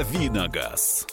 Давиногаз. 0.00 1.06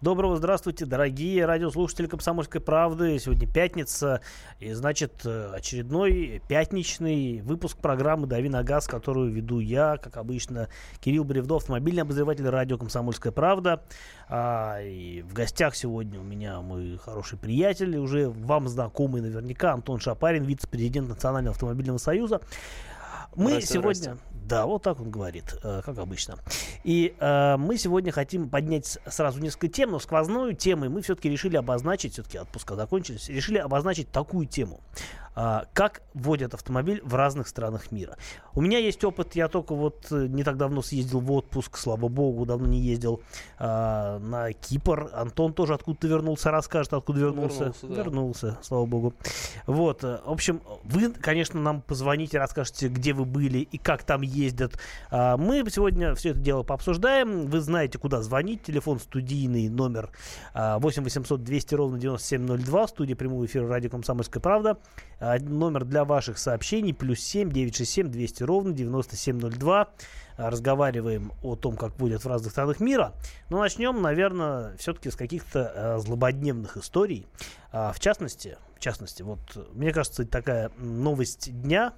Доброго 0.00 0.36
здравствуйте, 0.38 0.86
дорогие 0.86 1.44
радиослушатели 1.44 2.06
«Комсомольской 2.06 2.62
правды». 2.62 3.18
Сегодня 3.18 3.46
пятница, 3.46 4.22
и 4.58 4.72
значит 4.72 5.26
очередной 5.26 6.40
пятничный 6.48 7.42
выпуск 7.42 7.76
программы 7.76 8.26
«Дави 8.26 8.48
на 8.48 8.62
газ», 8.62 8.86
которую 8.86 9.32
веду 9.32 9.58
я, 9.58 9.98
как 9.98 10.16
обычно, 10.16 10.70
Кирилл 11.00 11.24
Бревдов, 11.24 11.60
автомобильный 11.60 12.04
обозреватель 12.04 12.48
радио 12.48 12.78
«Комсомольская 12.78 13.30
правда». 13.30 13.84
А, 14.26 14.80
и 14.80 15.20
в 15.20 15.34
гостях 15.34 15.76
сегодня 15.76 16.20
у 16.20 16.24
меня 16.24 16.62
мой 16.62 16.96
хороший 16.96 17.36
приятель, 17.36 17.98
уже 17.98 18.30
вам 18.30 18.68
знакомый 18.68 19.20
наверняка, 19.20 19.74
Антон 19.74 20.00
Шапарин, 20.00 20.44
вице-президент 20.44 21.06
Национального 21.06 21.52
автомобильного 21.52 21.98
союза. 21.98 22.40
Мы 23.36 23.50
здрасте, 23.50 23.74
сегодня... 23.74 23.94
Здрасте. 23.94 24.33
Да, 24.44 24.66
вот 24.66 24.82
так 24.82 25.00
он 25.00 25.10
говорит, 25.10 25.56
э, 25.62 25.80
как 25.84 25.98
обычно. 25.98 26.36
И 26.82 27.14
э, 27.18 27.56
мы 27.56 27.78
сегодня 27.78 28.12
хотим 28.12 28.48
поднять 28.48 28.98
сразу 29.06 29.40
несколько 29.40 29.68
тем, 29.68 29.90
но 29.92 29.98
сквозную 29.98 30.54
темой 30.54 30.90
мы 30.90 31.00
все-таки 31.02 31.30
решили 31.30 31.56
обозначить, 31.56 32.12
все-таки 32.12 32.38
отпуска 32.38 32.76
закончились, 32.76 33.28
решили 33.28 33.58
обозначить 33.58 34.10
такую 34.10 34.46
тему. 34.46 34.80
А, 35.36 35.66
как 35.72 36.02
водят 36.14 36.54
автомобиль 36.54 37.00
в 37.02 37.14
разных 37.14 37.48
странах 37.48 37.90
мира. 37.90 38.16
У 38.54 38.60
меня 38.60 38.78
есть 38.78 39.02
опыт, 39.02 39.34
я 39.34 39.48
только 39.48 39.74
вот 39.74 40.06
э, 40.12 40.28
не 40.28 40.44
так 40.44 40.56
давно 40.56 40.80
съездил 40.80 41.18
в 41.18 41.32
отпуск, 41.32 41.76
слава 41.76 42.06
богу, 42.06 42.46
давно 42.46 42.68
не 42.68 42.78
ездил 42.78 43.20
а, 43.58 44.20
на 44.20 44.52
Кипр. 44.52 45.10
Антон 45.12 45.52
тоже 45.52 45.74
откуда-то 45.74 46.06
вернулся, 46.06 46.52
расскажет, 46.52 46.92
откуда 46.92 47.18
вернулся. 47.18 47.64
Вернулся, 47.64 47.86
да. 47.88 47.94
вернулся, 47.94 48.58
слава 48.62 48.86
богу. 48.86 49.14
Вот, 49.66 50.04
э, 50.04 50.20
в 50.24 50.30
общем, 50.30 50.62
вы, 50.84 51.10
конечно, 51.10 51.60
нам 51.60 51.82
позвоните, 51.82 52.38
расскажете, 52.38 52.86
где 52.86 53.12
вы 53.12 53.24
были 53.24 53.58
и 53.58 53.76
как 53.76 54.04
там 54.04 54.22
ездят. 54.34 54.78
А, 55.10 55.36
мы 55.36 55.64
сегодня 55.70 56.14
все 56.14 56.30
это 56.30 56.40
дело 56.40 56.62
пообсуждаем. 56.62 57.46
Вы 57.46 57.60
знаете, 57.60 57.98
куда 57.98 58.22
звонить. 58.22 58.62
Телефон 58.62 58.98
студийный, 58.98 59.68
номер 59.68 60.10
8 60.54 61.02
800 61.04 61.42
200 61.42 61.74
ровно 61.74 61.98
9702, 61.98 62.88
студия 62.88 63.16
прямого 63.16 63.46
эфира 63.46 63.68
радио 63.68 63.90
«Комсомольская 63.90 64.40
правда». 64.40 64.78
А, 65.20 65.38
номер 65.38 65.84
для 65.84 66.04
ваших 66.04 66.38
сообщений 66.38 66.92
плюс 66.92 67.20
7 67.20 67.50
967 67.50 68.10
200 68.10 68.42
ровно 68.42 68.72
9702. 68.72 69.88
А, 70.36 70.50
разговариваем 70.50 71.32
о 71.42 71.56
том, 71.56 71.76
как 71.76 71.96
будет 71.96 72.24
в 72.24 72.28
разных 72.28 72.52
странах 72.52 72.80
мира. 72.80 73.14
Но 73.50 73.60
начнем, 73.60 74.02
наверное, 74.02 74.76
все-таки 74.76 75.10
с 75.10 75.16
каких-то 75.16 75.98
злободневных 76.00 76.76
историй. 76.76 77.26
В 77.72 77.98
частности, 77.98 78.56
в 78.76 78.80
частности, 78.80 79.22
вот 79.22 79.38
мне 79.72 79.92
кажется, 79.92 80.26
такая 80.26 80.70
новость 80.78 81.52
дня, 81.62 81.94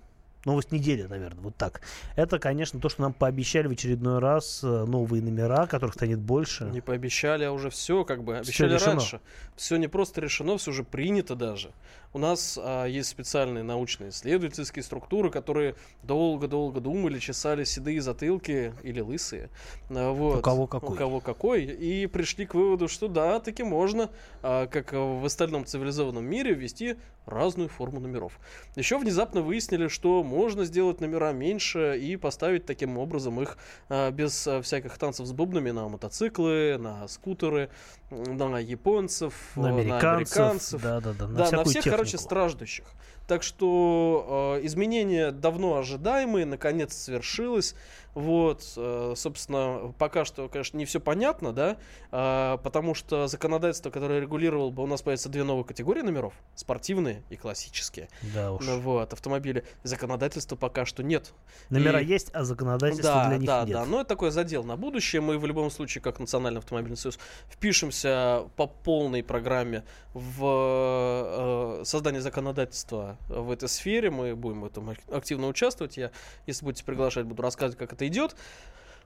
новость 0.47 0.73
недели, 0.73 1.03
наверное, 1.03 1.43
вот 1.43 1.57
так. 1.57 1.83
Это, 2.15 2.39
конечно, 2.39 2.81
то, 2.81 2.89
что 2.89 3.03
нам 3.03 3.13
пообещали 3.13 3.67
в 3.67 3.73
очередной 3.73 4.19
раз 4.21 4.61
э, 4.63 4.85
новые 4.85 5.23
номера, 5.23 5.67
которых 5.67 5.95
станет 5.95 6.21
больше. 6.21 6.65
Не 6.65 6.81
пообещали, 6.81 7.45
а 7.45 7.53
уже 7.53 7.69
все, 7.71 8.05
как 8.05 8.25
бы 8.25 8.39
обещали 8.39 8.77
все 8.77 8.87
раньше. 8.87 9.21
Все 9.57 9.77
не 9.77 9.89
просто 9.89 10.21
решено, 10.21 10.57
все 10.57 10.71
уже 10.71 10.85
принято 10.85 11.35
даже. 11.35 11.73
У 12.13 12.19
нас 12.19 12.59
а, 12.63 12.87
есть 12.87 13.11
специальные 13.11 13.63
научные 13.63 14.09
исследовательские 14.09 14.83
структуры, 14.83 15.31
которые 15.31 15.75
долго-долго 16.03 16.81
думали, 16.81 17.19
чесали 17.19 17.65
седые 17.65 18.01
затылки 18.01 18.73
или 18.83 19.01
лысые. 19.01 19.51
А, 19.91 20.13
вот. 20.13 20.39
У 20.39 20.41
кого 20.43 20.67
какой. 20.67 20.95
У 20.95 20.95
кого 20.95 21.21
какой. 21.21 21.65
И 21.65 22.07
пришли 22.07 22.47
к 22.47 22.55
выводу, 22.55 22.89
что 22.89 23.09
да, 23.09 23.39
таки 23.41 23.63
можно, 23.65 24.09
а, 24.43 24.67
как 24.67 24.93
в 24.93 25.25
остальном 25.27 25.67
цивилизованном 25.67 26.25
мире, 26.25 26.55
ввести 26.55 26.97
разную 27.27 27.69
форму 27.69 28.01
номеров. 28.01 28.39
Еще 28.77 28.97
внезапно 28.99 29.43
выяснили, 29.43 29.89
что 29.89 30.23
можно 30.23 30.36
сделать 30.65 31.01
номера 31.01 31.33
меньше 31.33 31.99
и 32.01 32.17
поставить 32.17 32.67
таким 32.67 32.99
образом 32.99 33.41
их 33.41 33.59
а, 33.89 34.11
без 34.11 34.47
а, 34.47 34.63
всяких 34.63 34.97
танцев 34.99 35.27
с 35.27 35.33
бубнами 35.33 35.71
на 35.71 35.89
мотоциклы, 35.89 36.77
на 36.79 37.09
скутеры, 37.09 37.71
на 38.11 38.59
японцев, 38.59 39.35
на 39.57 39.69
американцев, 39.69 40.03
на, 40.03 40.49
американцев, 40.51 40.83
да, 40.83 41.01
да, 41.01 41.13
да, 41.13 41.27
на, 41.27 41.35
да, 41.35 41.51
на 41.51 41.65
всех, 41.65 41.83
технику. 41.83 41.97
короче, 41.97 42.19
страждущих. 42.19 42.87
Так 43.27 43.43
что 43.43 44.57
э, 44.61 44.67
изменения 44.67 45.33
давно 45.33 45.77
ожидаемые, 45.77 46.47
наконец 46.47 46.97
свершилось. 46.97 47.75
Вот, 48.15 48.73
э, 48.79 49.13
собственно, 49.15 49.93
пока 49.99 50.25
что, 50.25 50.49
конечно, 50.49 50.79
не 50.79 50.87
все 50.87 51.01
понятно, 51.01 51.53
да, 51.53 51.77
э, 52.13 52.57
потому 52.63 52.95
что 52.95 53.27
законодательство, 53.27 53.91
которое 53.91 54.21
регулировало 54.21 54.71
бы, 54.71 54.85
у 54.85 54.87
нас 54.87 55.03
появятся 55.03 55.29
две 55.29 55.45
новые 55.45 55.67
категории 55.67 56.01
номеров, 56.01 56.33
спортивные 56.55 57.23
и 57.29 57.37
классические. 57.37 58.09
Да 58.35 58.53
уж. 58.53 58.65
Вот, 58.65 59.13
автомобили. 59.13 59.65
Законодательства 59.83 60.57
пока 60.57 60.87
что 60.87 61.03
нет. 61.03 61.35
Номера 61.69 62.01
и... 62.01 62.07
есть, 62.07 62.31
а 62.33 62.45
законодательства 62.45 63.13
да, 63.13 63.29
для 63.29 63.37
них 63.37 63.47
да, 63.47 63.61
нет. 63.65 63.73
Да, 63.75 63.85
да, 63.85 63.87
но 63.87 64.01
это 64.01 64.09
такой 64.09 64.31
задел 64.31 64.65
на 64.65 64.77
будущее. 64.77 65.21
Мы 65.21 65.39
в 65.39 65.45
любом 65.45 65.71
случае, 65.71 66.01
как 66.01 66.19
Национальный 66.19 66.61
автомобильный 66.61 66.97
союз, 66.97 67.19
впишемся 67.51 68.45
по 68.57 68.67
полной 68.67 69.23
программе 69.23 69.85
в 70.15 71.81
э, 71.81 71.85
создание 71.85 72.23
законодательства 72.23 73.16
в 73.29 73.51
этой 73.51 73.69
сфере. 73.69 74.11
Мы 74.11 74.35
будем 74.35 74.63
в 74.63 74.67
этом 74.67 74.95
активно 75.11 75.49
участвовать. 75.49 75.97
Я, 75.97 76.11
если 76.47 76.65
будете 76.65 76.85
приглашать, 76.85 77.27
буду 77.27 77.43
рассказывать, 77.43 77.79
как 77.79 77.93
это 77.93 78.07
идет. 78.07 78.37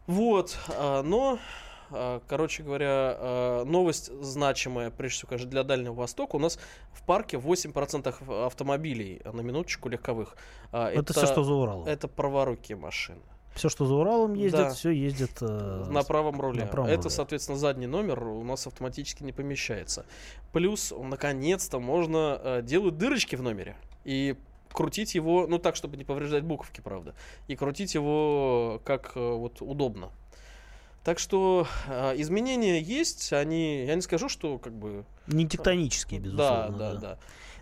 Вот, 0.06 0.58
а, 0.68 1.02
но 1.02 1.38
а, 1.90 2.20
короче 2.26 2.62
говоря, 2.62 2.88
а, 2.88 3.64
новость 3.64 4.10
значимая, 4.22 4.90
прежде 4.90 5.18
всего, 5.18 5.28
конечно, 5.30 5.50
для 5.50 5.62
Дальнего 5.62 5.94
Востока. 5.94 6.36
У 6.36 6.38
нас 6.38 6.58
в 6.92 7.02
парке 7.04 7.36
8% 7.36 8.46
автомобилей, 8.46 9.20
на 9.24 9.40
минуточку, 9.40 9.88
легковых. 9.88 10.36
Это, 10.72 11.00
это 11.00 11.12
все, 11.12 11.26
что 11.26 11.44
за 11.44 11.54
Уралом? 11.54 11.86
Это 11.86 12.08
праворукие 12.08 12.76
машины. 12.76 13.20
Все, 13.54 13.68
что 13.68 13.84
за 13.84 13.94
Уралом 13.94 14.34
ездит, 14.34 14.60
да. 14.60 14.70
все 14.70 14.90
ездит 14.90 15.38
э, 15.40 15.84
на 15.88 16.02
правом 16.02 16.40
руле. 16.40 16.62
На 16.62 16.66
правом 16.66 16.88
Это, 16.88 17.02
руле. 17.02 17.10
соответственно, 17.10 17.58
задний 17.58 17.88
номер 17.88 18.22
у 18.22 18.44
нас 18.44 18.66
автоматически 18.66 19.24
не 19.24 19.32
помещается. 19.32 20.06
Плюс, 20.52 20.94
наконец-то, 20.96 21.80
можно 21.80 22.40
э, 22.42 22.62
делать 22.62 22.96
дырочки 22.96 23.34
в 23.34 23.42
номере. 23.42 23.76
И 24.04 24.36
крутить 24.72 25.14
его, 25.14 25.46
ну 25.46 25.58
так, 25.58 25.76
чтобы 25.76 25.96
не 25.96 26.04
повреждать 26.04 26.44
буковки, 26.44 26.80
правда, 26.80 27.14
и 27.48 27.56
крутить 27.56 27.94
его 27.94 28.80
как 28.84 29.12
э, 29.16 29.20
вот 29.20 29.60
удобно. 29.60 30.10
Так 31.04 31.18
что 31.18 31.66
э, 31.88 32.14
изменения 32.20 32.80
есть, 32.80 33.32
они, 33.32 33.84
я 33.86 33.94
не 33.94 34.02
скажу, 34.02 34.28
что 34.28 34.58
как 34.58 34.74
бы... 34.74 35.04
Не 35.26 35.46
тектонические, 35.48 36.20
безусловно. 36.20 36.78
Да, 36.78 36.92
да, 36.92 36.94
да. 36.94 37.00
да 37.00 37.18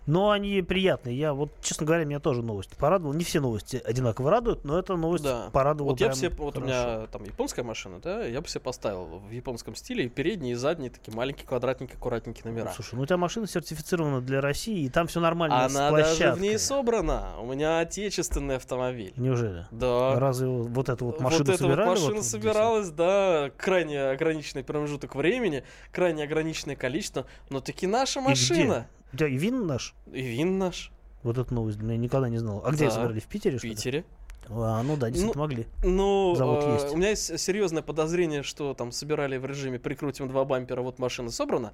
но 0.09 0.31
они 0.31 0.63
приятные. 0.63 1.17
Я 1.17 1.35
вот, 1.35 1.53
честно 1.61 1.85
говоря, 1.85 2.05
меня 2.05 2.19
тоже 2.19 2.43
новость 2.43 2.75
порадовала. 2.77 3.13
Не 3.13 3.25
все 3.25 3.41
новости 3.41 3.81
одинаково 3.85 4.31
радуют, 4.31 4.65
но 4.65 4.79
эта 4.79 4.97
новость 4.97 5.23
да. 5.23 5.51
порадовала. 5.53 5.91
Вот 5.91 6.01
я 6.01 6.13
себе, 6.13 6.31
вот 6.31 6.57
у 6.57 6.63
меня 6.63 7.07
там 7.09 7.25
японская 7.25 7.63
машина, 7.63 8.01
да, 8.01 8.25
я 8.25 8.41
бы 8.41 8.49
себе 8.49 8.63
поставил 8.63 9.05
в 9.19 9.31
японском 9.31 9.75
стиле 9.75 10.07
и 10.07 10.09
передние, 10.09 10.53
и 10.53 10.55
задние 10.55 10.91
такие 10.91 11.15
маленькие 11.15 11.47
квадратненькие, 11.47 11.99
аккуратненькие 11.99 12.51
номера. 12.51 12.73
Слушай, 12.75 12.95
ну 12.95 13.03
у 13.03 13.07
тебя 13.07 13.19
машина 13.19 13.47
сертифицирована 13.47 14.23
для 14.23 14.41
России, 14.41 14.87
и 14.87 14.89
там 14.89 15.09
все 15.09 15.21
нормально 15.21 15.67
Она 15.67 15.91
даже 15.91 16.33
в 16.33 16.41
ней 16.41 16.59
собрана. 16.59 17.35
У 17.41 17.53
меня 17.53 17.81
отечественный 17.81 18.57
автомобиль. 18.57 19.13
Неужели? 19.17 19.67
Да. 19.71 20.19
Разве 20.19 20.47
вот 20.49 20.89
эту 20.89 21.05
вот 21.05 21.21
машину 21.21 21.45
вот 21.45 21.59
собирали? 21.59 21.77
Вот 21.77 21.83
эта 21.83 22.01
машина 22.01 22.15
вот 22.17 22.25
собиралась, 22.25 22.89
да, 22.89 23.51
крайне 23.59 24.05
ограниченный 24.05 24.65
промежуток 24.65 25.15
времени, 25.15 25.65
крайне 25.93 26.25
ограниченное 26.25 26.77
количество, 26.77 27.27
но 27.51 27.61
таки 27.61 27.87
наша 27.87 28.23
машина. 28.23 28.89
У 29.13 29.17
тебя 29.17 29.29
и 29.29 29.37
вин 29.37 29.67
наш? 29.67 29.95
И 30.13 30.23
вин 30.23 30.59
наш. 30.59 30.91
Вот 31.23 31.39
эту 31.39 31.55
новость 31.55 31.79
я 31.81 31.97
никогда 31.97 32.29
не 32.29 32.39
знал. 32.39 32.63
А 32.65 32.71
где 32.71 32.87
да. 32.87 32.91
собирали? 32.91 33.21
В 33.21 33.27
Питере? 33.27 33.59
В 33.59 33.63
Питере. 33.63 34.05
А, 34.51 34.83
ну 34.83 34.97
да, 34.97 35.11
действительно 35.11 35.35
ну, 35.35 35.41
могли. 35.41 35.67
Ну, 35.83 36.35
Завод 36.37 36.65
э, 36.65 36.73
есть. 36.75 36.95
у 36.95 36.97
меня 36.97 37.11
есть 37.11 37.39
серьезное 37.39 37.83
подозрение, 37.83 38.43
что 38.43 38.73
там 38.73 38.93
собирали 38.93 39.37
в 39.37 39.45
режиме 39.45 39.79
прикрутим 39.79 40.29
два 40.29 40.45
бампера, 40.45 40.81
вот 40.81 40.99
машина 40.99 41.31
собрана. 41.31 41.73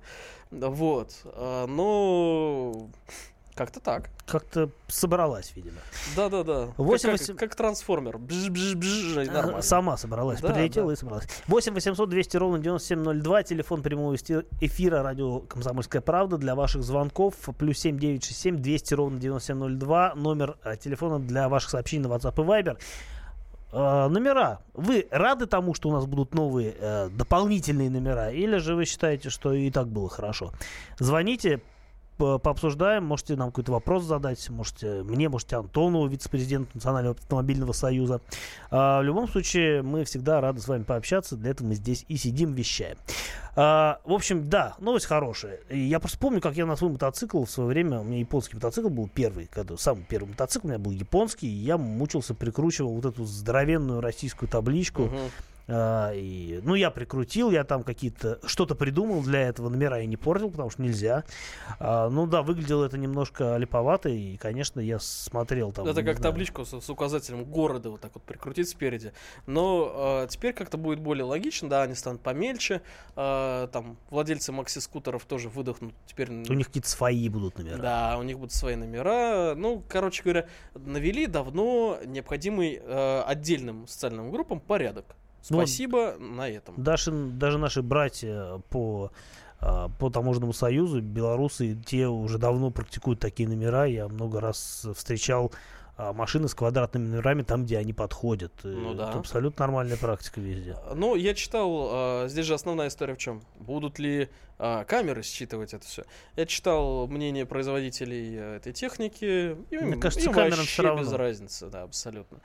Вот. 0.50 1.20
Э, 1.24 1.66
но 1.66 2.88
как-то 3.54 3.80
так. 3.80 4.10
Как-то 4.26 4.70
собралась, 4.88 5.52
видимо. 5.54 5.76
Да-да-да. 6.16 6.72
8 6.76 7.10
как, 7.10 7.20
8... 7.20 7.26
как, 7.26 7.50
как 7.50 7.54
трансформер. 7.54 8.18
Бж 8.18 8.48
-бж 8.48 8.74
-бж, 8.74 9.30
нормально. 9.30 9.62
Сама 9.62 9.96
собралась. 9.96 10.40
Да, 10.40 10.52
Прилетела 10.52 10.88
да. 10.88 10.92
и 10.94 10.96
собралась. 10.96 11.28
8 11.46 11.74
800 11.74 12.08
200 12.08 12.36
ровно 12.36 12.58
9702. 12.58 13.42
Телефон 13.44 13.82
прямого 13.82 14.16
эфира 14.16 15.02
радио 15.02 15.40
«Комсомольская 15.40 16.02
правда» 16.02 16.36
для 16.36 16.54
ваших 16.54 16.82
звонков. 16.82 17.34
Плюс 17.56 17.78
7 17.78 17.98
967 17.98 18.56
200 18.56 18.94
ровно 18.94 19.20
9702. 19.20 20.14
Номер 20.16 20.56
э, 20.64 20.76
телефона 20.76 21.20
для 21.20 21.48
ваших 21.48 21.70
сообщений 21.70 22.08
на 22.08 22.12
WhatsApp 22.12 22.34
и 22.34 22.46
Viber. 22.46 22.78
Э, 23.72 24.08
номера. 24.08 24.60
Вы 24.72 25.06
рады 25.10 25.46
тому, 25.46 25.74
что 25.74 25.90
у 25.90 25.92
нас 25.92 26.06
будут 26.06 26.34
новые 26.34 26.74
э, 26.78 27.08
дополнительные 27.10 27.90
номера? 27.90 28.30
Или 28.30 28.58
же 28.58 28.74
вы 28.74 28.84
считаете, 28.84 29.30
что 29.30 29.52
и 29.52 29.70
так 29.70 29.86
было 29.88 30.08
хорошо? 30.08 30.52
Звоните 30.98 31.60
пообсуждаем. 32.16 33.04
Можете 33.04 33.36
нам 33.36 33.50
какой-то 33.50 33.72
вопрос 33.72 34.04
задать. 34.04 34.48
Можете 34.50 35.02
мне, 35.02 35.28
можете 35.28 35.56
Антону, 35.56 36.06
вице-президент 36.06 36.74
Национального 36.74 37.16
автомобильного 37.16 37.72
союза. 37.72 38.20
А, 38.70 39.00
в 39.00 39.04
любом 39.04 39.28
случае, 39.28 39.82
мы 39.82 40.04
всегда 40.04 40.40
рады 40.40 40.60
с 40.60 40.68
вами 40.68 40.84
пообщаться. 40.84 41.36
Для 41.36 41.50
этого 41.50 41.68
мы 41.68 41.74
здесь 41.74 42.04
и 42.08 42.16
сидим, 42.16 42.54
вещаем. 42.54 42.96
А, 43.56 44.00
в 44.04 44.12
общем, 44.12 44.48
да, 44.48 44.74
новость 44.78 45.06
хорошая. 45.06 45.60
Я 45.70 46.00
просто 46.00 46.18
помню, 46.18 46.40
как 46.40 46.56
я 46.56 46.66
на 46.66 46.76
свой 46.76 46.90
мотоцикл 46.90 47.44
в 47.44 47.50
свое 47.50 47.68
время, 47.68 48.00
у 48.00 48.04
меня 48.04 48.18
японский 48.18 48.56
мотоцикл 48.56 48.88
был 48.88 49.08
первый, 49.08 49.46
когда 49.46 49.76
самый 49.76 50.04
первый 50.04 50.30
мотоцикл 50.30 50.66
у 50.66 50.70
меня 50.70 50.78
был 50.78 50.90
японский, 50.90 51.46
и 51.46 51.64
я 51.64 51.78
мучился, 51.78 52.34
прикручивал 52.34 52.94
вот 52.94 53.04
эту 53.04 53.24
здоровенную 53.24 54.00
российскую 54.00 54.48
табличку. 54.48 55.02
Uh-huh 55.04 55.30
и, 55.68 56.60
ну, 56.62 56.74
я 56.74 56.90
прикрутил, 56.90 57.50
я 57.50 57.64
там 57.64 57.82
какие-то 57.82 58.38
что-то 58.46 58.74
придумал 58.74 59.22
для 59.22 59.42
этого, 59.42 59.68
номера 59.68 59.98
я 59.98 60.06
не 60.06 60.16
портил, 60.16 60.50
потому 60.50 60.70
что 60.70 60.82
нельзя. 60.82 61.24
А, 61.78 62.08
ну 62.08 62.26
да, 62.26 62.42
выглядело 62.42 62.84
это 62.84 62.98
немножко 62.98 63.56
липовато, 63.56 64.08
и, 64.08 64.36
конечно, 64.36 64.80
я 64.80 64.98
смотрел 64.98 65.72
там. 65.72 65.86
Это 65.86 66.02
как 66.02 66.18
знаю. 66.18 66.32
табличку 66.32 66.64
с, 66.64 66.80
с 66.80 66.90
указателем 66.90 67.44
города 67.44 67.90
вот 67.90 68.00
так 68.00 68.12
вот 68.14 68.22
прикрутить 68.24 68.68
спереди. 68.68 69.12
Но 69.46 70.24
э, 70.24 70.28
теперь 70.28 70.52
как-то 70.52 70.76
будет 70.76 71.00
более 71.00 71.24
логично, 71.24 71.68
да, 71.68 71.82
они 71.82 71.94
станут 71.94 72.20
помельче. 72.20 72.82
Э, 73.16 73.68
там 73.72 73.96
владельцы 74.10 74.52
макси-скутеров 74.52 75.24
тоже 75.24 75.48
выдохнут. 75.48 75.94
Теперь 76.06 76.30
У 76.30 76.54
них 76.54 76.66
какие-то 76.66 76.88
свои 76.88 77.28
будут 77.28 77.58
номера. 77.58 77.78
Да, 77.78 78.18
у 78.18 78.22
них 78.22 78.38
будут 78.38 78.52
свои 78.52 78.76
номера. 78.76 79.54
Ну, 79.56 79.82
короче 79.88 80.22
говоря, 80.22 80.46
навели 80.74 81.26
давно 81.26 81.98
необходимый 82.04 82.80
э, 82.82 83.22
отдельным 83.26 83.86
социальным 83.86 84.30
группам 84.30 84.60
порядок. 84.60 85.16
Ну, 85.50 85.58
Спасибо 85.58 86.14
на 86.18 86.48
этом. 86.48 86.82
Даже, 86.82 87.10
даже 87.12 87.58
наши 87.58 87.82
братья 87.82 88.60
по 88.70 89.10
а, 89.60 89.88
по 89.98 90.10
таможенному 90.10 90.52
союзу 90.52 91.00
белорусы 91.00 91.76
те 91.86 92.06
уже 92.06 92.38
давно 92.38 92.70
практикуют 92.70 93.20
такие 93.20 93.48
номера. 93.48 93.84
Я 93.86 94.08
много 94.08 94.40
раз 94.40 94.86
встречал 94.94 95.52
а, 95.96 96.12
машины 96.12 96.48
с 96.48 96.54
квадратными 96.54 97.06
номерами 97.06 97.42
там, 97.42 97.64
где 97.64 97.78
они 97.78 97.92
подходят. 97.92 98.52
Ну 98.62 98.90
Это 98.94 98.98
да. 98.98 99.12
абсолютно 99.12 99.64
нормальная 99.66 99.96
практика 99.96 100.40
везде. 100.40 100.76
Ну, 100.94 101.14
я 101.14 101.34
читал, 101.34 102.24
э, 102.24 102.28
здесь 102.28 102.46
же 102.46 102.54
основная 102.54 102.88
история 102.88 103.14
в 103.14 103.18
чем? 103.18 103.42
Будут 103.58 103.98
ли 103.98 104.28
э, 104.58 104.84
камеры 104.86 105.22
считывать 105.22 105.72
это 105.72 105.86
все? 105.86 106.02
Я 106.36 106.46
читал 106.46 107.06
мнение 107.06 107.46
производителей 107.46 108.34
э, 108.36 108.56
этой 108.56 108.72
техники. 108.72 109.56
и 109.70 109.78
Мне 109.78 109.92
им- 109.94 110.00
кажется, 110.00 110.26
им 110.26 110.34
камерам 110.34 110.58
вообще 110.58 110.72
всё 110.72 110.82
равно. 110.82 111.02
без 111.02 111.12
разницы, 111.12 111.66
да, 111.70 111.82
абсолютно. 111.84 112.38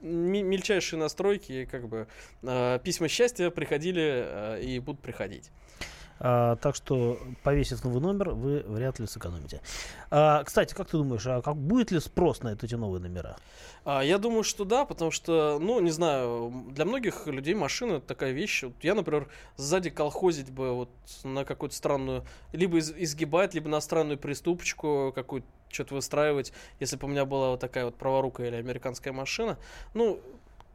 Мельчайшие 0.00 0.98
настройки, 1.00 1.66
как 1.70 1.88
бы 1.88 2.06
э, 2.42 2.78
письма 2.84 3.08
счастья 3.08 3.50
приходили 3.50 4.24
э, 4.26 4.60
и 4.62 4.78
будут 4.78 5.00
приходить. 5.00 5.50
А, 6.18 6.56
так 6.56 6.74
что 6.74 7.18
повесив 7.42 7.84
новый 7.84 8.00
номер, 8.00 8.30
вы 8.30 8.64
вряд 8.66 8.98
ли 8.98 9.06
сэкономите. 9.06 9.60
А, 10.10 10.42
кстати, 10.44 10.74
как 10.74 10.88
ты 10.88 10.96
думаешь, 10.96 11.26
а 11.26 11.42
как 11.42 11.56
будет 11.56 11.90
ли 11.90 12.00
спрос 12.00 12.42
на 12.42 12.48
эти 12.52 12.74
новые 12.74 13.00
номера? 13.02 13.36
А, 13.84 14.02
Я 14.02 14.18
думаю, 14.18 14.42
что 14.42 14.64
да, 14.64 14.84
потому 14.84 15.10
что, 15.10 15.58
ну, 15.60 15.80
не 15.80 15.90
знаю, 15.90 16.64
для 16.70 16.84
многих 16.84 17.26
людей 17.26 17.54
машина 17.54 17.94
это 17.94 18.06
такая 18.06 18.32
вещь. 18.32 18.62
Вот 18.62 18.74
я, 18.82 18.94
например, 18.94 19.28
сзади 19.56 19.90
колхозить 19.90 20.50
бы 20.50 20.72
вот 20.74 20.90
на 21.24 21.44
какую-то 21.44 21.74
странную, 21.76 22.24
либо 22.52 22.78
из- 22.78 22.92
изгибать, 22.92 23.54
либо 23.54 23.68
на 23.68 23.80
странную 23.80 24.18
приступочку 24.18 25.12
какую-то 25.14 25.46
что-то 25.68 25.94
выстраивать, 25.94 26.52
если 26.80 26.96
бы 26.96 27.06
у 27.06 27.10
меня 27.10 27.24
была 27.24 27.50
вот 27.50 27.60
такая 27.60 27.84
вот 27.84 27.96
праворукая 27.96 28.48
или 28.48 28.56
американская 28.56 29.12
машина. 29.12 29.58
Ну, 29.94 30.20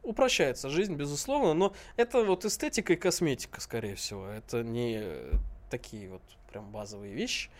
упрощается 0.02 0.68
жизнь, 0.68 0.94
безусловно, 0.94 1.54
но 1.54 1.72
это 1.96 2.24
вот 2.24 2.44
эстетика 2.44 2.92
и 2.92 2.96
косметика, 2.96 3.60
скорее 3.60 3.94
всего. 3.94 4.26
Это 4.26 4.62
не 4.62 4.98
э, 5.02 5.32
такие 5.70 6.08
вот 6.08 6.22
прям 6.50 6.70
базовые 6.70 7.14
вещи. 7.14 7.50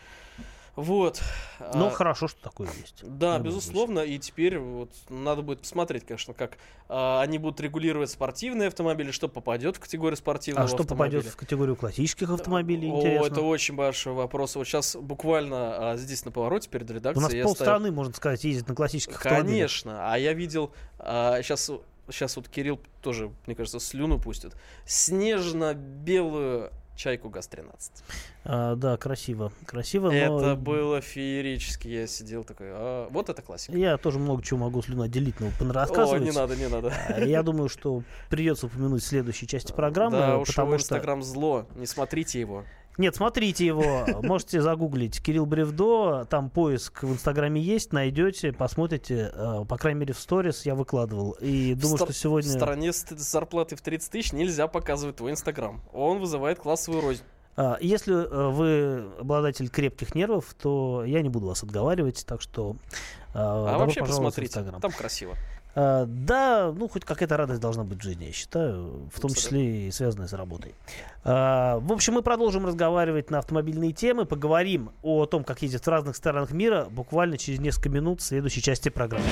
Вот. 0.74 1.20
Ну, 1.74 1.88
А, 1.88 1.90
хорошо, 1.90 2.28
что 2.28 2.40
такое 2.40 2.66
есть. 2.80 3.00
да, 3.02 3.32
любом 3.36 3.42
безусловно, 3.42 3.98
и 4.00 4.18
теперь 4.18 4.58
вот 4.58 4.90
надо 5.10 5.42
будет 5.42 5.60
посмотреть, 5.60 6.06
конечно, 6.06 6.32
как 6.32 6.56
а, 6.88 7.20
они 7.20 7.36
будут 7.36 7.60
регулировать 7.60 8.08
спортивные 8.08 8.68
автомобили, 8.68 9.10
что 9.10 9.28
попадет 9.28 9.76
в 9.76 9.80
категорию 9.80 10.16
спортивного 10.16 10.64
А 10.64 10.68
что 10.68 10.78
автомобиля. 10.78 11.18
попадет 11.18 11.32
в 11.34 11.36
категорию 11.36 11.76
классических 11.76 12.30
автомобилей, 12.30 12.90
О, 12.90 12.96
интересно? 13.00 13.26
это 13.26 13.42
очень 13.42 13.74
большой 13.74 14.14
вопрос. 14.14 14.56
Вот 14.56 14.66
сейчас 14.66 14.96
буквально 14.96 15.90
а, 15.92 15.96
здесь 15.98 16.24
на 16.24 16.30
повороте 16.30 16.70
перед 16.70 16.90
У 16.90 16.94
редакцией 16.94 17.22
нас 17.22 17.34
я 17.34 17.44
полстраны, 17.44 17.90
можно 17.92 18.14
сказать, 18.14 18.42
ездит 18.44 18.66
на 18.66 18.74
классических 18.74 19.16
автомобилях. 19.16 19.46
Конечно, 19.46 20.10
а 20.10 20.16
я 20.16 20.32
видел 20.32 20.72
сейчас 20.98 21.70
сейчас 22.12 22.36
вот 22.36 22.48
Кирилл 22.48 22.80
тоже, 23.00 23.30
мне 23.46 23.56
кажется, 23.56 23.80
слюну 23.80 24.18
пустит. 24.18 24.54
Снежно-белую 24.86 26.70
чайку 26.94 27.28
ГАЗ-13. 27.30 27.72
А, 28.44 28.76
да, 28.76 28.96
красиво. 28.96 29.52
Красиво, 29.66 30.10
но... 30.10 30.14
Это 30.40 30.56
было 30.56 31.00
феерически. 31.00 31.88
Я 31.88 32.06
сидел 32.06 32.44
такой, 32.44 32.68
«А, 32.70 33.08
вот 33.10 33.28
это 33.28 33.42
классика. 33.42 33.76
Я 33.76 33.96
тоже 33.96 34.18
много 34.18 34.42
чего 34.42 34.60
могу 34.60 34.82
слюну 34.82 35.02
отделить, 35.02 35.40
но 35.40 35.48
О, 35.48 35.72
рассказывать. 35.72 36.22
не 36.22 36.32
надо, 36.32 36.56
не 36.56 36.68
надо. 36.68 36.92
А, 37.08 37.20
Я 37.20 37.42
думаю, 37.42 37.68
что 37.68 38.02
придется 38.28 38.66
упомянуть 38.66 39.02
в 39.02 39.06
следующей 39.06 39.46
части 39.46 39.72
программы, 39.76 40.18
Да, 40.18 40.38
уж 40.38 40.48
потому 40.48 40.78
что... 40.78 40.94
Инстаграм 40.94 41.22
зло, 41.22 41.66
не 41.74 41.86
смотрите 41.86 42.40
его. 42.40 42.64
Нет, 42.98 43.16
смотрите 43.16 43.66
его, 43.66 44.06
можете 44.22 44.60
загуглить 44.60 45.22
Кирилл 45.22 45.46
Бревдо, 45.46 46.26
там 46.28 46.50
поиск 46.50 47.02
в 47.02 47.12
Инстаграме 47.12 47.60
есть, 47.60 47.92
найдете, 47.92 48.52
посмотрите, 48.52 49.32
э, 49.34 49.64
по 49.66 49.78
крайней 49.78 50.00
мере 50.00 50.14
в 50.14 50.18
сторис 50.18 50.66
я 50.66 50.74
выкладывал. 50.74 51.32
И 51.40 51.74
думаю, 51.74 51.96
что 51.96 52.12
сегодня... 52.12 52.50
В 52.50 52.54
стране 52.54 52.92
с 52.92 53.06
зарплатой 53.08 53.78
в 53.78 53.82
30 53.82 54.10
тысяч 54.10 54.32
нельзя 54.32 54.68
показывать 54.68 55.16
твой 55.16 55.32
Инстаграм. 55.32 55.80
Он 55.92 56.18
вызывает 56.18 56.58
классовую 56.58 57.02
рознь. 57.02 57.22
А, 57.56 57.76
Если 57.80 58.14
э, 58.14 58.48
вы 58.50 59.06
обладатель 59.20 59.68
крепких 59.68 60.14
нервов, 60.14 60.54
то 60.54 61.04
я 61.04 61.22
не 61.22 61.28
буду 61.28 61.46
вас 61.46 61.62
отговаривать, 61.62 62.24
так 62.26 62.40
что 62.40 62.76
э, 63.28 63.38
А 63.38 63.78
вообще 63.78 64.00
посмотрите, 64.00 64.62
там 64.62 64.92
красиво. 64.92 65.34
А, 65.74 66.04
Да, 66.06 66.72
ну 66.76 66.88
хоть 66.88 67.04
какая-то 67.04 67.36
радость 67.36 67.60
должна 67.60 67.84
быть 67.84 67.98
в 68.00 68.02
жизни, 68.02 68.26
я 68.26 68.32
считаю, 68.32 69.08
в 69.12 69.20
том 69.20 69.30
числе 69.32 69.88
и 69.88 69.90
связанная 69.90 70.28
с 70.28 70.32
работой. 70.32 70.74
А, 71.24 71.78
В 71.78 71.92
общем, 71.92 72.14
мы 72.14 72.22
продолжим 72.22 72.66
разговаривать 72.66 73.30
на 73.30 73.38
автомобильные 73.38 73.92
темы, 73.92 74.24
поговорим 74.24 74.90
о 75.02 75.26
том, 75.26 75.44
как 75.44 75.62
ездят 75.62 75.84
в 75.86 75.88
разных 75.88 76.16
странах 76.16 76.50
мира, 76.52 76.86
буквально 76.90 77.38
через 77.38 77.60
несколько 77.60 77.88
минут 77.88 78.20
в 78.20 78.24
следующей 78.24 78.62
части 78.62 78.88
программы. 78.88 79.26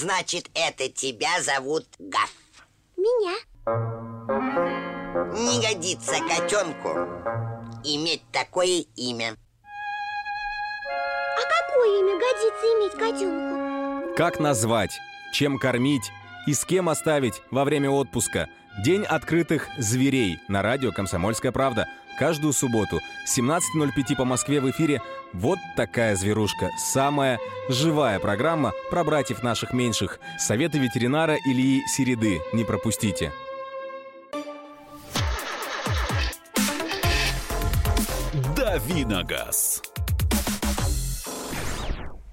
Значит, 0.00 0.48
это 0.54 0.88
тебя 0.88 1.42
зовут 1.42 1.84
Гаф. 1.98 2.32
Меня. 2.96 3.36
Не 5.34 5.60
годится 5.60 6.14
котенку 6.26 6.88
иметь 7.84 8.22
такое 8.32 8.86
имя. 8.96 9.36
А 11.36 11.42
какое 11.42 12.00
имя 12.00 12.18
годится 12.18 12.66
иметь 12.78 12.92
котенку? 12.92 14.16
Как 14.16 14.40
назвать, 14.40 14.98
чем 15.34 15.58
кормить 15.58 16.10
и 16.46 16.54
с 16.54 16.64
кем 16.64 16.88
оставить 16.88 17.42
во 17.50 17.64
время 17.64 17.90
отпуска– 17.90 18.48
День 18.78 19.04
открытых 19.04 19.68
зверей 19.78 20.40
на 20.48 20.62
радио 20.62 20.92
«Комсомольская 20.92 21.52
правда». 21.52 21.86
Каждую 22.18 22.52
субботу 22.52 23.00
17.05 23.26 24.16
по 24.16 24.24
Москве 24.24 24.60
в 24.60 24.70
эфире 24.70 25.02
«Вот 25.32 25.58
такая 25.76 26.14
зверушка». 26.16 26.70
Самая 26.78 27.38
живая 27.68 28.20
программа 28.20 28.72
про 28.90 29.02
братьев 29.04 29.42
наших 29.42 29.72
меньших. 29.72 30.20
Советы 30.38 30.78
ветеринара 30.78 31.36
Ильи 31.46 31.82
Середы. 31.86 32.40
Не 32.52 32.64
пропустите. 32.64 33.32
Давиногаз. 38.56 39.82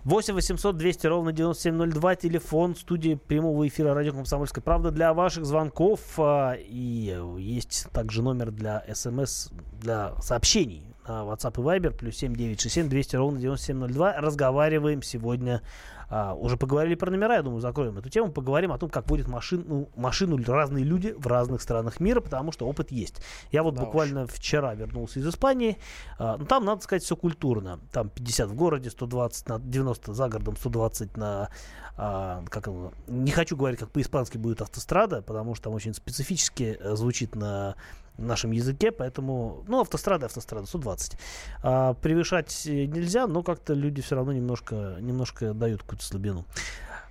8 0.07 0.35
800 0.35 0.77
200 0.77 1.07
ровно 1.07 1.33
9702, 1.33 2.15
телефон 2.15 2.77
студии 2.77 3.15
прямого 3.15 3.67
эфира 3.67 3.93
радио 3.93 4.13
«Комсомольская 4.13 4.63
правда» 4.63 4.89
для 4.89 5.13
ваших 5.13 5.45
звонков. 5.45 5.99
а, 6.17 6.53
И 6.53 7.13
есть 7.37 7.87
также 7.91 8.23
номер 8.23 8.51
для 8.51 8.85
смс, 8.93 9.49
для 9.81 10.13
сообщений 10.21 10.95
на 11.05 11.23
WhatsApp 11.23 11.55
и 11.55 11.61
Viber, 11.61 11.91
плюс 11.91 12.15
7967 12.15 12.87
200 12.87 13.15
ровно 13.17 13.39
9702. 13.41 14.13
Разговариваем 14.21 15.01
сегодня, 15.01 15.61
а, 16.09 16.33
уже 16.33 16.57
поговорили 16.57 16.95
про 16.95 17.11
номера, 17.11 17.35
я 17.35 17.43
думаю, 17.43 17.61
закроем 17.61 17.97
эту 17.97 18.09
тему, 18.09 18.31
поговорим 18.31 18.71
о 18.71 18.77
том, 18.77 18.89
как 18.89 19.09
водят 19.09 19.27
машину, 19.27 19.89
машину 19.95 20.37
разные 20.45 20.83
люди 20.83 21.13
в 21.17 21.27
разных 21.27 21.61
странах 21.61 21.99
мира, 21.99 22.21
потому 22.21 22.51
что 22.51 22.67
опыт 22.67 22.91
есть. 22.91 23.21
Я 23.51 23.63
вот 23.63 23.75
Да 23.75 23.81
буквально 23.81 24.27
вчера 24.27 24.73
вернулся 24.73 25.19
из 25.19 25.27
Испании, 25.27 25.77
а, 26.17 26.37
ну, 26.37 26.45
там, 26.45 26.65
надо 26.65 26.81
сказать, 26.81 27.03
все 27.03 27.15
культурно. 27.15 27.79
Там 27.91 28.09
50 28.09 28.49
в 28.49 28.55
городе, 28.55 28.89
120 28.89 29.49
на 29.49 29.59
90 29.59 30.13
за 30.13 30.29
городом, 30.29 30.55
120 30.57 31.17
на... 31.17 31.49
а, 31.97 32.43
как 32.49 32.67
оно, 32.67 32.93
не 33.07 33.31
хочу 33.31 33.57
говорить, 33.57 33.79
как 33.79 33.91
по-испански 33.91 34.37
будет 34.37 34.61
автострада, 34.61 35.21
потому 35.21 35.55
что 35.55 35.65
там 35.65 35.73
очень 35.73 35.93
специфически 35.93 36.77
э, 36.79 36.95
звучит 36.95 37.35
на 37.35 37.75
нашем 38.17 38.51
языке, 38.51 38.91
поэтому, 38.91 39.63
ну, 39.67 39.81
автострада, 39.81 40.25
автострада, 40.25 40.67
120. 40.67 41.17
А, 41.63 41.93
превышать 41.95 42.65
э, 42.65 42.85
нельзя, 42.85 43.27
но 43.27 43.43
как-то 43.43 43.73
люди 43.73 44.01
все 44.01 44.15
равно 44.15 44.33
немножко, 44.33 44.97
немножко 44.99 45.53
дают 45.53 45.83
какую-то 45.97 46.03
слабину. 46.05 46.45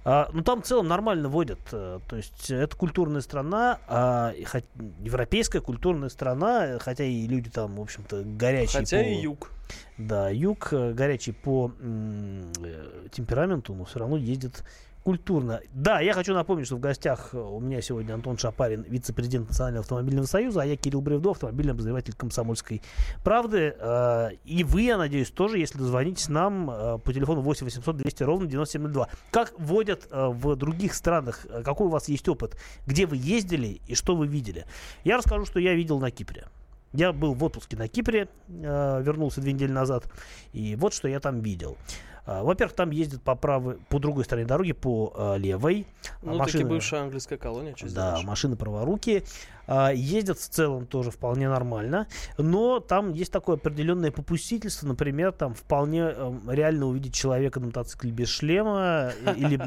А, 0.04 0.28
ну, 0.32 0.42
там 0.42 0.62
в 0.62 0.64
целом 0.66 0.86
нормально 0.86 1.28
водят. 1.28 1.58
э, 1.72 1.98
То 2.08 2.16
есть 2.16 2.50
это 2.50 2.76
культурная 2.76 3.20
страна, 3.20 3.80
а, 3.88 4.30
и 4.30 4.44
хот- 4.44 4.64
европейская 5.02 5.60
культурная 5.60 6.10
страна, 6.10 6.66
э, 6.66 6.78
хотя 6.78 7.04
и 7.04 7.26
люди 7.26 7.50
там, 7.50 7.76
в 7.76 7.80
общем-то, 7.80 8.22
горячие. 8.24 8.80
Хотя 8.80 8.98
по- 8.98 9.02
и 9.02 9.14
юг. 9.20 9.50
Да, 9.98 10.28
юг 10.28 10.68
э, 10.72 10.92
горячий 10.92 11.32
по 11.32 11.72
э, 11.78 12.42
темпераменту, 13.12 13.74
но 13.74 13.84
все 13.84 13.98
равно 14.00 14.16
ездит 14.16 14.62
культурно. 15.02 15.60
Да, 15.72 16.00
я 16.00 16.12
хочу 16.12 16.34
напомнить, 16.34 16.66
что 16.66 16.76
в 16.76 16.80
гостях 16.80 17.30
э, 17.32 17.38
у 17.38 17.60
меня 17.60 17.80
сегодня 17.80 18.12
Антон 18.12 18.36
Шапарин, 18.36 18.82
вице-президент 18.82 19.48
Национального 19.48 19.82
автомобильного 19.82 20.26
союза, 20.26 20.62
а 20.62 20.64
я 20.66 20.76
Кирилл 20.76 21.00
Бревдо, 21.00 21.30
автомобильный 21.30 21.72
обозреватель 21.72 22.14
комсомольской 22.14 22.82
правды. 23.24 23.74
И 24.44 24.64
вы, 24.64 24.82
я 24.82 24.98
надеюсь, 24.98 25.30
тоже, 25.30 25.58
если 25.58 25.78
дозвонитесь 25.78 26.28
нам 26.28 26.66
по 27.00 27.12
телефону 27.12 27.40
8 27.40 27.64
800 27.64 27.96
200 27.96 28.22
ровно 28.24 28.46
9702. 28.46 29.08
Как 29.30 29.58
водят 29.58 30.08
э, 30.10 30.26
в 30.28 30.56
других 30.56 30.94
странах? 30.94 31.46
Какой 31.64 31.86
у 31.86 31.90
вас 31.90 32.08
есть 32.08 32.28
опыт? 32.28 32.56
Где 32.86 33.06
вы 33.06 33.16
ездили 33.16 33.80
и 33.86 33.94
что 33.94 34.16
вы 34.16 34.26
видели? 34.26 34.66
Я 35.04 35.16
расскажу, 35.16 35.46
что 35.46 35.60
я 35.60 35.74
видел 35.74 35.98
на 36.00 36.10
Кипре. 36.10 36.48
Я 36.96 37.12
был 37.12 37.34
в 37.34 37.44
отпуске 37.44 37.76
на 37.76 37.88
Кипре, 37.88 38.28
э, 38.48 39.02
вернулся 39.02 39.40
две 39.42 39.52
недели 39.52 39.70
назад, 39.70 40.04
и 40.54 40.76
вот 40.76 40.94
что 40.94 41.08
я 41.08 41.20
там 41.20 41.40
видел. 41.40 41.76
А, 42.24 42.42
Во-первых, 42.42 42.74
там 42.74 42.90
ездят 42.90 43.22
по 43.22 43.34
правой, 43.36 43.76
по 43.88 43.98
другой 44.00 44.24
стороне 44.24 44.46
дороги, 44.48 44.72
по 44.72 45.12
э, 45.16 45.38
левой. 45.38 45.86
А 46.22 46.26
Ну, 46.26 46.38
таки 46.38 46.58
машины- 46.58 46.68
бывшая 46.68 47.02
английская 47.02 47.36
колония, 47.36 47.74
что 47.76 47.84
да, 47.86 47.90
сделаешь. 47.90 48.24
машины 48.24 48.56
праворукие. 48.56 49.22
А, 49.68 49.92
ездят 49.92 50.38
в 50.38 50.48
целом 50.48 50.86
тоже 50.86 51.10
вполне 51.12 51.48
нормально. 51.48 52.08
Но 52.38 52.80
там 52.80 53.12
есть 53.12 53.30
такое 53.30 53.56
определенное 53.56 54.10
попустительство. 54.10 54.88
Например, 54.88 55.30
там 55.32 55.54
вполне 55.54 56.00
эм, 56.00 56.50
реально 56.50 56.86
увидеть 56.86 57.14
человека 57.14 57.60
на 57.60 57.66
мотоцикле 57.66 58.10
без 58.10 58.28
шлема 58.28 59.12
э, 59.24 59.34
или 59.36 59.60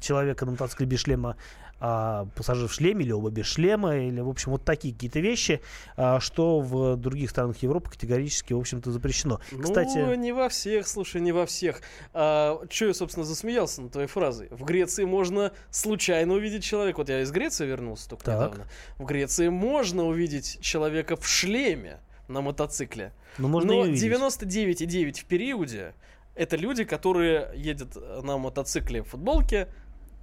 человека 0.00 0.44
на 0.44 0.50
мотоцикле 0.52 0.86
без 0.86 0.98
шлема, 1.00 1.36
а 1.84 2.26
пассажир 2.36 2.68
в 2.68 2.72
шлеме 2.72 3.04
или 3.04 3.10
оба 3.10 3.30
без 3.30 3.44
шлема, 3.46 3.96
или, 3.96 4.20
в 4.20 4.28
общем, 4.28 4.52
вот 4.52 4.64
такие 4.64 4.94
какие-то 4.94 5.18
вещи, 5.18 5.60
а, 5.96 6.20
что 6.20 6.60
в 6.60 6.94
других 6.94 7.28
странах 7.28 7.60
Европы 7.64 7.90
категорически, 7.90 8.52
в 8.52 8.58
общем-то, 8.60 8.92
запрещено. 8.92 9.40
Ну, 9.50 9.62
Кстати, 9.64 9.98
не 10.16 10.30
во 10.30 10.48
всех, 10.48 10.86
слушай, 10.86 11.20
не 11.20 11.32
во 11.32 11.44
всех. 11.44 11.80
А, 12.14 12.64
Че 12.68 12.86
я, 12.86 12.94
собственно, 12.94 13.26
засмеялся 13.26 13.82
над 13.82 13.90
твоей 13.90 14.06
фразой? 14.06 14.46
В 14.52 14.62
Греции 14.62 15.02
можно 15.02 15.50
случайно 15.70 16.34
увидеть 16.34 16.62
человека. 16.62 16.98
Вот 16.98 17.08
я 17.08 17.20
из 17.22 17.32
Греции 17.32 17.66
вернулся 17.66 18.08
только 18.10 18.24
Так. 18.26 18.36
недавно. 18.52 18.66
В 18.98 19.04
Греции 19.04 19.48
можно 19.48 20.06
увидеть 20.06 20.60
человека 20.60 21.16
в 21.16 21.26
шлеме 21.26 21.98
на 22.28 22.42
мотоцикле. 22.42 23.12
ну, 23.38 23.48
можно 23.48 23.72
Но 23.72 23.80
увидеть. 23.80 24.04
99,9 24.04 25.18
в 25.20 25.24
периоде 25.24 25.94
это 26.34 26.56
люди, 26.56 26.84
которые 26.84 27.50
едут 27.54 27.96
на 28.22 28.38
мотоцикле 28.38 29.02
в 29.02 29.08
футболке, 29.08 29.68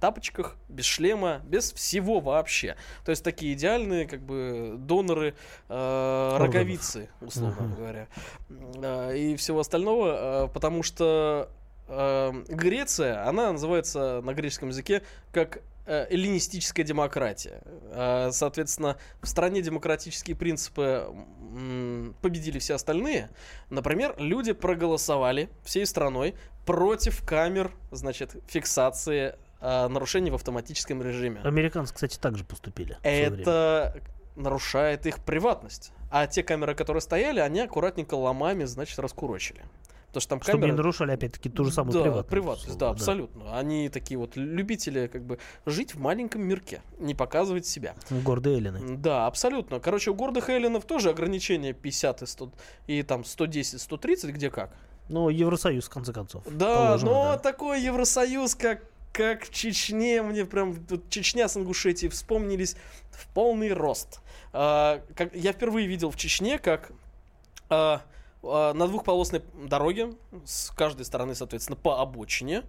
тапочках, 0.00 0.56
без 0.68 0.84
шлема, 0.84 1.40
без 1.44 1.72
всего 1.72 2.20
вообще. 2.20 2.76
То 3.04 3.10
есть 3.10 3.22
такие 3.22 3.52
идеальные, 3.54 4.06
как 4.06 4.20
бы, 4.22 4.74
доноры 4.78 5.34
э, 5.68 6.36
роговицы, 6.38 7.08
условно 7.20 7.62
Мгм. 7.66 7.74
говоря. 7.76 8.08
Э, 8.82 9.16
и 9.16 9.36
всего 9.36 9.60
остального, 9.60 10.46
э, 10.46 10.48
потому 10.52 10.82
что 10.82 11.48
э, 11.88 12.32
Греция, 12.48 13.28
она 13.28 13.52
называется 13.52 14.20
на 14.22 14.32
греческом 14.34 14.68
языке 14.68 15.02
как 15.32 15.58
э, 15.86 16.06
эллинистическая 16.10 16.84
демократия. 16.84 17.60
Э, 17.90 18.30
Соответственно, 18.32 18.96
в 19.20 19.26
стране 19.26 19.60
демократические 19.60 20.36
принципы 20.36 21.06
победили 22.22 22.58
все 22.60 22.74
остальные. 22.74 23.28
Например, 23.70 24.14
люди 24.18 24.52
проголосовали 24.52 25.48
всей 25.64 25.84
страной 25.84 26.34
против 26.64 27.24
камер, 27.26 27.72
значит, 27.90 28.36
фиксации 28.46 29.34
э, 29.60 29.88
нарушений 29.88 30.30
в 30.30 30.34
автоматическом 30.34 31.02
режиме. 31.02 31.40
Американцы, 31.42 31.94
кстати, 31.94 32.18
также 32.18 32.44
поступили. 32.44 32.98
Это 33.02 33.94
нарушает 34.36 35.06
их 35.06 35.18
приватность. 35.24 35.92
А 36.10 36.26
те 36.26 36.42
камеры, 36.42 36.74
которые 36.74 37.00
стояли, 37.00 37.40
они 37.40 37.60
аккуратненько 37.60 38.14
ломами, 38.14 38.64
значит, 38.64 38.98
раскурочили. 38.98 39.62
Потому 40.10 40.20
что 40.22 40.30
там 40.30 40.42
Чтобы 40.42 40.56
не 40.56 40.62
камеры... 40.62 40.76
нарушали, 40.78 41.12
опять-таки, 41.12 41.48
ту 41.48 41.64
же 41.64 41.72
самую 41.72 41.92
да, 41.92 42.02
приватность. 42.02 42.28
приватность, 42.28 42.78
да, 42.78 42.90
условно, 42.90 42.92
абсолютно. 42.92 43.58
Они 43.58 43.88
такие 43.88 44.18
вот 44.18 44.34
любители 44.34 45.06
как 45.06 45.24
бы 45.24 45.38
жить 45.66 45.94
в 45.94 46.00
маленьком 46.00 46.42
мирке, 46.42 46.82
не 46.98 47.14
показывать 47.14 47.64
себя. 47.64 47.94
Гордые 48.10 48.56
Эллины. 48.56 48.96
Да, 48.96 49.28
абсолютно. 49.28 49.78
Короче, 49.78 50.10
у 50.10 50.14
гордых 50.14 50.48
эллинов 50.48 50.84
тоже 50.84 51.10
ограничения 51.10 51.72
50 51.72 52.22
и 52.22 52.26
100, 52.26 52.52
и 52.88 53.02
там 53.04 53.24
110, 53.24 53.80
130, 53.80 54.34
где 54.34 54.50
как. 54.50 54.74
Ну, 55.08 55.28
Евросоюз, 55.28 55.84
в 55.84 55.90
конце 55.90 56.12
концов. 56.12 56.42
Да, 56.50 56.86
положено, 56.86 57.10
но 57.10 57.24
да. 57.32 57.38
такой 57.38 57.80
Евросоюз, 57.80 58.56
как, 58.56 58.82
как 59.12 59.44
в 59.44 59.50
Чечне, 59.50 60.22
мне 60.22 60.44
прям 60.44 60.74
тут 60.84 61.10
Чечня 61.10 61.48
с 61.48 61.56
Ингушетией 61.56 62.10
вспомнились 62.10 62.76
в 63.10 63.26
полный 63.34 63.72
рост. 63.72 64.20
А, 64.52 65.02
как, 65.14 65.34
я 65.34 65.52
впервые 65.52 65.86
видел 65.86 66.10
в 66.10 66.16
Чечне, 66.16 66.58
как 66.58 66.92
а, 67.68 68.02
а, 68.42 68.72
на 68.72 68.86
двухполосной 68.86 69.42
дороге, 69.54 70.14
с 70.44 70.70
каждой 70.70 71.04
стороны, 71.04 71.34
соответственно, 71.34 71.76
по 71.76 72.00
обочине, 72.00 72.64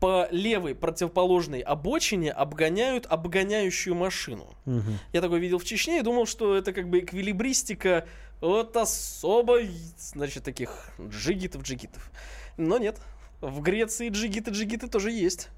по 0.00 0.28
левой 0.30 0.74
противоположной 0.74 1.60
обочине 1.60 2.30
обгоняют 2.30 3.06
обгоняющую 3.06 3.94
машину. 3.94 4.54
Мгм. 4.66 4.98
Я 5.12 5.20
такой 5.20 5.40
видел 5.40 5.58
в 5.58 5.64
Чечне 5.64 6.00
и 6.00 6.02
думал, 6.02 6.26
что 6.26 6.54
это 6.54 6.72
как 6.72 6.88
бы 6.88 7.00
эквилибристика 7.00 8.06
от 8.40 8.76
особо, 8.76 9.60
значит, 9.98 10.44
таких 10.44 10.90
джигитов-джигитов. 10.98 12.10
Но 12.58 12.78
нет. 12.78 12.98
В 13.40 13.60
Греции 13.60 14.10
джигиты-джигиты 14.10 14.88
тоже 14.88 15.10
есть. 15.10 15.48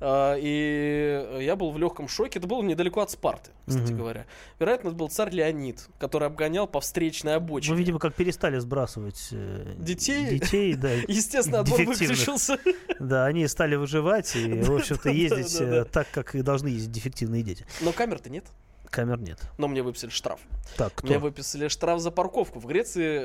А, 0.00 0.36
И 0.38 1.38
я 1.44 1.56
был 1.56 1.70
в 1.70 1.78
легком 1.78 2.08
шоке. 2.08 2.38
Это 2.38 2.48
было 2.48 2.62
недалеко 2.62 3.00
от 3.00 3.10
Спарты, 3.10 3.50
кстати 3.66 3.90
Мгм. 3.92 3.98
говоря. 3.98 4.26
Вероятно, 4.58 4.88
это 4.88 4.96
был 4.96 5.08
царь 5.08 5.30
Леонид, 5.30 5.86
который 5.98 6.26
обгонял 6.26 6.66
по 6.66 6.80
встречной 6.80 7.36
обочине. 7.36 7.72
Ну, 7.74 7.78
видимо, 7.78 7.98
как 7.98 8.14
перестали 8.14 8.58
сбрасывать 8.58 9.28
э, 9.32 9.74
Детей? 9.78 10.38
детей, 10.38 10.74
да. 10.74 10.90
Естественно, 11.08 11.60
отбор 11.60 11.82
выключился. 11.82 12.58
Да, 12.98 13.26
они 13.26 13.46
стали 13.48 13.74
выживать 13.76 14.34
и, 14.36 14.52
в 14.62 14.74
общем-то, 14.74 15.10
ездить 15.10 15.60
э, 15.60 15.84
так, 15.84 16.06
как 16.12 16.34
и 16.34 16.42
должны 16.42 16.68
ездить 16.68 16.92
дефективные 16.92 17.42
дети. 17.42 17.66
Но 17.80 17.92
камер-то 17.92 18.30
нет. 18.30 18.44
Камер 18.90 19.20
нет. 19.20 19.38
Но 19.56 19.68
мне 19.68 19.82
выписали 19.82 20.10
штраф. 20.10 20.38
Так, 20.76 21.02
Мне 21.02 21.12
кто? 21.16 21.20
выписали 21.22 21.68
штраф 21.68 21.98
за 22.00 22.10
парковку. 22.10 22.60
В 22.60 22.66
Греции, 22.66 23.20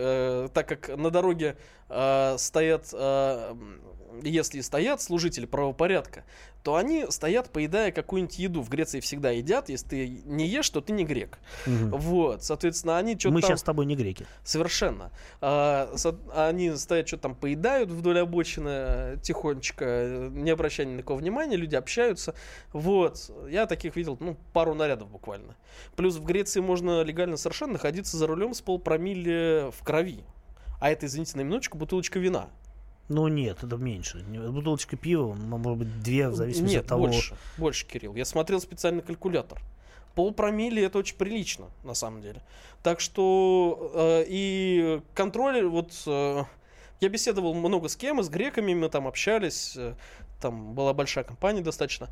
э, 0.45 0.49
так 0.53 0.65
как 0.67 0.97
на 0.97 1.09
дороге 1.11 1.57
э, 1.89 2.35
стоят 2.37 2.87
э, 2.93 3.53
если 4.23 4.61
стоят 4.61 5.01
служители 5.01 5.45
правопорядка, 5.45 6.23
то 6.63 6.75
они 6.75 7.05
стоят, 7.09 7.49
поедая 7.49 7.91
какую-нибудь 7.91 8.39
еду. 8.39 8.61
В 8.61 8.69
Греции 8.69 8.99
всегда 8.99 9.31
едят. 9.31 9.69
Если 9.69 9.87
ты 9.87 10.07
не 10.25 10.47
ешь, 10.47 10.69
то 10.69 10.81
ты 10.81 10.91
не 10.91 11.05
грек. 11.05 11.39
Мгм. 11.65 11.91
Вот, 11.91 12.43
соответственно, 12.43 12.97
они 12.97 13.17
что-то 13.17 13.33
Мы 13.35 13.41
там... 13.41 13.49
сейчас 13.49 13.61
с 13.61 13.63
тобой 13.63 13.85
не 13.85 13.95
греки. 13.95 14.25
Совершенно. 14.43 15.11
А, 15.39 15.93
со- 15.95 16.19
они 16.35 16.75
стоят, 16.75 17.07
что 17.07 17.17
там 17.17 17.35
поедают 17.35 17.89
вдоль 17.89 18.19
обочины 18.19 19.17
тихонечко, 19.23 20.29
не 20.31 20.51
обращая 20.51 20.87
ни 20.87 20.95
на 20.95 21.03
кого 21.03 21.19
внимания, 21.19 21.55
люди 21.55 21.75
общаются. 21.75 22.35
Вот. 22.73 23.31
Я 23.49 23.65
таких 23.65 23.95
видел, 23.95 24.17
ну, 24.19 24.37
пару 24.51 24.73
нарядов 24.73 25.09
буквально. 25.09 25.55
Плюс 25.95 26.15
в 26.15 26.23
Греции 26.23 26.59
можно 26.59 27.01
легально 27.03 27.37
совершенно 27.37 27.73
находиться 27.73 28.17
за 28.17 28.27
рулем 28.27 28.53
с 28.53 28.61
полпромилле 28.61 29.71
в 29.71 29.83
крови. 29.83 30.23
А 30.79 30.89
это, 30.89 31.05
извините, 31.05 31.37
на 31.37 31.41
минуточку, 31.41 31.77
бутылочка 31.77 32.19
вина. 32.19 32.49
Ну 33.09 33.27
нет, 33.27 33.63
это 33.63 33.77
меньше. 33.77 34.19
Бутылочка 34.19 34.97
пива, 34.97 35.33
может 35.33 35.79
быть, 35.79 36.03
две, 36.03 36.27
в 36.27 36.35
зависимости 36.35 36.75
Нет, 36.75 36.83
от 36.83 36.89
того. 36.89 37.05
больше. 37.05 37.37
Больше, 37.57 37.85
Кирилл. 37.85 38.15
Я 38.15 38.25
смотрел 38.25 38.59
специальный 38.59 39.01
калькулятор. 39.01 39.61
Полпромилле 40.13 40.83
это 40.83 40.97
очень 40.97 41.15
прилично, 41.15 41.67
на 41.83 41.93
самом 41.93 42.21
деле. 42.21 42.41
Так 42.83 42.99
что 42.99 43.91
э, 43.93 44.25
и 44.27 45.01
контроль, 45.13 45.65
вот 45.65 45.93
э, 46.05 46.43
я 46.99 47.09
беседовал 47.09 47.53
много 47.53 47.87
с 47.87 47.95
кем, 47.95 48.19
и 48.19 48.23
с 48.23 48.29
греками 48.29 48.73
мы 48.73 48.89
там 48.89 49.07
общались, 49.07 49.75
э, 49.77 49.93
там 50.41 50.73
была 50.73 50.93
большая 50.93 51.23
компания 51.23 51.61
достаточно. 51.61 52.09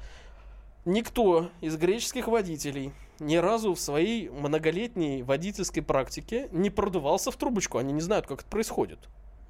Никто 0.86 1.50
из 1.62 1.76
греческих 1.78 2.28
водителей 2.28 2.94
ни 3.20 3.38
разу 3.38 3.74
в 3.74 3.80
своей 3.80 4.30
многолетней 4.30 5.24
водительской 5.24 5.82
практике 5.82 6.48
не 6.52 6.70
продувался 6.70 7.32
в 7.32 7.36
трубочку. 7.38 7.80
Они 7.80 7.92
не 7.92 8.02
знают, 8.02 8.28
как 8.28 8.42
это 8.42 8.50
происходит 8.50 9.00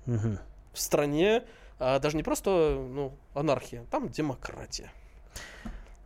Мгм. 0.05 0.39
В 0.75 0.79
стране 0.79 1.43
а, 1.79 1.99
даже 1.99 2.15
не 2.17 2.23
просто 2.23 2.49
ну, 2.49 3.13
анархия, 3.33 3.83
там 3.89 4.09
демократия. 4.09 4.91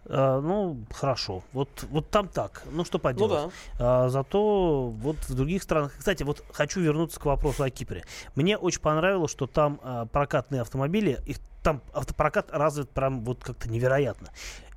А, 0.05 0.41
ну, 0.41 0.77
хорошо. 0.91 1.43
Вот, 1.53 1.69
вот 1.91 2.09
там 2.09 2.27
так. 2.27 2.63
Ну, 2.71 2.83
что 2.83 2.97
Ну 2.97 3.01
поделать. 3.03 3.51
да. 3.77 4.05
А, 4.05 4.09
зато 4.09 4.88
вот 4.88 5.17
в 5.17 5.35
других 5.35 5.61
странах... 5.61 5.95
Кстати, 5.97 6.23
вот 6.23 6.43
хочу 6.51 6.81
вернуться 6.81 7.19
к 7.19 7.25
вопросу 7.25 7.63
о 7.63 7.69
Кипре. 7.69 8.03
Мне 8.35 8.57
очень 8.57 8.81
понравилось, 8.81 9.31
что 9.31 9.45
там 9.45 9.79
а, 9.83 10.05
прокатные 10.07 10.61
автомобили, 10.61 11.19
их 11.27 11.38
там 11.69 11.81
автопрокат 11.93 12.49
развит 12.51 12.89
прям 12.89 13.23
вот 13.23 13.43
как-то 13.43 13.69
невероятно. 13.69 14.29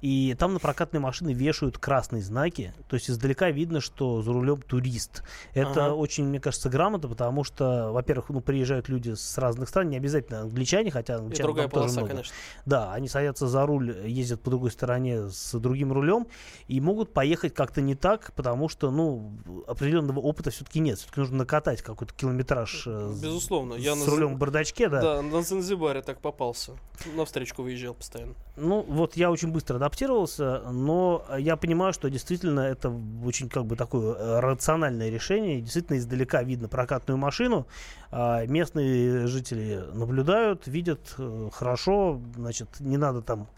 И 0.02 0.34
там 0.36 0.52
на 0.52 0.58
прокатные 0.58 1.00
машины 1.00 1.32
вешают 1.32 1.78
красные 1.78 2.22
знаки, 2.22 2.74
то 2.88 2.96
есть 2.96 3.08
издалека 3.08 3.50
видно, 3.52 3.80
что 3.80 4.20
за 4.20 4.32
рулем 4.32 4.60
турист. 4.60 5.22
Это 5.54 5.86
Ага. 5.86 5.94
очень, 5.94 6.24
мне 6.24 6.40
кажется, 6.40 6.68
грамотно, 6.68 7.08
потому 7.08 7.44
что, 7.44 7.92
во-первых, 7.92 8.28
ну, 8.30 8.40
приезжают 8.40 8.88
люди 8.88 9.14
с 9.14 9.38
разных 9.38 9.68
стран, 9.68 9.90
не 9.90 9.96
обязательно 9.96 10.40
англичане, 10.40 10.90
хотя 10.90 11.14
И 11.14 11.16
англичан 11.18 11.46
другая 11.46 11.66
там 11.68 11.70
тоже 11.70 11.82
полоса, 11.84 12.00
много. 12.00 12.10
конечно. 12.14 12.34
Да, 12.66 12.92
они 12.92 13.06
садятся 13.08 13.46
за 13.46 13.64
руль, 13.64 13.96
ездят 14.04 14.42
по 14.42 14.50
другой 14.50 14.72
стороне 14.72 15.28
с 15.28 15.56
другим 15.56 15.92
рулем 15.92 16.26
и 16.66 16.80
могут 16.80 17.12
поехать 17.12 17.54
как-то 17.54 17.80
не 17.80 17.94
так, 17.94 18.32
потому 18.34 18.68
что, 18.68 18.90
ну, 18.90 19.38
определенного 19.68 20.18
опыта 20.18 20.50
все-таки 20.50 20.80
нет. 20.80 20.98
Все-таки 20.98 21.20
нужно 21.20 21.36
накатать 21.38 21.80
какой-то 21.80 22.12
километраж 22.12 22.88
э, 22.88 23.08
с- 23.14 23.22
Безусловно. 23.22 23.74
Я 23.74 23.94
с 23.94 24.04
на, 24.04 24.06
рулем 24.10 24.34
в 24.34 24.38
бардачке, 24.38 24.88
да. 24.88 25.00
да, 25.00 25.22
на 25.22 25.42
Занзибаре 25.42 26.02
так 26.02 26.20
попался. 26.20 26.72
На 27.16 27.24
встречку 27.24 27.62
выезжал 27.62 27.94
постоянно. 27.94 28.34
Ну, 28.56 28.82
вот 28.82 29.16
я 29.16 29.30
очень 29.30 29.50
быстро 29.50 29.76
адаптировался, 29.76 30.60
но 30.70 31.24
я 31.36 31.56
понимаю, 31.56 31.92
что 31.92 32.08
действительно 32.08 32.60
это 32.60 32.92
очень 33.24 33.48
как 33.48 33.66
бы 33.66 33.74
такое 33.76 34.14
э, 34.14 34.40
рациональное 34.40 35.10
решение. 35.10 35.60
Действительно 35.60 35.96
издалека 35.96 36.42
видно 36.42 36.68
прокатную 36.68 37.18
машину, 37.18 37.66
а 38.10 38.46
местные 38.46 39.26
жители 39.26 39.82
наблюдают, 39.92 40.66
видят 40.66 41.14
э, 41.18 41.48
хорошо, 41.52 42.20
значит, 42.36 42.68
не 42.78 42.98
надо 42.98 43.20
там 43.22 43.48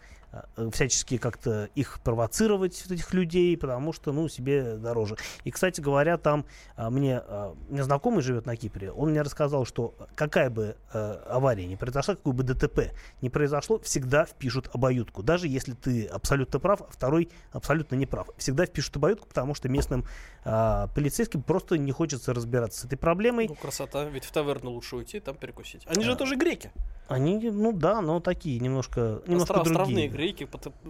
всячески 0.71 1.17
как-то 1.17 1.69
их 1.75 1.99
провоцировать, 2.03 2.85
этих 2.89 3.13
людей, 3.13 3.57
потому 3.57 3.93
что, 3.93 4.11
ну, 4.11 4.27
себе 4.27 4.75
дороже. 4.75 5.17
И, 5.43 5.51
кстати 5.51 5.81
говоря, 5.81 6.17
там 6.17 6.45
а, 6.75 6.89
мне, 6.89 7.21
у 7.69 7.73
меня 7.73 7.83
знакомый 7.83 8.21
живет 8.21 8.45
на 8.45 8.55
Кипре, 8.55 8.91
он 8.91 9.11
мне 9.11 9.21
рассказал, 9.21 9.65
что 9.65 9.95
какая 10.15 10.49
бы 10.49 10.75
э, 10.93 11.23
авария 11.29 11.65
не 11.65 11.75
произошла, 11.75 12.15
какой 12.15 12.33
бы 12.33 12.43
ДТП 12.43 12.91
не 13.21 13.29
произошло, 13.29 13.79
всегда 13.79 14.25
впишут 14.25 14.69
обоюдку. 14.73 15.23
Даже 15.23 15.47
если 15.47 15.73
ты 15.73 16.05
абсолютно 16.05 16.59
прав, 16.59 16.81
а 16.81 16.87
второй 16.91 17.29
абсолютно 17.51 17.95
не 17.95 18.05
прав. 18.05 18.29
Всегда 18.37 18.65
впишут 18.65 18.97
обоюдку, 18.97 19.27
потому 19.27 19.55
что 19.55 19.69
местным 19.69 20.05
полицейским 20.43 21.41
просто 21.41 21.77
не 21.77 21.91
хочется 21.91 22.33
разбираться 22.33 22.81
с 22.81 22.85
этой 22.85 22.97
проблемой. 22.97 23.47
Ну, 23.47 23.55
красота. 23.55 24.05
Ведь 24.05 24.25
в 24.25 24.31
таверну 24.31 24.71
лучше 24.71 24.95
уйти, 24.95 25.19
там 25.19 25.35
перекусить. 25.35 25.83
Они 25.87 26.03
же 26.03 26.11
А. 26.11 26.15
тоже 26.15 26.35
греки. 26.35 26.71
Они, 27.07 27.37
ну 27.51 27.71
да, 27.71 28.01
но 28.01 28.19
такие 28.19 28.59
немножко, 28.59 29.21
немножко 29.27 29.53
Остра- 29.53 29.63
другие. 29.63 29.81
Островные 29.81 30.07
греки, 30.07 30.24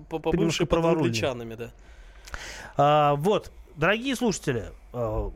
по- 0.10 0.20
побывшие 0.20 0.68
под 0.68 0.80
англичанами, 1.00 1.56
да. 1.56 1.72
А, 2.78 3.16
вот, 3.16 3.52
дорогие 3.76 4.16
слушатели, 4.16 4.66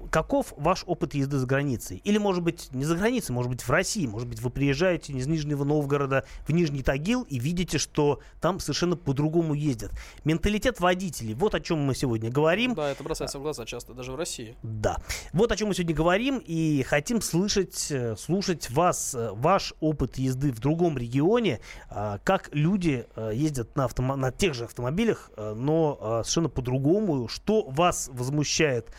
каков 0.09 0.53
ваш 0.57 0.83
опыт 0.85 1.13
езды 1.13 1.37
за 1.37 1.45
границей? 1.45 2.01
Или, 2.03 2.17
может 2.17 2.43
быть, 2.43 2.69
не 2.71 2.85
за 2.85 2.95
границей, 2.95 3.33
может 3.33 3.51
быть, 3.51 3.61
в 3.61 3.69
России. 3.69 4.07
Может 4.07 4.27
быть, 4.27 4.41
вы 4.41 4.49
приезжаете 4.49 5.13
из 5.13 5.27
Нижнего 5.27 5.63
Новгорода 5.63 6.25
в 6.47 6.51
Нижний 6.51 6.83
Тагил 6.83 7.23
и 7.23 7.39
видите, 7.39 7.77
что 7.77 8.19
там 8.41 8.59
совершенно 8.59 8.95
по-другому 8.95 9.53
ездят. 9.53 9.91
Менталитет 10.23 10.79
водителей. 10.79 11.33
Вот 11.33 11.55
о 11.55 11.59
чем 11.59 11.79
мы 11.79 11.95
сегодня 11.95 12.29
говорим. 12.29 12.73
Да, 12.75 12.91
это 12.91 13.03
бросается 13.03 13.39
в 13.39 13.41
глаза 13.41 13.65
часто, 13.65 13.93
даже 13.93 14.11
в 14.11 14.15
России. 14.15 14.55
Да. 14.63 14.97
Вот 15.33 15.51
о 15.51 15.55
чем 15.55 15.69
мы 15.69 15.73
сегодня 15.73 15.95
говорим 15.95 16.41
и 16.45 16.83
хотим 16.83 17.21
слышать, 17.21 17.91
э, 17.91 18.15
слушать 18.15 18.69
вас, 18.69 19.13
э, 19.15 19.31
ваш 19.33 19.73
опыт 19.79 20.17
езды 20.17 20.51
в 20.51 20.59
другом 20.59 20.97
регионе, 20.97 21.59
как 21.89 22.49
люди 22.53 23.05
э, 23.15 23.31
ездят 23.33 23.75
на, 23.75 23.85
автомо- 23.85 24.15
на 24.15 24.31
тех 24.31 24.53
же 24.53 24.65
автомобилях, 24.65 25.31
э, 25.35 25.53
но 25.53 25.97
э, 25.99 26.23
совершенно 26.23 26.49
по-другому, 26.49 27.27
что 27.27 27.63
вас 27.69 28.09
возмущает 28.13 28.93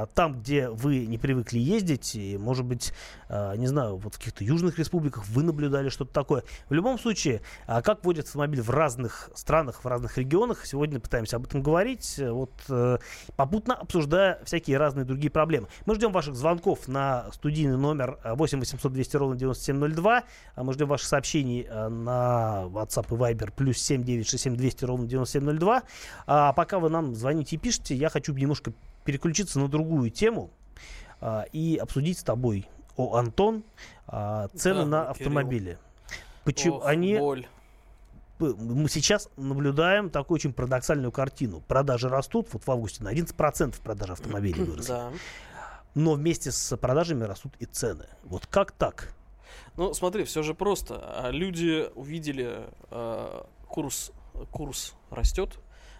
а, 0.00 0.06
там, 0.06 0.40
где 0.40 0.68
вы 0.68 1.06
не 1.06 1.18
привыкли 1.18 1.58
ездить, 1.58 2.14
и, 2.14 2.38
может 2.38 2.64
быть, 2.64 2.92
а, 3.28 3.54
не 3.54 3.66
знаю, 3.66 3.96
вот 3.96 4.14
в 4.14 4.18
каких-то 4.18 4.44
южных 4.44 4.78
республиках 4.78 5.26
вы 5.28 5.42
наблюдали 5.42 5.88
что-то 5.88 6.12
такое. 6.12 6.44
В 6.68 6.74
любом 6.74 6.98
случае, 6.98 7.42
а, 7.66 7.82
как 7.82 8.04
водят 8.04 8.26
автомобиль 8.26 8.62
в 8.62 8.70
разных 8.70 9.30
странах, 9.34 9.84
в 9.84 9.86
разных 9.86 10.16
регионах, 10.18 10.64
сегодня 10.64 11.00
пытаемся 11.00 11.36
об 11.36 11.46
этом 11.46 11.62
говорить, 11.62 12.18
э, 12.18 12.30
вот 12.30 12.52
э, 12.68 12.98
попутно 13.36 13.74
обсуждая 13.74 14.42
всякие 14.44 14.78
разные 14.78 15.04
другие 15.04 15.30
проблемы. 15.30 15.68
Мы 15.86 15.94
ждем 15.94 16.12
ваших 16.12 16.34
звонков 16.34 16.88
на 16.88 17.30
студийный 17.32 17.76
номер 17.76 18.18
э, 18.24 18.34
8 18.34 18.58
800 18.60 18.92
200 18.92 19.16
ровно 19.16 19.36
9702. 19.36 20.24
А 20.54 20.64
Мы 20.64 20.72
ждем 20.72 20.88
ваших 20.88 21.06
сообщений 21.06 21.66
э, 21.68 21.88
на 21.88 22.64
WhatsApp 22.66 23.06
и 23.10 23.14
Viber 23.14 23.52
плюс 23.54 23.78
7 23.78 24.02
967 24.02 24.56
200 24.56 24.84
ровно 24.84 25.06
9702. 25.06 25.82
А 26.26 26.52
пока 26.52 26.78
вы 26.78 26.88
нам 26.88 27.14
звоните 27.14 27.56
и 27.56 27.58
пишете, 27.58 27.94
я 27.94 28.08
хочу 28.08 28.32
немножко 28.32 28.72
переключиться 29.10 29.58
на 29.58 29.66
другую 29.66 30.10
тему 30.10 30.50
а, 31.20 31.42
и 31.52 31.76
обсудить 31.76 32.20
с 32.20 32.22
тобой, 32.22 32.68
о, 32.96 33.16
Антон, 33.16 33.64
а, 34.06 34.46
цены 34.54 34.80
Да, 34.80 34.86
на 34.86 35.00
Кирилл. 35.00 35.10
автомобили. 35.10 35.78
Почему 36.44 36.76
Ох, 36.76 36.86
они 36.86 37.18
боль. 37.18 37.48
Мы 38.38 38.88
сейчас 38.88 39.28
наблюдаем 39.36 40.08
такую 40.10 40.36
очень 40.36 40.52
парадоксальную 40.52 41.10
картину. 41.10 41.60
Продажи 41.60 42.08
растут, 42.08 42.48
вот 42.52 42.64
в 42.64 42.70
августе 42.70 43.02
на 43.02 43.12
11% 43.12 43.82
продажи 43.82 44.12
автомобилей 44.12 44.62
выросли. 44.64 44.88
Да. 44.88 45.12
Но 45.94 46.12
вместе 46.12 46.52
с 46.52 46.76
продажами 46.76 47.24
растут 47.24 47.52
и 47.58 47.64
цены. 47.64 48.06
Вот 48.22 48.46
как 48.46 48.70
так? 48.70 49.12
Ну, 49.76 49.92
смотри, 49.92 50.22
все 50.22 50.42
же 50.44 50.54
просто. 50.54 51.00
А 51.02 51.30
Люди 51.32 51.90
увидели 51.96 52.60
э, 52.92 53.42
курс, 53.66 54.12
курс 54.52 54.94
растет, 55.10 55.58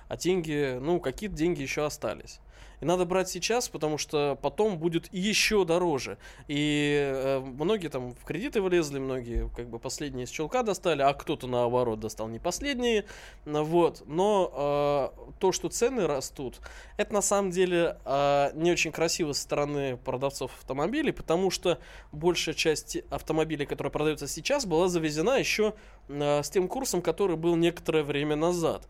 а 0.09 0.17
деньги, 0.17 0.79
ну, 0.81 1.01
какие-то 1.01 1.37
деньги 1.37 1.63
еще 1.63 1.85
остались. 1.85 2.41
И 2.81 2.87
надо 2.87 3.05
брать 3.05 3.29
сейчас, 3.29 3.69
потому 3.69 3.99
что 3.99 4.39
потом 4.41 4.79
будет 4.79 5.13
еще 5.13 5.65
дороже. 5.65 6.17
И 6.49 6.99
э, 6.99 7.41
многие 7.41 7.89
там 7.89 8.15
в 8.15 8.25
кредиты 8.25 8.63
влезли, 8.63 8.99
многие 8.99 9.51
как 9.55 9.69
бы 9.69 9.79
последние 9.79 10.25
из 10.25 10.31
чулка 10.31 10.63
достали, 10.63 11.03
а 11.03 11.13
кто-то 11.13 11.47
наоборот 11.47 12.01
достал 12.01 12.29
не 12.29 12.39
последние. 12.39 13.05
Вот. 13.45 14.03
Но 14.07 15.13
э, 15.23 15.33
то, 15.39 15.53
что 15.53 15.69
цены 15.69 16.07
растут, 16.07 16.61
это 16.97 17.13
на 17.13 17.23
самом 17.23 17.51
деле 17.51 17.99
э, 18.05 18.51
не 18.55 18.73
очень 18.73 18.93
красиво 18.93 19.35
со 19.35 19.43
стороны 19.43 19.99
продавцов 19.99 20.53
автомобилей, 20.59 21.13
потому 21.13 21.51
что 21.51 21.79
большая 22.13 22.55
часть 22.55 22.97
автомобилей, 23.11 23.67
которые 23.67 23.93
продаются 23.93 24.27
сейчас, 24.27 24.65
была 24.65 24.89
завезена 24.89 25.37
еще 25.37 25.75
э, 26.09 26.43
с 26.43 26.49
тем 26.49 26.67
курсом, 26.67 27.03
который 27.03 27.37
был 27.37 27.57
некоторое 27.57 28.05
время 28.05 28.37
назад 28.37 28.89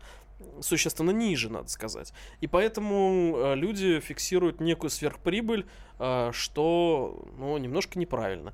существенно 0.61 1.11
ниже, 1.11 1.49
надо 1.49 1.69
сказать. 1.69 2.13
И 2.39 2.47
поэтому 2.47 3.35
э, 3.35 3.55
люди 3.55 3.99
фиксируют 3.99 4.61
некую 4.61 4.89
сверхприбыль, 4.89 5.65
э, 5.99 6.31
что, 6.33 7.25
ну, 7.37 7.57
немножко 7.57 7.99
неправильно. 7.99 8.53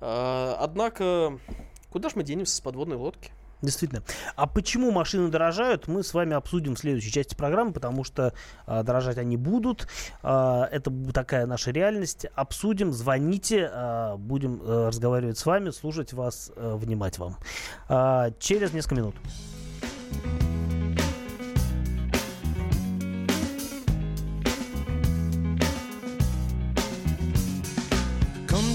Э, 0.00 0.54
однако, 0.58 1.38
куда 1.90 2.08
же 2.08 2.16
мы 2.16 2.24
денемся 2.24 2.56
с 2.56 2.60
подводной 2.60 2.96
лодки? 2.96 3.32
Действительно. 3.64 4.02
А 4.36 4.46
почему 4.46 4.90
машины 4.90 5.28
дорожают, 5.28 5.88
мы 5.88 6.02
с 6.02 6.12
вами 6.12 6.34
обсудим 6.34 6.74
в 6.74 6.78
следующей 6.78 7.10
части 7.10 7.34
программы, 7.34 7.72
потому 7.72 8.04
что 8.04 8.34
а, 8.66 8.82
дорожать 8.82 9.16
они 9.16 9.36
будут. 9.36 9.88
А, 10.22 10.68
это 10.70 10.92
такая 11.12 11.46
наша 11.46 11.70
реальность. 11.70 12.26
Обсудим, 12.34 12.92
звоните, 12.92 13.70
а, 13.72 14.16
будем 14.16 14.60
э, 14.62 14.88
разговаривать 14.88 15.38
с 15.38 15.46
вами, 15.46 15.70
слушать 15.70 16.12
вас, 16.12 16.52
э, 16.54 16.74
внимать 16.76 17.18
вам. 17.18 17.36
А, 17.88 18.30
через 18.38 18.72
несколько 18.72 18.96
минут. 18.96 19.14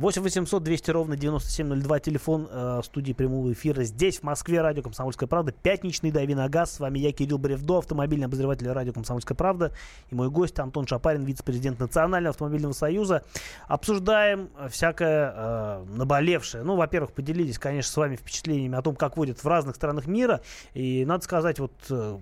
8 0.00 0.22
800 0.22 0.62
200 0.62 0.90
ровно 0.92 1.14
9702, 1.14 2.00
телефон 2.00 2.48
э, 2.50 2.80
студии 2.82 3.12
прямого 3.12 3.52
эфира. 3.52 3.82
Здесь, 3.82 4.20
в 4.20 4.22
Москве, 4.22 4.62
радио 4.62 4.82
«Комсомольская 4.82 5.28
правда». 5.28 5.52
Пятничный 5.52 6.10
«Дави 6.10 6.34
на 6.34 6.48
газ». 6.48 6.72
С 6.72 6.80
вами 6.80 6.98
я, 6.98 7.12
Кирилл 7.12 7.36
Бревдо, 7.36 7.76
автомобильный 7.76 8.24
обозреватель 8.24 8.66
радио 8.70 8.94
«Комсомольская 8.94 9.36
правда». 9.36 9.74
И 10.08 10.14
мой 10.14 10.30
гость 10.30 10.58
Антон 10.58 10.86
Шапарин, 10.86 11.24
вице-президент 11.24 11.80
Национального 11.80 12.30
автомобильного 12.30 12.72
союза. 12.72 13.24
Обсуждаем 13.68 14.48
э, 14.58 14.70
всякое 14.70 15.34
э, 15.36 15.84
наболевшее. 15.90 16.64
Ну, 16.64 16.76
во-первых, 16.76 17.12
поделились, 17.12 17.58
конечно, 17.58 17.92
с 17.92 17.96
вами 17.98 18.16
впечатлениями 18.16 18.78
о 18.78 18.82
том, 18.82 18.96
как 18.96 19.18
водят 19.18 19.44
в 19.44 19.46
разных 19.46 19.76
странах 19.76 20.06
мира. 20.06 20.40
И 20.72 21.04
надо 21.04 21.24
сказать, 21.24 21.58
вот 21.58 21.72
э, 21.90 22.18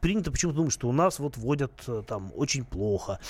принято 0.00 0.32
почему-то 0.32 0.56
думать, 0.56 0.72
что 0.72 0.88
у 0.88 0.92
нас 0.92 1.20
вот 1.20 1.36
водят 1.36 1.72
э, 1.86 2.02
там 2.06 2.32
очень 2.34 2.64
плохо. 2.64 3.20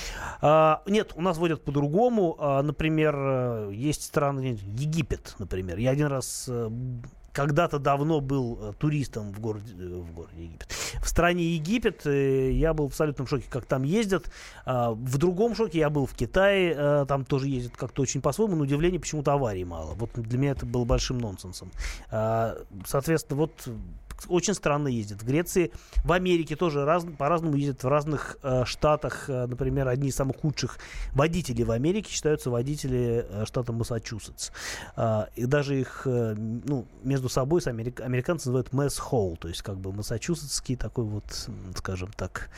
А, 0.41 0.83
нет, 0.87 1.13
у 1.17 1.21
нас 1.21 1.37
водят 1.37 1.63
по-другому. 1.63 2.37
А, 2.39 2.63
например, 2.63 3.15
э, 3.15 3.71
есть 3.91 4.03
страны, 4.03 4.59
Египет, 4.77 5.35
например. 5.39 5.79
Я 5.79 5.91
один 5.91 6.07
раз 6.07 6.47
э, 6.49 6.71
когда-то 7.33 7.79
давно 7.79 8.21
был 8.21 8.59
э, 8.61 8.73
туристом 8.79 9.33
в 9.33 9.41
городе, 9.41 9.73
э, 9.79 10.01
в 10.01 10.13
городе 10.13 10.45
Египет. 10.45 10.69
В 11.03 11.09
стране 11.09 11.45
Египет 11.55 12.07
я 12.07 12.73
был 12.73 12.87
в 12.87 12.91
абсолютном 12.91 13.27
шоке, 13.27 13.45
как 13.49 13.67
там 13.67 13.83
ездят. 13.83 14.31
А, 14.65 14.93
В 14.93 15.19
другом 15.19 15.55
шоке 15.55 15.79
я 15.79 15.91
был 15.91 16.07
в 16.07 16.15
Китае, 16.15 17.05
там 17.07 17.25
тоже 17.25 17.49
ездят 17.49 17.77
как-то 17.77 18.03
очень 18.03 18.21
по-своему, 18.21 18.57
на 18.57 18.63
удивление 18.63 19.01
почему-то 19.01 19.33
аварий 19.33 19.65
мало. 19.65 19.95
Вот 19.95 20.11
для 20.15 20.39
меня 20.39 20.53
это 20.53 20.67
было 20.67 20.85
большим 20.85 21.19
нонсенсом. 21.19 21.71
А, 22.11 22.57
Соответственно, 22.87 23.41
вот 23.41 23.69
очень 24.29 24.55
странно 24.55 24.89
ездят. 24.89 25.23
В 25.23 25.27
Греции, 25.27 25.73
в 26.05 26.13
Америке 26.13 26.57
тоже 26.57 26.85
раз, 26.85 27.05
по-разному 27.19 27.57
ездят 27.57 27.85
в 27.85 27.89
разных 27.89 28.37
э, 28.43 28.65
штатах. 28.65 29.29
Э, 29.29 29.47
например, 29.47 29.89
одни 29.89 30.09
из 30.09 30.17
самых 30.17 30.37
худших 30.39 30.79
водителей 31.13 31.65
в 31.65 31.71
Америке 31.71 32.11
считаются 32.11 32.51
водители 32.51 33.27
э, 33.29 33.45
штата 33.47 33.73
Массачусетс. 33.73 34.51
А, 34.97 35.29
и 35.37 35.47
даже 35.47 35.81
их 35.81 36.03
э, 36.05 36.35
ну, 36.37 36.87
между 37.03 37.29
собой 37.29 37.61
с 37.63 37.67
америк- 37.67 38.01
американцы 38.01 38.49
называют 38.49 38.73
Мэс 38.73 38.99
Холл, 38.99 39.37
то 39.37 39.49
есть 39.49 39.63
как 39.63 39.79
бы 39.79 39.93
массачусетский 39.93 40.77
такой 40.77 41.05
вот, 41.05 41.49
скажем 41.77 42.11
так, 42.13 42.51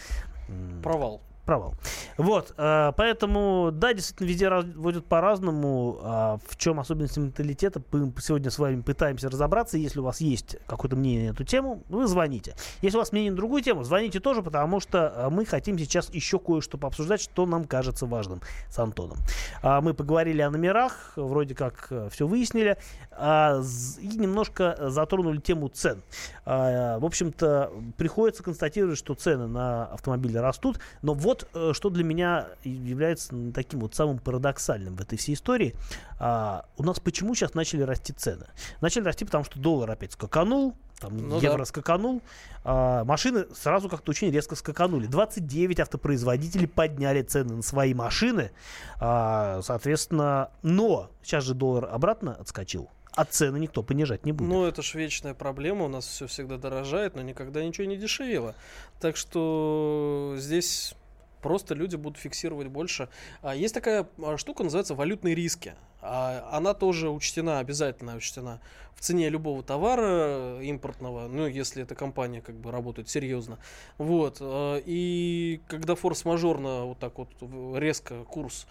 Провал. 0.83 1.20
Провал. 1.44 1.74
Вот, 2.18 2.55
э, 2.57 2.92
поэтому, 2.96 3.70
да, 3.72 3.92
действительно, 3.92 4.28
везде 4.28 4.48
раз- 4.48 4.64
водят 4.76 5.07
по-разному. 5.07 5.98
А 6.02 6.38
в 6.46 6.57
чем 6.57 6.78
особенности 6.78 7.18
менталитета, 7.18 7.83
мы 7.90 8.12
сегодня 8.20 8.50
с 8.50 8.59
вами 8.59 8.81
пытаемся 8.83 9.28
разобраться. 9.28 9.76
Если 9.78 9.98
у 9.98 10.05
вас 10.05 10.20
есть 10.20 10.57
какое-то 10.66 10.96
мнение 10.96 11.31
на 11.31 11.35
эту 11.35 11.44
тему, 11.44 11.83
вы 11.88 12.07
звоните. 12.07 12.55
Если 12.81 12.96
у 12.96 13.00
вас 13.00 13.12
мнение 13.12 13.31
на 13.33 13.37
другую 13.37 13.62
тему, 13.62 13.83
звоните 13.83 14.20
тоже, 14.20 14.42
потому 14.42 14.78
что 14.81 15.12
э, 15.14 15.31
мы 15.31 15.44
хотим 15.44 15.78
сейчас 15.78 16.11
еще 16.11 16.38
кое-что 16.38 16.78
пообсуждать, 16.78 17.20
что 17.20 17.46
нам 17.46 17.64
кажется 17.64 18.07
важным 18.07 18.40
с 18.68 18.78
Антоном. 18.78 19.18
А, 19.62 19.81
Мы 19.81 19.94
поговорили 19.94 20.42
о 20.42 20.50
номерах, 20.50 21.12
вроде 21.16 21.55
как 21.55 21.90
все 22.11 22.26
выяснили, 22.26 22.76
а, 23.11 23.61
и 24.00 24.16
немножко 24.16 24.76
затронули 24.90 25.38
тему 25.38 25.68
цен. 25.68 26.02
В 26.44 27.05
общем-то, 27.05 27.72
приходится 27.96 28.42
констатировать, 28.42 28.98
что 28.98 29.14
цены 29.14 29.46
на 29.46 29.87
автомобили 29.87 30.37
растут, 30.37 30.78
но 31.02 31.14
вот 31.14 31.32
э, 31.55 31.73
что 31.75 31.90
для 31.90 32.05
меня 32.05 32.49
является 32.64 33.35
таким 33.53 33.81
вот 33.81 33.95
самым 33.95 34.18
парадоксальным 34.18 34.95
в 34.97 35.01
этой 35.01 35.18
всей 35.18 35.35
истории. 35.35 35.75
А, 36.18 36.66
У 36.77 36.83
нас 36.83 37.01
почему 37.01 37.35
сейчас 37.35 37.55
начали 37.55 37.83
расти 37.83 38.12
цены? 38.12 38.47
Начали 38.81 39.05
расти, 39.05 39.25
потому 39.25 39.45
что 39.45 39.59
доллар 39.59 39.90
опять 39.90 40.12
скаканул, 40.12 40.75
там 41.01 41.16
Ну 41.16 41.40
евро 41.40 41.59
да. 41.59 41.64
скаканул, 41.64 42.23
а, 42.64 43.05
машины 43.05 43.47
сразу 43.55 43.88
как-то 43.88 44.11
очень 44.11 44.31
резко 44.31 44.55
скаканули. 44.55 45.07
29 45.07 45.81
автопроизводителей 45.81 46.68
подняли 46.68 47.23
цены 47.23 47.55
на 47.57 47.62
свои 47.62 47.92
машины, 47.95 48.53
а, 49.01 49.61
соответственно, 49.62 50.51
но 50.62 51.11
сейчас 51.23 51.45
же 51.45 51.55
доллар 51.55 51.88
обратно 51.90 52.35
отскочил, 52.35 52.88
а 53.14 53.25
цены 53.25 53.59
никто 53.59 53.83
понижать 53.83 54.25
не 54.25 54.33
будет. 54.33 54.49
Ну, 54.49 54.64
это 54.64 54.81
ж 54.83 54.95
вечная 54.95 55.35
проблема. 55.35 55.85
У 55.87 55.88
нас 55.88 56.07
все 56.07 56.27
всегда 56.29 56.57
дорожает, 56.57 57.16
но 57.16 57.23
никогда 57.23 57.64
ничего 57.64 57.87
не 57.87 57.97
дешевело. 57.97 58.55
Так 59.01 59.16
что 59.16 60.35
здесь 60.38 60.95
просто 61.42 61.74
люди 61.74 61.96
будут 61.96 62.18
фиксировать 62.18 62.68
больше. 62.68 63.09
А, 63.42 63.55
Есть 63.55 63.74
такая 63.74 64.07
а, 64.18 64.38
штука, 64.38 64.62
называется 64.62 64.94
валютные 64.94 65.35
риски. 65.35 65.74
А, 66.00 66.48
Она 66.52 66.72
тоже 66.72 67.11
учтена, 67.11 67.59
обязательно 67.59 68.16
учтена 68.16 68.61
в 68.94 69.00
цене 69.00 69.28
любого 69.28 69.62
товара 69.62 70.61
импортного, 70.62 71.26
ну, 71.28 71.46
если 71.46 71.83
эта 71.83 71.94
компания 71.94 72.40
как 72.40 72.55
бы 72.55 72.70
работает 72.70 73.09
серьезно. 73.11 73.59
Вот. 73.98 74.38
а, 74.40 74.81
И 74.87 75.61
когда 75.68 75.94
форс-мажорно 75.94 76.85
вот 76.85 76.98
так 76.98 77.18
вот 77.18 77.28
резко 77.76 78.24
курс 78.24 78.66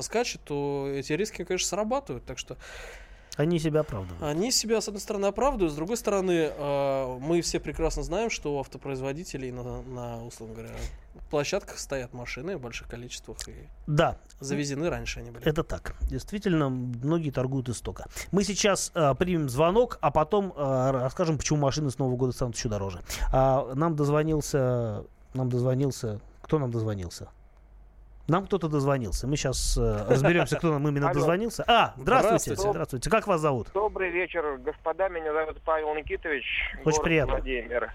скачет, 0.00 0.40
то 0.44 0.88
эти 0.90 1.12
риски, 1.12 1.44
конечно, 1.44 1.68
срабатывают. 1.68 2.24
Так 2.24 2.38
что 2.38 2.56
Они 3.36 3.58
себя 3.58 3.80
оправдывают. 3.80 4.22
Они 4.22 4.50
себя, 4.50 4.80
с 4.80 4.88
одной 4.88 5.00
стороны, 5.02 5.26
оправдывают, 5.26 5.72
с 5.72 5.76
другой 5.76 5.98
стороны, 5.98 6.50
э, 6.56 7.18
мы 7.20 7.42
все 7.42 7.60
прекрасно 7.60 8.02
знаем, 8.02 8.30
что 8.30 8.56
у 8.56 8.60
автопроизводителей 8.60 9.50
на, 9.50 9.82
на, 9.82 10.24
условно 10.24 10.54
говоря, 10.54 10.72
площадках 11.30 11.78
стоят 11.78 12.12
машины 12.12 12.56
в 12.56 12.60
больших 12.60 12.88
количествах 12.88 13.36
и 13.48 13.68
Да, 13.86 14.16
завезены 14.40 14.90
раньше 14.90 15.20
они 15.20 15.30
были. 15.30 15.44
это 15.46 15.62
так. 15.64 15.94
Действительно, 16.02 16.68
многие 16.68 17.30
торгуют 17.30 17.68
из 17.68 17.78
стока. 17.78 18.04
Мы 18.32 18.44
сейчас 18.44 18.92
э, 18.94 19.14
примем 19.18 19.48
звонок, 19.48 19.98
а 20.00 20.10
потом 20.10 20.52
э, 20.56 20.90
расскажем, 20.92 21.38
почему 21.38 21.58
машины 21.60 21.90
с 21.90 21.98
Нового 21.98 22.16
года 22.16 22.32
станут 22.32 22.56
еще 22.56 22.68
дороже. 22.68 23.00
А, 23.32 23.74
нам 23.74 23.96
дозвонился, 23.96 25.04
нам 25.34 25.48
дозвонился, 25.50 26.20
кто 26.42 26.58
нам 26.58 26.70
дозвонился? 26.70 27.28
Нам 28.26 28.46
кто-то 28.46 28.68
дозвонился. 28.68 29.26
Мы 29.26 29.36
сейчас 29.36 29.76
разберемся, 30.08 30.56
кто 30.56 30.72
нам 30.72 30.88
именно 30.88 31.10
Алло. 31.10 31.14
дозвонился. 31.20 31.62
А, 31.66 31.92
здравствуйте, 31.98 32.44
Здравствуйте. 32.54 32.70
здравствуйте. 32.70 33.10
Как 33.10 33.26
вас 33.26 33.40
зовут? 33.40 33.68
Добрый 33.74 34.10
вечер, 34.10 34.56
господа. 34.64 35.08
Меня 35.10 35.32
зовут 35.34 35.60
Павел 35.62 35.94
Никитович. 35.94 36.44
Очень 36.84 37.02
приятно. 37.02 37.34
Владимир. 37.34 37.92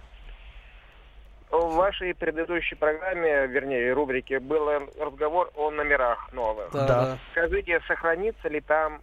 В 1.52 1.76
вашей 1.76 2.14
предыдущей 2.14 2.76
программе, 2.76 3.48
вернее, 3.48 3.92
рубрике, 3.94 4.40
был 4.40 4.70
разговор 5.00 5.52
о 5.56 5.72
номерах 5.72 6.32
новых. 6.32 6.72
Да, 6.72 6.88
Да. 6.88 7.06
да. 7.06 7.20
Скажите, 7.32 7.82
сохранится 7.88 8.48
ли 8.50 8.62
там 8.62 9.02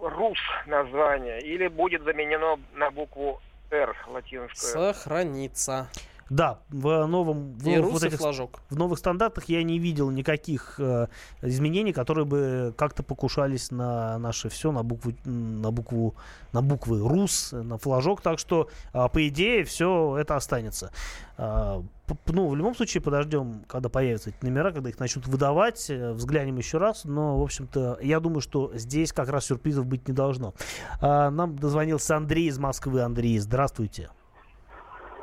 РУС 0.00 0.38
название 0.66 1.40
или 1.40 1.66
будет 1.66 2.02
заменено 2.02 2.60
на 2.74 2.90
букву 2.90 3.40
Р 3.70 3.96
латинскую? 4.06 4.92
Сохранится. 4.94 5.88
Да, 6.30 6.60
в 6.68 7.06
новом 7.06 7.52
в 7.54 7.68
И 7.68 7.78
вот 7.78 8.02
этих 8.02 8.18
флажок. 8.18 8.60
В 8.70 8.76
новых 8.76 8.98
стандартах 8.98 9.44
я 9.48 9.62
не 9.62 9.78
видел 9.78 10.10
никаких 10.10 10.76
э, 10.78 11.08
изменений, 11.42 11.92
которые 11.92 12.24
бы 12.24 12.74
как-то 12.76 13.02
покушались 13.02 13.70
на 13.70 14.18
наше 14.18 14.48
все, 14.48 14.72
на 14.72 14.82
букву, 14.82 15.12
на 15.24 15.70
букву, 15.70 16.14
на 16.52 16.62
буквы 16.62 17.00
РУС, 17.00 17.52
на 17.52 17.78
флажок, 17.78 18.20
так 18.20 18.38
что 18.38 18.68
а, 18.92 19.08
по 19.08 19.26
идее 19.28 19.64
все 19.64 20.16
это 20.18 20.36
останется. 20.36 20.90
П- 21.36 22.16
ну, 22.26 22.48
в 22.48 22.56
любом 22.56 22.74
случае 22.74 23.00
подождем, 23.00 23.64
когда 23.66 23.88
появятся 23.88 24.30
эти 24.30 24.36
номера, 24.42 24.72
когда 24.72 24.90
их 24.90 24.98
начнут 24.98 25.26
выдавать, 25.26 25.88
э, 25.88 26.12
взглянем 26.12 26.58
еще 26.58 26.78
раз, 26.78 27.04
но, 27.04 27.38
в 27.38 27.42
общем-то, 27.42 27.98
я 28.02 28.20
думаю, 28.20 28.40
что 28.40 28.70
здесь 28.74 29.12
как 29.12 29.28
раз 29.30 29.46
сюрпризов 29.46 29.86
быть 29.86 30.06
не 30.06 30.14
должно. 30.14 30.54
А, 31.00 31.30
нам 31.30 31.56
дозвонился 31.56 32.16
Андрей 32.16 32.48
из 32.48 32.58
Москвы. 32.58 33.02
Андрей, 33.02 33.38
здравствуйте. 33.38 33.64
Здравствуйте. 33.74 34.23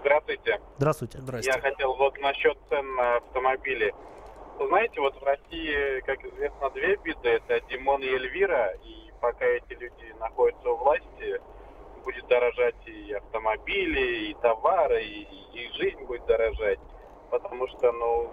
Здравствуйте. 0.02 0.60
Здрасте. 1.20 1.52
Я 1.56 1.62
хотел 1.62 1.96
вот 1.96 2.18
насчет 2.20 2.58
цен 2.70 2.96
на 2.96 3.18
автомобили. 3.18 3.94
Вы 4.58 4.68
знаете, 4.68 5.00
вот 5.00 5.16
в 5.20 5.24
России, 5.24 6.00
как 6.02 6.24
известно, 6.26 6.70
две 6.72 6.96
беды. 6.98 7.30
Это 7.30 7.62
Димон 7.70 8.02
и 8.02 8.08
Эльвира. 8.08 8.74
И 8.84 9.12
пока 9.22 9.46
эти 9.46 9.74
люди 9.74 10.16
находятся 10.20 10.70
у 10.70 10.78
власти, 10.78 11.42
будет 12.04 12.28
дорожать 12.28 12.76
и 12.88 13.14
автомобили, 13.14 14.30
и 14.30 14.34
товары, 14.42 15.04
и, 15.04 15.28
и 15.54 15.72
жизнь 15.74 16.04
будет 16.06 16.26
дорожать. 16.26 16.80
Потому 17.30 17.68
что, 17.68 17.92
ну, 17.92 18.30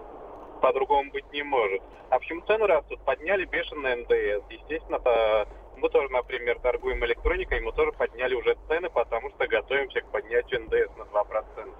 по-другому 0.61 1.11
быть 1.11 1.31
не 1.31 1.43
может. 1.43 1.81
А 2.09 2.17
почему 2.19 2.41
цены 2.47 2.65
растут? 2.65 2.99
Подняли 3.05 3.45
бешеный 3.45 3.95
НДС. 3.97 4.43
Естественно, 4.49 4.99
по- 4.99 5.47
мы 5.79 5.89
тоже, 5.89 6.09
например, 6.09 6.59
торгуем 6.59 7.03
электроникой, 7.05 7.61
мы 7.61 7.71
тоже 7.71 7.91
подняли 7.93 8.35
уже 8.35 8.55
цены, 8.67 8.89
потому 8.89 9.29
что 9.31 9.47
готовимся 9.47 10.01
к 10.01 10.11
поднятию 10.11 10.61
НДС 10.65 10.95
на 10.97 11.03
2%. 11.03 11.73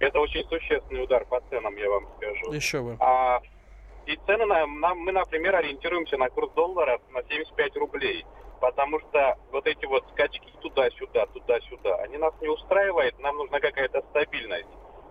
Это 0.00 0.20
очень 0.20 0.44
существенный 0.48 1.04
удар 1.04 1.24
по 1.26 1.40
ценам, 1.50 1.76
я 1.76 1.88
вам 1.90 2.06
скажу. 2.16 2.52
Еще 2.52 2.80
бы. 2.82 2.96
А, 3.00 3.40
и 4.06 4.16
цены 4.26 4.46
нам, 4.46 4.80
нам, 4.80 4.98
мы, 4.98 5.12
например, 5.12 5.54
ориентируемся 5.56 6.16
на 6.16 6.28
курс 6.30 6.50
доллара 6.54 7.00
на 7.10 7.22
75 7.22 7.76
рублей. 7.76 8.24
Потому 8.60 9.00
что 9.00 9.36
вот 9.50 9.66
эти 9.66 9.86
вот 9.86 10.04
скачки 10.12 10.48
туда-сюда, 10.60 11.26
туда-сюда, 11.26 11.96
они 11.96 12.16
нас 12.16 12.32
не 12.40 12.48
устраивают, 12.48 13.18
нам 13.18 13.36
нужна 13.36 13.58
какая-то 13.58 14.02
стабильность. 14.10 14.68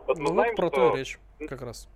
Вот 0.08 0.18
мы 0.18 0.24
Ну, 0.24 0.34
знаем, 0.34 0.56
вот 0.56 0.58
про 0.58 0.68
что 0.70 0.90
то 0.92 0.98
речь, 0.98 1.20
как 1.50 1.62
раз. 1.62 1.88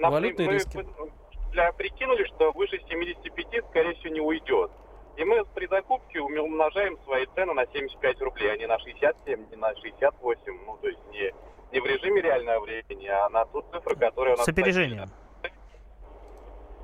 Валютные 0.00 0.48
мы- 0.48 0.54
риски. 0.54 0.76
мы 0.76 1.10
для, 1.52 1.72
прикинули, 1.72 2.24
что 2.24 2.50
выше 2.52 2.80
75, 2.88 3.64
скорее 3.70 3.94
всего, 3.94 4.12
не 4.12 4.20
уйдет. 4.20 4.72
И 5.16 5.24
мы 5.24 5.44
при 5.54 5.66
закупке 5.68 6.20
умножаем 6.20 6.98
свои 7.04 7.26
цены 7.34 7.54
на 7.54 7.66
75 7.66 8.20
рублей, 8.20 8.52
а 8.52 8.56
не 8.56 8.66
на 8.66 8.78
67, 8.78 9.50
не 9.50 9.56
на 9.56 9.74
68. 9.76 10.38
Ну, 10.66 10.76
то 10.80 10.88
есть 10.88 11.00
не, 11.12 11.32
не 11.72 11.80
в 11.80 11.86
режиме 11.86 12.20
реального 12.20 12.60
времени, 12.64 13.06
а 13.06 13.28
на 13.28 13.44
ту 13.46 13.62
цифру, 13.72 13.96
которая 13.96 14.34
у 14.34 14.36
нас... 14.38 14.46
С 14.46 14.48
опережением. 14.48 15.10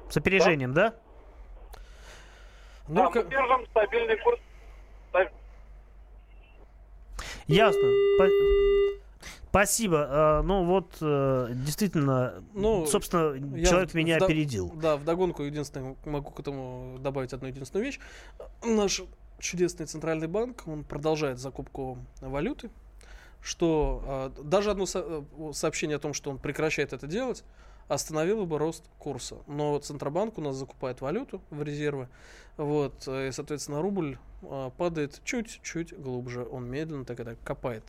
С 0.08 0.16
опережением, 0.16 0.74
да? 0.74 0.94
Ну, 2.88 3.02
Да, 3.02 3.10
мы 3.10 3.24
держим 3.24 3.66
стабильный 3.66 4.16
курс. 4.18 4.40
Ясно. 7.46 7.88
Спасибо. 9.50 10.06
А, 10.08 10.42
Ну 10.42 10.64
вот, 10.64 10.96
э, 11.00 11.48
действительно, 11.54 12.42
Ну, 12.54 12.86
собственно, 12.86 13.34
человек 13.64 13.90
в- 13.90 13.94
меня 13.94 14.18
вда- 14.18 14.24
опередил. 14.26 14.70
Да, 14.76 14.96
вдогонку 14.96 15.42
единственное, 15.42 15.96
могу 16.04 16.30
к 16.30 16.38
этому 16.40 16.98
добавить 17.00 17.32
одну 17.32 17.48
единственную 17.48 17.86
вещь. 17.86 17.98
Наш 18.64 19.02
чудесный 19.40 19.86
центральный 19.86 20.28
банк, 20.28 20.62
он 20.66 20.84
продолжает 20.84 21.38
закупку 21.38 21.98
валюты, 22.20 22.70
что 23.42 24.02
а, 24.06 24.32
даже 24.42 24.70
одно 24.70 24.86
со- 24.86 25.04
э, 25.38 25.52
сообщение 25.52 25.96
о 25.96 26.00
том, 26.00 26.14
что 26.14 26.30
он 26.30 26.38
прекращает 26.38 26.92
это 26.92 27.06
делать, 27.08 27.42
остановило 27.88 28.44
бы 28.44 28.56
рост 28.58 28.84
курса. 28.98 29.36
Но 29.48 29.76
Центробанк 29.80 30.38
у 30.38 30.40
нас 30.42 30.54
закупает 30.54 31.00
валюту 31.00 31.40
в 31.50 31.62
резервы, 31.64 32.08
вот, 32.56 33.02
э, 33.08 33.28
и, 33.28 33.32
соответственно, 33.32 33.82
рубль 33.82 34.16
падает 34.78 35.20
чуть-чуть 35.24 35.98
глубже, 35.98 36.44
он 36.50 36.64
медленно 36.70 37.04
так 37.04 37.18
это 37.20 37.36
копает 37.44 37.82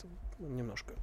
немножко. 0.48 0.94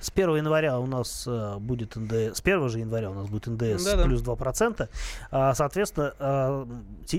С 0.00 0.10
1 0.10 0.36
января 0.36 0.78
у 0.78 0.86
нас 0.86 1.24
э, 1.26 1.56
будет 1.58 1.96
НДС, 1.96 2.38
с 2.38 2.40
1 2.42 2.68
же 2.68 2.80
января 2.80 3.10
у 3.10 3.14
нас 3.14 3.28
будет 3.28 3.46
НДС 3.46 3.84
Да-да. 3.84 4.04
плюс 4.04 4.22
2%. 4.22 4.88
А, 5.30 5.54
соответственно, 5.54 6.12
а, 6.18 6.66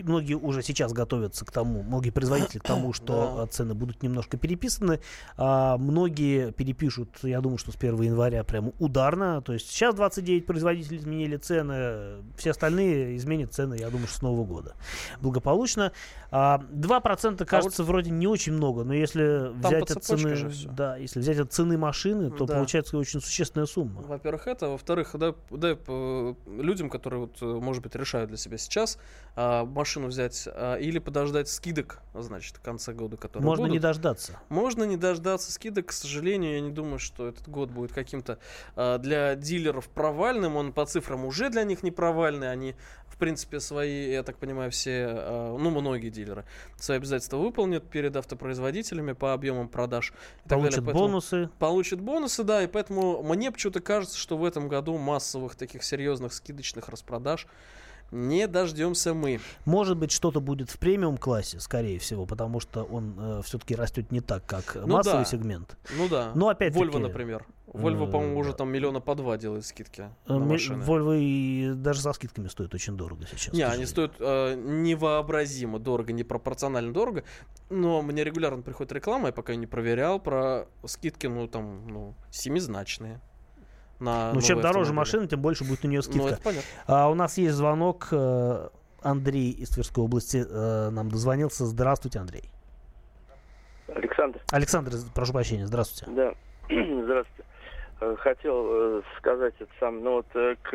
многие 0.04 0.36
уже 0.36 0.62
сейчас 0.62 0.94
готовятся 0.94 1.46
к 1.46 1.52
тому, 1.52 1.82
многие 1.82 2.12
производители 2.12 2.60
к 2.60 2.64
тому, 2.64 2.94
что 2.94 3.34
Да. 3.38 3.44
а, 3.44 3.48
цены 3.48 3.74
будут 3.74 4.04
немножко 4.04 4.38
переписаны. 4.38 5.00
А, 5.38 5.78
многие 5.78 6.52
перепишут, 6.52 7.10
я 7.24 7.42
думаю, 7.42 7.58
что 7.58 7.72
с 7.72 7.76
1 7.76 8.00
января 8.04 8.44
прямо 8.44 8.72
ударно. 8.80 9.42
То 9.42 9.54
есть 9.54 9.70
сейчас 9.70 9.96
29 9.96 10.46
производителей 10.46 10.98
изменили 11.00 11.38
цены, 11.38 12.24
все 12.38 12.52
остальные 12.52 13.18
изменят 13.18 13.54
цены, 13.54 13.76
я 13.80 13.90
думаю, 13.90 14.08
что 14.08 14.18
с 14.18 14.22
Нового 14.22 14.46
года. 14.46 14.76
Благополучно. 15.22 15.92
А, 16.30 16.62
2% 16.72 17.44
кажется 17.46 17.84
вроде 17.84 18.12
не 18.12 18.28
очень 18.28 18.54
много, 18.54 18.84
но 18.84 18.94
если 18.94 19.52
Там 19.62 19.72
взять 19.72 19.92
от 19.92 20.04
цены, 20.04 20.52
да, 20.72 20.98
если 20.98 21.20
взять 21.20 21.40
от 21.40 21.52
цены 21.52 21.65
машины, 21.74 22.30
то 22.30 22.46
Да. 22.46 22.54
получается 22.56 22.98
очень 22.98 23.20
существенная 23.20 23.66
сумма. 23.66 24.02
Во-первых, 24.02 24.48
это. 24.48 24.70
Во-вторых, 24.70 25.12
да, 25.16 25.34
дай 25.50 25.76
э, 25.88 26.34
людям, 26.48 26.90
которые, 26.90 27.22
вот, 27.22 27.42
э, 27.42 27.46
может 27.46 27.82
быть, 27.82 27.96
решают 27.96 28.30
для 28.30 28.38
себя 28.38 28.58
сейчас 28.58 28.98
а, 29.36 29.66
машину 29.66 30.08
взять 30.08 30.48
а, 30.48 30.76
или 30.76 31.00
подождать 31.00 31.50
скидок, 31.50 32.00
значит, 32.14 32.56
в 32.58 32.62
конце 32.62 32.94
года, 32.94 33.18
которые 33.18 33.46
Можно 33.46 33.64
не 33.64 33.70
будут. 33.72 33.82
дождаться. 33.84 34.40
Можно 34.50 34.84
не 34.86 34.96
дождаться 34.96 35.52
скидок. 35.52 35.88
К 35.88 35.92
сожалению, 35.92 36.54
я 36.54 36.62
не 36.62 36.72
думаю, 36.72 37.00
что 37.00 37.28
этот 37.28 37.50
год 37.50 37.70
будет 37.70 37.92
каким-то 37.92 38.38
а, 38.76 38.98
для 38.98 39.36
дилеров 39.36 39.90
провальным. 39.90 40.56
Он 40.56 40.72
по 40.72 40.86
цифрам 40.86 41.26
уже 41.26 41.50
для 41.50 41.64
них 41.64 41.84
не 41.84 41.92
провальный. 41.92 42.50
Они, 42.52 42.76
в 43.16 43.18
принципе, 43.18 43.62
свои, 43.62 44.12
я 44.12 44.24
так 44.24 44.38
понимаю, 44.38 44.72
все, 44.72 45.06
а, 45.08 45.58
ну, 45.58 45.70
многие 45.70 46.10
дилеры 46.10 46.44
свои 46.76 46.98
обязательства 46.98 47.38
выполнят 47.38 47.90
перед 47.90 48.14
автопроизводителями 48.18 49.14
по 49.14 49.32
объемам 49.34 49.70
продаж. 49.70 50.10
и 50.46 50.50
так 50.50 50.60
далее. 50.60 50.64
Получат 50.64 50.86
Поэтому- 50.86 51.08
бонусы. 51.08 51.50
получит 51.58 52.02
бонусы, 52.02 52.44
да, 52.44 52.62
и 52.64 52.68
поэтому 52.68 53.24
мне 53.24 53.52
почему-то 53.52 53.80
кажется, 53.80 54.18
что 54.18 54.38
в 54.38 54.44
этом 54.44 54.68
году 54.68 54.98
массовых 54.98 55.56
таких 55.56 55.84
серьезных 55.84 56.34
скидочных 56.34 56.90
распродаж 56.90 57.48
не 58.12 58.48
дождемся 58.48 59.14
мы. 59.14 59.40
Может 59.66 59.98
быть, 59.98 60.12
что-то 60.12 60.40
будет 60.40 60.70
в 60.70 60.78
премиум 60.78 61.18
классе, 61.18 61.60
скорее 61.60 62.00
всего, 62.00 62.26
потому 62.26 62.60
что 62.60 62.84
он 62.84 63.42
все-таки 63.44 63.76
растет 63.76 64.12
не 64.12 64.22
так, 64.22 64.46
как 64.46 64.76
Ну 64.76 64.88
массовый 64.96 65.24
да. 65.24 65.26
сегмент. 65.26 65.78
Ну 65.98 66.08
да. 66.08 66.32
Но 66.36 66.50
опять-таки, 66.50 66.86
Volvo, 66.86 67.00
например. 67.00 67.46
Volvo, 67.76 68.08
э, 68.08 68.12
по-моему, 68.12 68.40
уже 68.40 68.54
там 68.54 68.70
миллиона 68.70 69.02
по 69.02 69.16
два 69.16 69.38
делает 69.38 69.66
скидки 69.66 70.10
Э, 70.28 70.34
на 70.34 70.40
машины. 70.40 70.84
Volvo 70.84 71.18
и 71.20 71.74
даже 71.76 72.02
со 72.02 72.14
скидками 72.14 72.48
стоят 72.48 72.74
очень 72.74 72.96
дорого 72.96 73.26
сейчас. 73.30 73.54
Не, 73.54 73.64
они 73.64 73.86
стоят 73.86 74.14
э, 74.20 74.56
невообразимо 74.56 75.80
дорого, 75.80 76.14
непропорционально 76.14 76.94
дорого. 76.94 77.24
Но 77.70 78.02
мне 78.02 78.24
регулярно 78.24 78.62
приходит 78.62 78.94
реклама, 78.94 79.28
я 79.28 79.34
пока 79.34 79.56
не 79.56 79.68
проверял, 79.68 80.20
про 80.20 80.68
скидки, 80.86 81.28
ну, 81.28 81.48
там, 81.48 81.88
ну, 81.88 82.16
семизначные. 82.32 83.20
На 84.00 84.34
Ну, 84.34 84.42
чем 84.42 84.58
дороже 84.58 84.80
автомобили. 84.92 84.96
машина, 84.98 85.28
тем 85.28 85.42
больше 85.42 85.64
будет 85.64 85.86
у 85.86 85.88
нее 85.88 86.00
Ну, 86.00 86.04
скидка. 86.04 86.28
это 86.30 86.42
понятно. 86.42 86.70
А, 86.88 87.10
у 87.10 87.14
нас 87.16 87.38
есть 87.38 87.56
звонок. 87.56 88.08
э, 88.12 88.70
Андрей 89.02 89.52
из 89.52 89.70
Тверской 89.70 90.04
области 90.04 90.44
э, 90.50 90.90
нам 90.90 91.10
дозвонился. 91.10 91.66
Здравствуйте, 91.66 92.20
Андрей. 92.20 92.50
Александр, 93.88 94.40
Александр, 94.52 94.92
прошу 95.14 95.32
прощения, 95.34 95.68
здравствуйте. 95.68 96.12
да, 96.16 96.34
здравствуйте. 96.70 97.44
э, 98.02 98.16
хотел 98.20 98.66
э, 98.68 99.02
сказать 99.20 99.54
это 99.60 99.72
сам, 99.80 100.04
ну 100.04 100.14
вот 100.14 100.26
к 100.64 100.70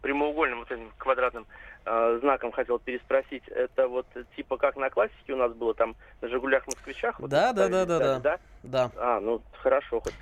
прямоугольным 0.00 0.60
вот 0.60 0.70
этим 0.72 0.90
квадратным 0.96 1.46
э, 1.84 2.18
знаком 2.22 2.52
хотел 2.52 2.78
переспросить. 2.78 3.42
Это 3.48 3.86
вот 3.86 4.06
типа 4.34 4.56
как 4.56 4.76
на 4.76 4.88
классике 4.88 5.34
у 5.34 5.36
нас 5.36 5.52
было 5.52 5.74
там 5.74 5.94
на 6.22 6.28
Жигулях 6.28 6.66
Москвичах? 6.66 7.20
вот 7.20 7.28
Да, 7.30 7.52
да, 7.52 7.68
да, 7.68 7.84
ставили, 7.84 7.98
да, 7.98 8.18
да? 8.18 8.38
Да. 8.62 8.90
А, 8.96 9.20
ну 9.20 9.42
хорошо 9.62 10.00
хоть. 10.00 10.14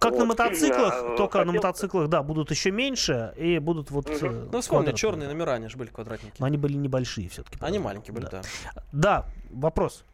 Как 0.00 0.12
на 0.12 0.18
Вот. 0.20 0.26
мотоциклах, 0.28 0.94
А, 0.94 1.16
только 1.16 1.38
на 1.38 1.44
хотел- 1.46 1.54
мотоциклах, 1.56 2.08
да, 2.08 2.22
будут 2.22 2.50
еще 2.50 2.70
меньше 2.70 3.32
и 3.36 3.58
будут 3.58 3.90
вот... 3.90 4.08
Мгм. 4.08 4.16
э, 4.26 4.48
Ну, 4.52 4.60
вспомни, 4.60 4.92
черные 4.92 5.28
номера, 5.28 5.52
они 5.54 5.68
же 5.68 5.76
были 5.76 5.88
квадратники. 5.90 6.34
Но 6.38 6.46
они 6.46 6.56
были 6.56 6.74
небольшие 6.74 7.28
все-таки. 7.28 7.58
Они 7.60 7.78
маленькие 7.78 8.14
были, 8.14 8.26
да. 8.30 8.42
Да, 8.92 9.26
вопрос. 9.50 10.04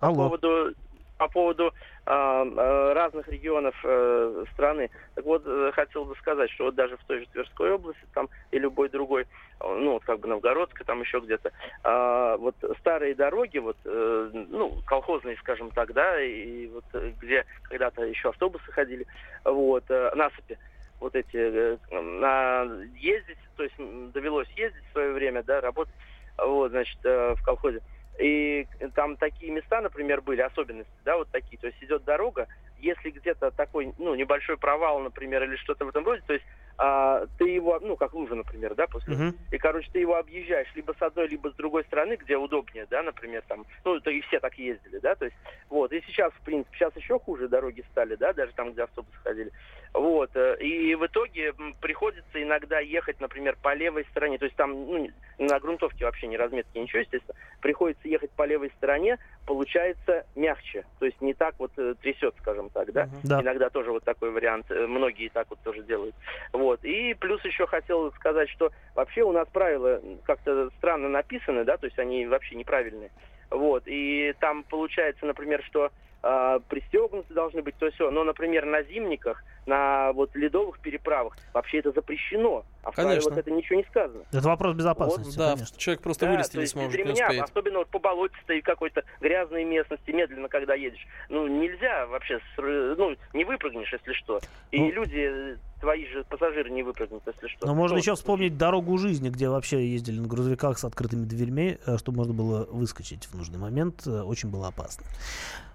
По 0.00 0.08
Алло. 0.08 0.24
поводу, 0.28 0.74
по 1.18 1.28
поводу 1.28 1.72
а, 2.06 2.92
разных 2.92 3.28
регионов 3.28 3.74
э, 3.82 4.44
страны. 4.52 4.90
Так 5.14 5.24
вот, 5.24 5.42
э, 5.46 5.70
хотел 5.72 6.04
бы 6.04 6.14
сказать, 6.16 6.50
что 6.50 6.64
вот 6.64 6.74
даже 6.74 6.96
в 6.96 7.04
той 7.04 7.20
же 7.20 7.26
Тверской 7.32 7.72
области 7.72 8.02
там 8.12 8.28
и 8.50 8.58
любой 8.58 8.90
другой, 8.90 9.22
э, 9.22 9.26
ну, 9.60 9.92
вот 9.92 10.04
как 10.04 10.20
бы 10.20 10.28
Новгородской, 10.28 10.84
там 10.84 11.00
еще 11.00 11.20
где-то, 11.20 11.50
а, 11.82 12.36
вот 12.36 12.56
старые 12.80 13.14
дороги, 13.14 13.58
вот, 13.58 13.76
э, 13.84 14.30
ну, 14.32 14.82
колхозные, 14.86 15.36
скажем 15.38 15.70
так, 15.70 15.94
да, 15.94 16.20
и 16.22 16.66
вот 16.66 16.84
э, 16.92 17.12
где 17.20 17.46
когда-то 17.62 18.04
еще 18.04 18.28
автобусы 18.28 18.70
ходили, 18.70 19.06
вот, 19.44 19.84
э, 19.88 20.10
насыпи, 20.14 20.58
вот 21.00 21.14
эти, 21.14 21.36
э, 21.36 21.76
на 21.90 22.64
ездить, 22.96 23.38
то 23.56 23.62
есть 23.62 23.76
довелось 24.12 24.48
ездить 24.56 24.84
в 24.90 24.92
свое 24.92 25.12
время, 25.12 25.42
да, 25.42 25.62
работать, 25.62 25.94
вот, 26.36 26.70
значит, 26.70 26.98
э, 27.04 27.34
в 27.34 27.42
колхозе. 27.42 27.80
И 28.18 28.66
там 28.94 29.16
такие 29.16 29.50
места, 29.50 29.80
например, 29.80 30.20
были, 30.22 30.40
особенности, 30.40 30.92
да, 31.04 31.16
вот 31.16 31.30
такие. 31.30 31.58
То 31.58 31.66
есть 31.66 31.82
идет 31.82 32.04
дорога, 32.04 32.46
если 32.76 33.10
где-то 33.10 33.50
такой, 33.50 33.92
ну, 33.98 34.14
небольшой 34.14 34.56
провал, 34.56 35.00
например, 35.00 35.42
или 35.44 35.56
что-то 35.56 35.84
в 35.84 35.88
этом 35.88 36.04
роде, 36.04 36.22
то 36.26 36.32
есть 36.34 36.44
а, 36.76 37.26
ты 37.38 37.48
его, 37.48 37.78
ну, 37.80 37.96
как 37.96 38.14
лужа, 38.14 38.34
например, 38.34 38.74
да, 38.74 38.86
после 38.86 39.14
Мгм. 39.14 39.38
и, 39.50 39.58
короче, 39.58 39.88
ты 39.92 40.00
его 40.00 40.16
объезжаешь 40.16 40.72
либо 40.74 40.94
с 40.98 41.02
одной, 41.02 41.28
либо 41.28 41.50
с 41.50 41.54
другой 41.54 41.84
стороны, 41.84 42.16
где 42.16 42.36
удобнее, 42.36 42.86
да, 42.90 43.02
например, 43.02 43.42
там, 43.46 43.64
ну, 43.84 43.96
это 43.96 44.10
и 44.10 44.20
все 44.22 44.40
так 44.40 44.58
ездили, 44.58 44.98
да, 44.98 45.14
то 45.14 45.26
есть, 45.26 45.36
вот, 45.68 45.92
и 45.92 46.00
сейчас, 46.02 46.32
в 46.32 46.42
принципе, 46.42 46.76
сейчас 46.76 46.96
еще 46.96 47.18
хуже 47.20 47.48
дороги 47.48 47.84
стали, 47.90 48.16
да, 48.16 48.32
даже 48.32 48.52
там, 48.54 48.72
где 48.72 48.82
автобусы 48.82 49.16
ходили, 49.22 49.52
вот, 49.94 50.30
э, 50.34 50.56
и 50.58 50.96
в 50.96 51.06
итоге 51.06 51.54
приходится 51.80 52.42
иногда 52.42 52.80
ехать, 52.80 53.20
например, 53.20 53.56
по 53.62 53.74
левой 53.74 54.04
стороне, 54.10 54.38
то 54.38 54.44
есть 54.44 54.56
там, 54.56 54.72
ну, 54.72 55.08
на 55.38 55.60
грунтовке 55.60 56.04
вообще 56.04 56.26
не 56.26 56.36
разметки, 56.36 56.76
ничего, 56.76 56.98
естественно, 56.98 57.38
приходится 57.60 58.08
ехать 58.08 58.32
по 58.32 58.44
левой 58.44 58.72
стороне, 58.76 59.18
получается 59.46 60.26
мягче, 60.34 60.84
то 60.98 61.06
есть 61.06 61.20
не 61.20 61.32
так 61.32 61.54
вот 61.58 61.70
э, 61.76 61.94
трясет, 62.02 62.34
скажем 62.40 62.70
так, 62.70 62.92
да. 62.92 63.08
Да. 63.22 63.40
Иногда 63.40 63.70
тоже 63.70 63.92
вот 63.92 64.02
такой 64.02 64.32
вариант. 64.32 64.66
э, 64.70 64.86
Многие 64.86 65.28
так 65.28 65.46
вот 65.48 65.60
тоже 65.60 65.84
делают. 65.84 66.16
Вот. 66.52 66.84
И 66.84 67.14
плюс 67.14 67.44
еще 67.44 67.66
хотел 67.68 68.10
сказать, 68.14 68.50
что 68.50 68.72
вообще 68.96 69.22
у 69.22 69.30
нас 69.30 69.46
правила 69.48 70.00
как-то 70.24 70.70
странно 70.78 71.08
написаны, 71.08 71.64
да, 71.64 71.76
то 71.76 71.86
есть 71.86 71.98
они 72.00 72.26
вообще 72.26 72.56
неправильные. 72.56 73.10
Вот. 73.50 73.84
И 73.86 74.34
там 74.40 74.64
получается, 74.64 75.24
например, 75.24 75.62
что 75.62 75.92
а, 76.26 76.58
пристегнуты 76.60 77.32
должны 77.34 77.60
быть 77.62 77.74
то 77.76 77.90
все. 77.90 78.10
Но, 78.10 78.24
например, 78.24 78.64
на 78.64 78.82
зимниках, 78.82 79.44
на 79.66 80.12
вот 80.12 80.34
ледовых 80.34 80.78
переправах 80.80 81.36
вообще 81.52 81.78
это 81.80 81.92
запрещено. 81.92 82.64
А 82.82 82.90
в 82.90 82.94
Конечно. 82.96 83.20
правилах 83.22 83.38
это 83.38 83.50
ничего 83.50 83.76
не 83.76 83.84
сказано. 83.84 84.24
Это 84.32 84.48
вопрос 84.48 84.74
безопасности, 84.74 85.36
Да, 85.38 85.52
конечно. 85.54 85.78
человек 85.78 86.02
просто 86.02 86.24
Да, 86.26 86.32
вылезти 86.32 86.56
не 86.56 86.62
без 86.62 86.70
сможет, 86.70 86.92
не 86.92 86.96
ремня, 86.98 87.12
успеет. 87.26 87.42
особенно 87.44 87.78
вот 87.78 87.88
по 87.88 87.98
болотистой 87.98 88.62
какой-то 88.62 89.04
грязной 89.20 89.64
местности, 89.64 90.10
медленно, 90.10 90.48
когда 90.48 90.74
едешь. 90.74 91.06
Ну, 91.28 91.46
нельзя 91.46 92.06
вообще, 92.06 92.40
ну, 92.56 93.14
не 93.34 93.44
выпрыгнешь, 93.44 93.92
если 93.92 94.12
что. 94.14 94.40
И 94.70 94.80
Ну. 94.80 94.92
люди, 94.92 95.30
э, 95.52 95.56
твои 95.84 96.06
же 96.06 96.24
пассажиры 96.24 96.70
не 96.70 96.82
выпрыгнут, 96.82 97.22
если 97.26 97.46
что. 97.48 97.66
Но 97.66 97.74
можно 97.74 97.96
еще 97.98 98.14
вспомнить 98.14 98.56
дорогу 98.56 98.96
жизни, 98.96 99.28
где 99.28 99.50
вообще 99.50 99.86
ездили 99.86 100.18
на 100.18 100.26
грузовиках 100.26 100.78
с 100.78 100.84
открытыми 100.84 101.26
дверьми, 101.26 101.78
э, 101.84 101.98
чтобы 101.98 102.18
можно 102.18 102.32
было 102.32 102.64
выскочить 102.64 103.26
в 103.26 103.34
нужный 103.34 103.58
момент. 103.58 104.06
Э, 104.06 104.22
Очень 104.22 104.48
было 104.48 104.68
опасно. 104.68 105.04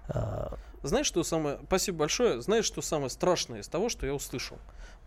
А, 0.08 0.58
Знаешь, 0.82 1.06
что 1.06 1.22
самое... 1.22 1.60
Спасибо 1.66 1.98
большое. 1.98 2.42
Знаешь, 2.42 2.64
что 2.64 2.82
самое 2.82 3.08
страшное 3.08 3.60
из 3.60 3.68
того, 3.68 3.88
что 3.88 4.04
я 4.04 4.12
услышал? 4.12 4.58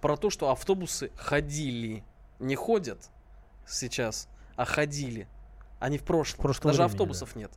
Про 0.01 0.15
то, 0.15 0.29
что 0.29 0.49
автобусы 0.49 1.11
ходили. 1.17 2.03
Не 2.39 2.55
ходят 2.55 3.09
сейчас, 3.67 4.29
а 4.55 4.63
ходили. 4.63 5.27
Они 5.79 5.97
в 5.97 6.03
прошлом. 6.03 6.39
В 6.39 6.41
прошлом 6.43 6.71
Даже 6.71 6.77
времени, 6.77 6.93
автобусов 6.93 7.35
нет. 7.35 7.51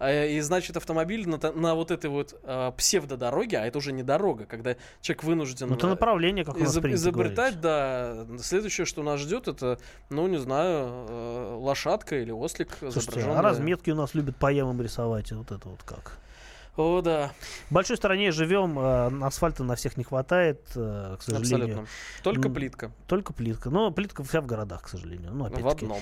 А, 0.00 0.24
И 0.26 0.40
значит, 0.40 0.76
автомобиль 0.76 1.28
на, 1.28 1.38
на 1.52 1.74
вот 1.74 1.90
этой 1.90 2.08
вот 2.08 2.34
а, 2.42 2.72
псевдодороге, 2.72 3.58
а 3.58 3.66
это 3.66 3.78
уже 3.78 3.92
не 3.92 4.02
дорога, 4.02 4.46
когда 4.46 4.74
человек 5.02 5.24
вынужден 5.24 5.68
Ну, 5.68 5.74
это 5.76 5.86
а, 5.86 5.90
направление, 5.90 6.44
как 6.44 6.56
изоб- 6.56 6.80
принято 6.80 7.00
изобретать, 7.02 7.60
говорить. 7.60 7.60
да. 7.60 8.38
Следующее, 8.42 8.86
что 8.86 9.02
нас 9.02 9.20
ждет, 9.20 9.46
это, 9.46 9.78
ну, 10.08 10.26
не 10.26 10.38
знаю, 10.38 11.06
э, 11.08 11.54
лошадка 11.60 12.16
или 12.18 12.30
ослик. 12.30 12.70
Слушайте, 12.80 13.22
а 13.24 13.42
разметки 13.42 13.90
у 13.90 13.94
нас 13.94 14.14
любят 14.14 14.36
по 14.36 14.50
ямам 14.50 14.80
рисовать. 14.80 15.30
и 15.32 15.34
Вот 15.34 15.52
это 15.52 15.68
вот 15.68 15.82
как. 15.84 16.16
О, 16.76 17.02
да, 17.02 17.32
В 17.68 17.74
большой 17.74 17.96
стране 17.98 18.30
живем, 18.30 18.78
э, 18.78 19.26
асфальта 19.26 19.64
на 19.64 19.74
всех 19.74 19.98
не 19.98 20.04
хватает, 20.04 20.62
э, 20.76 21.16
к 21.18 21.22
сожалению. 21.22 21.80
абсолютно. 21.80 21.86
Только 22.22 22.48
плитка. 22.48 22.92
Только 23.06 23.32
плитка. 23.34 23.68
Но 23.70 23.90
плитка 23.90 24.24
вся 24.24 24.40
в 24.40 24.46
городах, 24.46 24.82
к 24.84 24.88
сожалению. 24.88 25.32
Ну, 25.34 25.44
В 25.50 25.68
одном. 25.68 25.98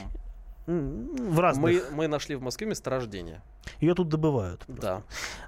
В 0.68 1.40
разных. 1.40 1.90
Мы, 1.90 1.96
мы 1.96 2.08
нашли 2.08 2.36
в 2.36 2.42
Москве 2.42 2.66
месторождение. 2.66 3.40
Ее 3.80 3.94
тут 3.94 4.08
добывают. 4.10 4.64
Да. 4.68 5.02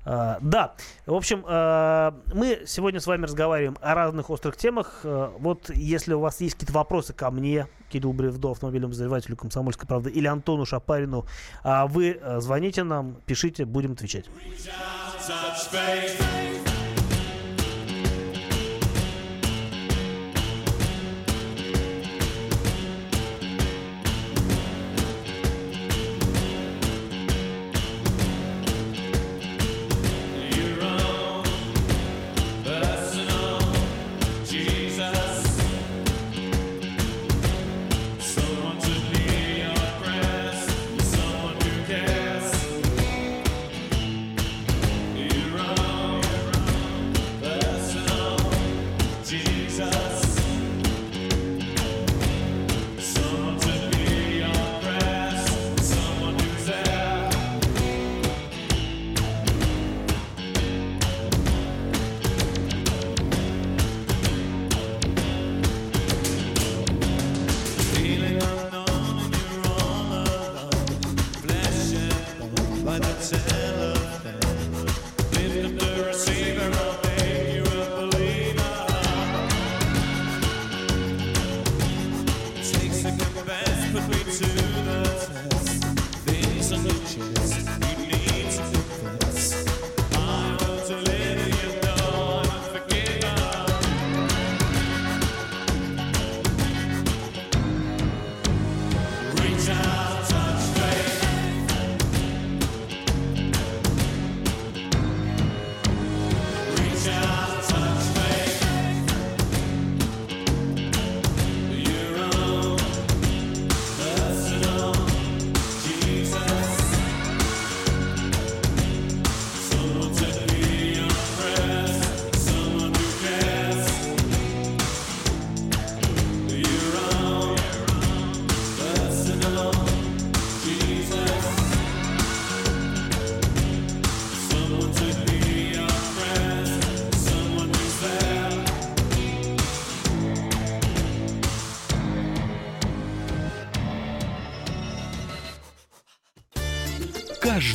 А, 0.04 0.38
да, 0.40 0.74
в 1.04 1.12
общем, 1.12 1.44
а, 1.46 2.14
мы 2.32 2.62
сегодня 2.66 3.00
с 3.00 3.06
вами 3.06 3.24
разговариваем 3.24 3.76
о 3.82 3.94
разных 3.94 4.30
острых 4.30 4.56
темах. 4.56 5.00
А, 5.04 5.34
вот 5.38 5.70
если 5.74 6.14
у 6.14 6.20
вас 6.20 6.40
есть 6.40 6.54
какие-то 6.54 6.72
вопросы 6.72 7.12
ко 7.12 7.30
мне, 7.30 7.66
Кирилл 7.90 8.14
Бревдо, 8.14 8.52
автомобильному 8.52 8.92
взрывателю 8.92 9.36
«Комсомольской 9.36 9.86
правды» 9.86 10.10
или 10.10 10.26
Антону 10.26 10.64
Шапарину, 10.64 11.26
а, 11.62 11.86
вы 11.86 12.18
а, 12.22 12.40
звоните 12.40 12.82
нам, 12.82 13.16
пишите, 13.26 13.66
будем 13.66 13.92
отвечать. 13.92 14.24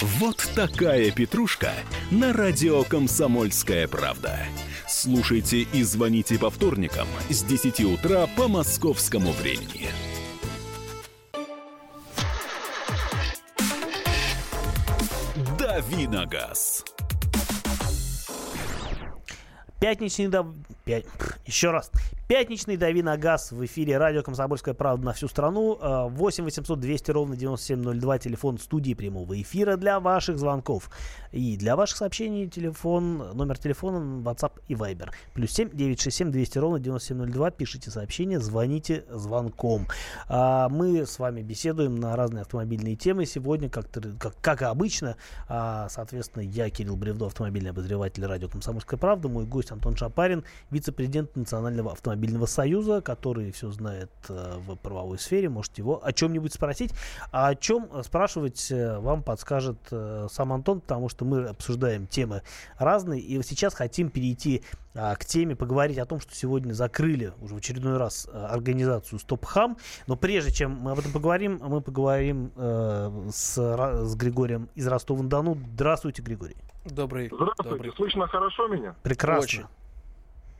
Вот 0.00 0.48
такая 0.54 1.10
петрушка 1.10 1.72
на 2.10 2.32
радио 2.32 2.84
«Комсомольская 2.84 3.88
правда». 3.88 4.38
Слушайте 4.86 5.62
и 5.62 5.82
звоните 5.82 6.38
по 6.38 6.50
вторникам 6.50 7.08
с 7.28 7.42
10 7.42 7.80
утра 7.80 8.26
по 8.36 8.48
московскому 8.48 9.32
времени. 9.32 9.88
Давиногаз. 15.58 16.84
Пятничный 19.80 20.28
дав... 20.28 20.46
Пя- 20.84 21.06
Еще 21.46 21.70
раз. 21.70 21.90
Пятничный 22.28 22.76
дави 22.76 23.02
на 23.02 23.16
газ 23.16 23.52
в 23.52 23.64
эфире 23.64 23.96
радио 23.96 24.22
«Комсомольская 24.22 24.74
правда» 24.74 25.06
на 25.06 25.12
всю 25.14 25.28
страну. 25.28 25.78
Э, 25.80 26.08
8 26.10 26.44
800 26.44 26.78
200 26.78 27.10
ровно 27.10 27.36
9702. 27.36 28.18
Телефон 28.18 28.58
студии 28.58 28.92
прямого 28.92 29.40
эфира 29.40 29.78
для 29.78 29.98
ваших 29.98 30.38
звонков. 30.38 30.90
И 31.32 31.56
для 31.56 31.74
ваших 31.74 31.96
сообщений 31.96 32.46
телефон, 32.46 33.30
номер 33.32 33.56
телефона, 33.56 34.20
WhatsApp 34.20 34.60
и 34.68 34.74
Viber. 34.74 35.08
Плюс 35.32 35.52
7 35.52 35.70
967 35.70 36.30
200 36.30 36.58
ровно 36.58 36.78
9702. 36.78 37.50
Пишите 37.52 37.90
сообщение, 37.90 38.40
звоните 38.40 39.06
звонком. 39.08 39.86
А, 40.28 40.68
Мы 40.68 41.06
с 41.06 41.18
вами 41.18 41.40
беседуем 41.40 41.96
на 41.96 42.14
разные 42.14 42.42
автомобильные 42.42 42.96
темы. 42.96 43.24
Сегодня, 43.24 43.70
как, 43.70 43.86
как, 44.18 44.34
как 44.42 44.60
обычно, 44.60 45.16
а, 45.48 45.88
соответственно, 45.88 46.42
я, 46.42 46.68
Кирилл 46.68 46.96
Бревдо, 46.96 47.24
автомобильный 47.24 47.70
обозреватель 47.70 48.26
радио 48.26 48.50
«Комсомольская 48.50 49.00
правда». 49.00 49.28
Мой 49.28 49.46
гость 49.46 49.72
Антон 49.72 49.96
Шапарин, 49.96 50.44
вице-президент 50.70 51.34
Национального 51.34 51.92
автомобильного 52.18 52.46
союза, 52.46 53.00
который 53.00 53.52
все 53.52 53.70
знает 53.70 54.10
э, 54.28 54.58
в 54.66 54.74
правовой 54.76 55.18
сфере. 55.18 55.48
Можете 55.48 55.82
его 55.82 56.04
о 56.04 56.12
чем-нибудь 56.12 56.52
спросить. 56.52 56.92
А 57.30 57.48
о 57.48 57.54
чем 57.54 57.88
э, 57.92 58.02
спрашивать 58.02 58.70
э, 58.70 58.98
вам 58.98 59.22
подскажет 59.22 59.78
э, 59.90 60.26
сам 60.30 60.52
Антон, 60.52 60.80
потому 60.80 61.08
что 61.08 61.24
мы 61.24 61.44
обсуждаем 61.44 62.06
темы 62.06 62.42
разные. 62.78 63.20
И 63.20 63.40
сейчас 63.42 63.74
хотим 63.74 64.10
перейти 64.10 64.62
а, 64.94 65.14
к 65.14 65.24
теме, 65.24 65.54
поговорить 65.54 65.98
о 65.98 66.06
том, 66.06 66.18
что 66.18 66.34
сегодня 66.34 66.72
закрыли 66.72 67.32
уже 67.40 67.54
в 67.54 67.58
очередной 67.58 67.98
раз 67.98 68.28
э, 68.30 68.46
организацию 68.46 69.20
Стоп 69.20 69.44
Хам. 69.44 69.76
Но 70.08 70.16
прежде 70.16 70.52
чем 70.52 70.72
мы 70.72 70.90
об 70.90 70.98
этом 70.98 71.12
поговорим, 71.12 71.60
мы 71.62 71.80
поговорим 71.80 72.50
э, 72.56 73.28
с, 73.30 73.56
с 73.56 74.16
Григорием 74.16 74.68
из 74.74 74.88
Ростова-на-Дону. 74.88 75.56
Здравствуйте, 75.74 76.22
Григорий. 76.22 76.56
Добрый. 76.84 77.30
Здравствуйте, 77.32 77.70
добрый. 77.70 77.92
слышно 77.96 78.26
хорошо 78.26 78.66
меня? 78.66 78.96
Прекрасно. 79.02 79.44
Очень. 79.44 79.77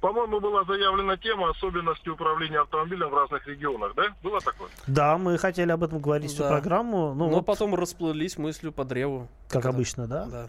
По-моему, 0.01 0.39
была 0.41 0.63
заявлена 0.65 1.17
тема 1.17 1.51
особенности 1.51 2.09
управления 2.09 2.61
автомобилем 2.61 3.09
в 3.09 3.15
разных 3.15 3.47
регионах, 3.49 3.95
да? 3.97 4.05
Было 4.23 4.41
такое? 4.41 4.69
Да, 4.87 5.19
мы 5.19 5.37
хотели 5.39 5.73
об 5.73 5.83
этом 5.83 5.99
говорить 6.01 6.31
всю 6.31 6.45
Да. 6.45 6.51
программу. 6.51 7.15
Ну, 7.15 7.29
Но 7.29 7.37
вот, 7.37 7.47
потом 7.47 7.75
расплылись 7.75 8.39
мыслью 8.39 8.71
по 8.73 8.85
древу. 8.85 9.29
как 9.49 9.61
Это- 9.61 9.71
обычно, 9.71 10.07
да? 10.07 10.27
Да. 10.27 10.49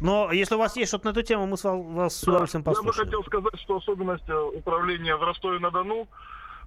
Но 0.00 0.32
если 0.32 0.56
у 0.56 0.58
вас 0.58 0.76
есть 0.76 0.88
что-то 0.90 1.06
на 1.06 1.10
эту 1.10 1.22
тему, 1.22 1.46
мы 1.46 1.56
с 1.56 1.62
ва- 1.64 1.76
вас 1.76 2.16
с 2.16 2.22
удовольствием 2.24 2.62
Я 2.66 2.70
бы 2.72 2.76
послушаем. 2.76 3.06
хотел 3.06 3.24
сказать, 3.24 3.60
что 3.60 3.76
особенность 3.76 4.28
э, 4.28 4.34
управления 4.36 5.16
в 5.16 5.22
Ростове-на-Дону 5.22 6.08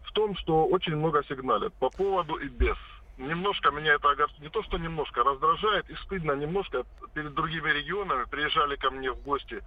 в 0.05 0.11
том, 0.13 0.35
что 0.37 0.65
очень 0.65 0.95
много 0.95 1.23
сигналят 1.25 1.73
по 1.73 1.89
поводу 1.89 2.35
и 2.35 2.47
без. 2.47 2.77
Немножко 3.17 3.71
меня 3.71 3.93
это 3.95 4.09
огорчает, 4.09 4.41
не 4.41 4.49
то 4.49 4.63
что 4.63 4.77
немножко, 4.77 5.23
раздражает 5.23 5.89
и 5.89 5.95
стыдно 6.05 6.31
немножко 6.33 6.83
перед 7.13 7.33
другими 7.33 7.69
регионами. 7.71 8.23
Приезжали 8.29 8.75
ко 8.77 8.89
мне 8.89 9.11
в 9.11 9.21
гости 9.21 9.61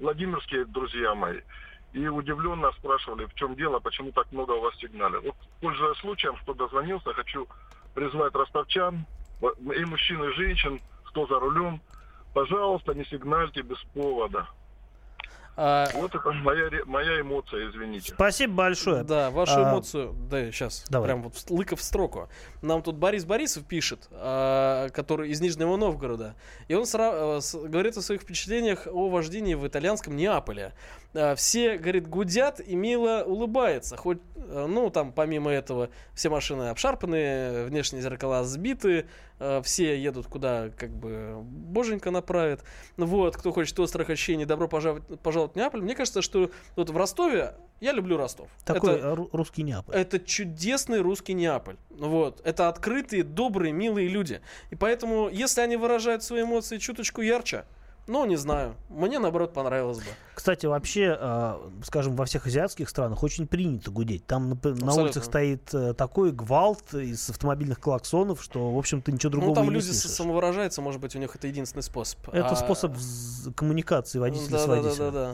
владимирские 0.00 0.64
друзья 0.64 1.14
мои 1.14 1.40
и 1.92 2.06
удивленно 2.08 2.70
спрашивали, 2.72 3.24
в 3.26 3.34
чем 3.34 3.54
дело, 3.54 3.78
почему 3.78 4.12
так 4.12 4.30
много 4.32 4.52
у 4.52 4.60
вас 4.60 4.74
сигналят. 4.76 5.22
Вот, 5.24 5.34
пользуясь 5.60 5.98
случаем, 5.98 6.36
что 6.42 6.54
дозвонился, 6.54 7.12
хочу 7.14 7.46
призвать 7.94 8.34
ростовчан, 8.34 9.06
и 9.40 9.84
мужчин, 9.84 10.22
и 10.24 10.32
женщин, 10.34 10.80
кто 11.04 11.26
за 11.26 11.38
рулем, 11.38 11.80
пожалуйста, 12.34 12.92
не 12.94 13.04
сигнальте 13.06 13.62
без 13.62 13.78
повода. 13.94 14.46
А, 15.58 15.86
Вот 15.94 16.14
это 16.14 16.30
моя, 16.32 16.68
моя 16.84 17.22
эмоция, 17.22 17.70
извините. 17.70 18.12
Спасибо 18.12 18.52
большое. 18.52 19.04
Да, 19.04 19.30
вашу 19.30 19.58
А, 19.64 19.70
эмоцию, 19.70 20.12
да, 20.28 20.50
сейчас, 20.52 20.84
давай. 20.90 21.08
прям 21.08 21.22
вот 21.22 21.32
лыка 21.48 21.76
в 21.76 21.82
строку. 21.82 22.28
Нам 22.60 22.82
тут 22.82 22.96
Борис 22.96 23.24
Борисов 23.24 23.64
пишет, 23.66 24.06
а, 24.10 24.90
который 24.90 25.30
из 25.30 25.40
Нижнего 25.40 25.76
Новгорода, 25.78 26.34
и 26.68 26.74
он 26.74 26.82
сра- 26.82 27.38
э, 27.38 27.40
с- 27.40 27.54
говорит 27.54 27.96
о 27.96 28.02
своих 28.02 28.20
впечатлениях 28.20 28.86
о 28.86 29.08
вождении 29.08 29.54
в 29.54 29.66
итальянском 29.66 30.14
Неаполе. 30.14 30.74
А, 31.18 31.34
Все, 31.34 31.78
говорит, 31.78 32.08
гудят 32.08 32.60
и 32.60 32.74
мило 32.76 33.22
улыбается, 33.26 33.96
хоть, 33.96 34.18
э, 34.36 34.66
ну, 34.68 34.90
там, 34.90 35.12
помимо 35.12 35.50
этого, 35.50 35.88
все 36.14 36.28
машины 36.28 36.68
обшарпанные, 36.68 37.64
внешние 37.64 38.02
зеркала 38.02 38.44
сбиты, 38.44 39.06
э, 39.38 39.62
все 39.64 39.98
едут 39.98 40.26
куда, 40.26 40.68
как 40.76 40.90
бы, 40.90 41.38
боженька 41.42 42.10
направит. 42.10 42.62
Вот, 42.98 43.36
кто 43.36 43.50
хочет 43.52 43.78
острых 43.80 44.10
ощущений, 44.10 44.44
добро 44.44 44.68
пожаловать, 44.68 45.04
пожаловать 45.20 45.54
в 45.54 45.56
Неаполь. 45.56 45.80
Мне 45.80 45.94
кажется, 45.94 46.20
что 46.20 46.50
вот 46.76 46.90
в 46.90 46.96
Ростове, 46.96 47.54
я 47.80 47.92
люблю 47.92 48.16
Ростов. 48.18 48.48
Такой 48.64 48.96
Это- 48.96 49.08
ру- 49.14 49.28
русский 49.32 49.62
Неаполь. 49.62 49.94
это 49.94 50.18
чудесный 50.20 51.00
русский 51.00 51.32
Неаполь. 51.32 51.76
Вот. 51.90 52.40
Это 52.44 52.68
открытые, 52.68 53.22
добрые, 53.22 53.72
милые 53.72 54.08
люди. 54.08 54.40
И 54.70 54.74
поэтому, 54.74 55.28
если 55.30 55.62
они 55.62 55.76
выражают 55.76 56.22
свои 56.22 56.42
эмоции 56.42 56.76
чуточку 56.78 57.22
ярче, 57.22 57.64
ну, 58.06 58.24
не 58.26 58.36
знаю. 58.36 58.74
Мне, 58.88 59.18
наоборот, 59.18 59.52
понравилось 59.52 59.98
бы. 59.98 60.04
Кстати, 60.34 60.66
вообще, 60.66 61.16
э, 61.18 61.54
скажем, 61.82 62.14
во 62.16 62.24
всех 62.24 62.46
азиатских 62.46 62.88
странах 62.88 63.22
очень 63.22 63.46
принято 63.46 63.90
гудеть. 63.90 64.26
Там 64.26 64.48
на, 64.50 64.54
на 64.54 64.70
Абсолютно. 64.70 65.02
улицах 65.02 65.24
стоит 65.24 65.72
э, 65.74 65.94
такой 65.94 66.30
гвалт 66.32 66.94
из 66.94 67.30
автомобильных 67.30 67.80
клаксонов, 67.80 68.42
что, 68.42 68.70
в 68.72 68.78
общем-то, 68.78 69.10
ничего 69.12 69.30
другого 69.30 69.50
ну, 69.50 69.54
там 69.54 69.64
не 69.64 69.70
люди 69.70 69.84
с- 69.84 70.00
слышишь. 70.02 70.16
самовыражаются, 70.16 70.82
может 70.82 71.00
быть, 71.00 71.16
у 71.16 71.18
них 71.18 71.34
это 71.34 71.46
единственный 71.46 71.82
способ. 71.82 72.18
Это 72.28 72.48
А- 72.48 72.56
способ 72.56 72.92
коммуникации 73.56 74.18
водителя 74.18 74.58
с 74.58 74.66
Да, 74.66 74.66
да, 74.66 74.66
да, 74.76 74.82
водителем. 74.82 75.12
да, 75.12 75.32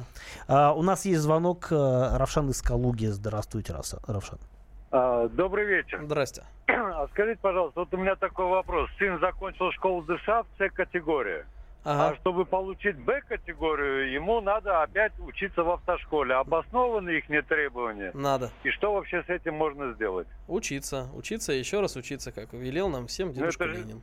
да. 0.49 0.69
А, 0.69 0.73
у 0.73 0.83
нас 0.83 1.05
есть 1.05 1.21
звонок 1.21 1.69
э, 1.71 2.17
Равшан 2.17 2.51
из 2.51 2.63
Калуги. 2.63 3.07
Здравствуйте, 3.07 3.73
Раса- 3.73 4.01
Равшан. 4.07 4.39
А, 4.91 5.29
Добрый 5.29 5.65
вечер. 5.67 6.01
Здрасте. 6.05 6.45
А 6.69 7.09
Скажите, 7.09 7.39
пожалуйста, 7.41 7.81
вот 7.81 7.93
у 7.95 7.97
меня 7.97 8.15
такой 8.17 8.47
вопрос. 8.47 8.89
Сын 8.99 9.19
закончил 9.21 9.73
школу 9.73 10.03
ДША 10.03 10.43
в 10.45 10.47
С-категории. 11.85 12.13
А 12.13 12.17
чтобы 12.21 12.45
получить 12.45 12.97
Б-категорию, 12.97 14.13
ему 14.13 14.41
надо 14.41 14.83
опять 14.83 15.13
учиться 15.19 15.63
в 15.65 15.71
автошколе. 15.71 16.35
Обоснованы 16.35 17.11
их 17.11 17.29
требования? 17.43 18.11
Надо. 18.15 18.51
И 18.63 18.71
что 18.71 18.95
вообще 18.95 19.23
с 19.25 19.29
этим 19.29 19.55
можно 19.55 19.93
сделать? 19.95 20.29
Учиться, 20.49 21.09
учиться 21.15 21.53
и 21.53 21.59
еще 21.59 21.81
раз 21.81 21.97
учиться, 21.97 22.31
как 22.33 22.53
велел 22.53 22.89
нам 22.89 23.07
всем 23.09 23.33
дедушка 23.33 23.65
это 23.65 23.75
же- 23.75 23.81
Ленин. 23.81 24.03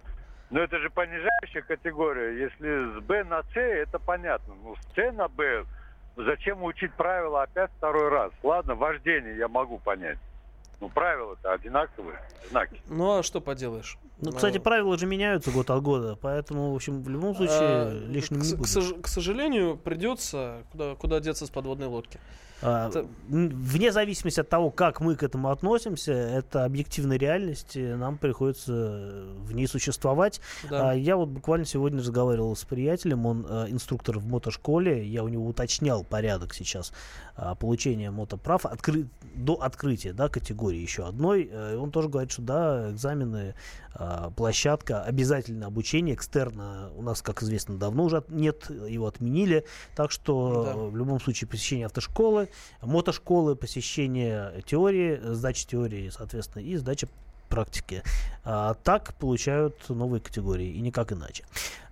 Ну 0.49 0.59
это 0.59 0.80
же 0.80 0.89
понижающая 0.89 1.61
категория. 1.61 2.41
Если 2.41 2.99
с 2.99 3.03
Б 3.03 3.23
на 3.23 3.43
С, 3.43 3.55
это 3.55 3.99
понятно. 3.99 4.55
Ну 4.63 4.75
с 4.75 4.95
С 4.95 5.11
на 5.13 5.27
Б 5.27 5.63
зачем 6.17 6.63
учить 6.63 6.91
правила 6.93 7.43
опять 7.43 7.69
второй 7.77 8.09
раз? 8.09 8.32
Ладно, 8.43 8.75
вождение 8.75 9.38
я 9.38 9.47
могу 9.47 9.77
понять. 9.77 10.17
Ну 10.82 10.89
правила-то 10.89 11.53
одинаковые, 11.53 12.19
знаки. 12.49 12.82
Ну, 12.88 13.19
а 13.19 13.23
что 13.23 13.41
поделаешь? 13.41 13.97
Ну, 14.22 14.32
кстати, 14.32 14.57
правила 14.57 14.97
же 14.97 15.05
меняются 15.05 15.51
год 15.51 15.70
от 15.70 15.82
года, 15.82 16.17
поэтому, 16.22 16.72
в 16.72 16.76
общем, 16.76 17.01
в 17.03 17.09
любом 17.09 17.36
случае 17.36 17.57
А, 17.61 18.05
лишним 18.07 18.41
к, 18.41 18.43
не 18.43 18.53
к 18.53 18.57
будет. 18.57 18.67
сож- 18.70 19.01
к 19.01 19.07
сожалению, 19.07 19.78
придется 19.78 20.63
куда, 20.72 20.95
куда 20.95 21.20
деться 21.20 21.45
с 21.45 21.49
подводной 21.49 21.88
лодки. 21.88 22.20
А, 22.61 22.89
Это- 22.89 23.07
Вне 23.30 23.93
зависимости 23.93 24.41
от 24.41 24.49
того, 24.49 24.70
как 24.70 24.99
мы 24.99 25.15
к 25.15 25.24
этому 25.24 25.49
относимся, 25.49 26.11
это 26.11 26.65
объективная 26.65 27.17
реальность, 27.17 27.78
и 27.78 27.82
нам 27.93 28.17
приходится 28.17 28.74
в 29.45 29.53
ней 29.53 29.65
существовать. 29.65 30.41
Да. 30.70 30.89
А, 30.89 30.93
Я 30.93 31.15
вот 31.15 31.30
буквально 31.30 31.65
сегодня 31.65 31.99
разговаривал 31.99 32.53
с 32.57 32.65
приятелем, 32.65 33.26
он 33.26 33.45
э, 33.49 33.67
инструктор 33.70 34.20
в 34.20 34.26
мотошколе, 34.28 35.05
я 35.07 35.24
у 35.24 35.30
него 35.30 35.47
уточнял 35.47 36.03
порядок 36.03 36.53
сейчас 36.53 36.91
а, 37.38 37.55
получения 37.55 38.11
мотоправ 38.11 38.65
откры- 38.65 39.07
до 39.36 39.53
открытия 39.63 40.11
да, 40.11 40.28
категории 40.28 40.80
еще 40.82 41.05
одной. 41.07 41.49
Э, 41.49 41.76
и 41.76 41.78
Он 41.78 41.91
тоже 41.91 42.09
говорит, 42.09 42.32
что 42.34 42.41
да, 42.41 42.89
экзамены, 42.91 43.55
а, 43.93 44.09
площадка, 44.36 45.03
обязательное 45.03 45.68
обучение 45.68 46.16
экстерно 46.16 46.91
у 46.95 47.01
нас, 47.01 47.22
как 47.22 47.43
известно, 47.43 47.78
давно 47.78 48.05
уже 48.05 48.24
нет, 48.30 48.70
его 48.70 49.07
отменили, 49.07 49.66
так 49.95 50.12
что 50.12 50.64
Да. 50.64 50.72
э, 50.74 50.89
в 50.89 50.95
любом 50.97 51.20
случае 51.20 51.47
посещение 51.47 51.86
автошколы, 51.86 52.49
мотошколы, 52.82 53.55
посещение 53.55 54.64
теории, 54.66 55.20
э, 55.22 55.34
сдача 55.34 55.68
теории, 55.68 56.10
соответственно, 56.10 56.64
и 56.64 56.76
сдача 56.78 57.07
практике. 57.49 58.03
А 58.43 58.76
так 58.76 59.16
получают 59.16 59.89
новые 59.89 60.22
категории, 60.22 60.68
и 60.72 60.82
никак 60.82 61.12
иначе. 61.12 61.45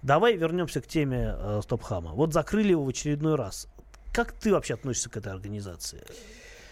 Давай 0.03 0.38
вернемся 0.38 0.82
к 0.82 0.88
теме 0.88 1.36
э, 1.36 1.61
Стопхама. 1.63 2.11
Вот 2.11 2.32
закрыли 2.34 2.70
его 2.72 2.86
в 2.86 2.89
очередной 2.89 3.36
раз. 3.36 3.68
Как 4.13 4.32
ты 4.34 4.51
вообще 4.51 4.76
относишься 4.76 5.09
к 5.09 5.18
этой 5.18 5.32
организации? 5.34 6.03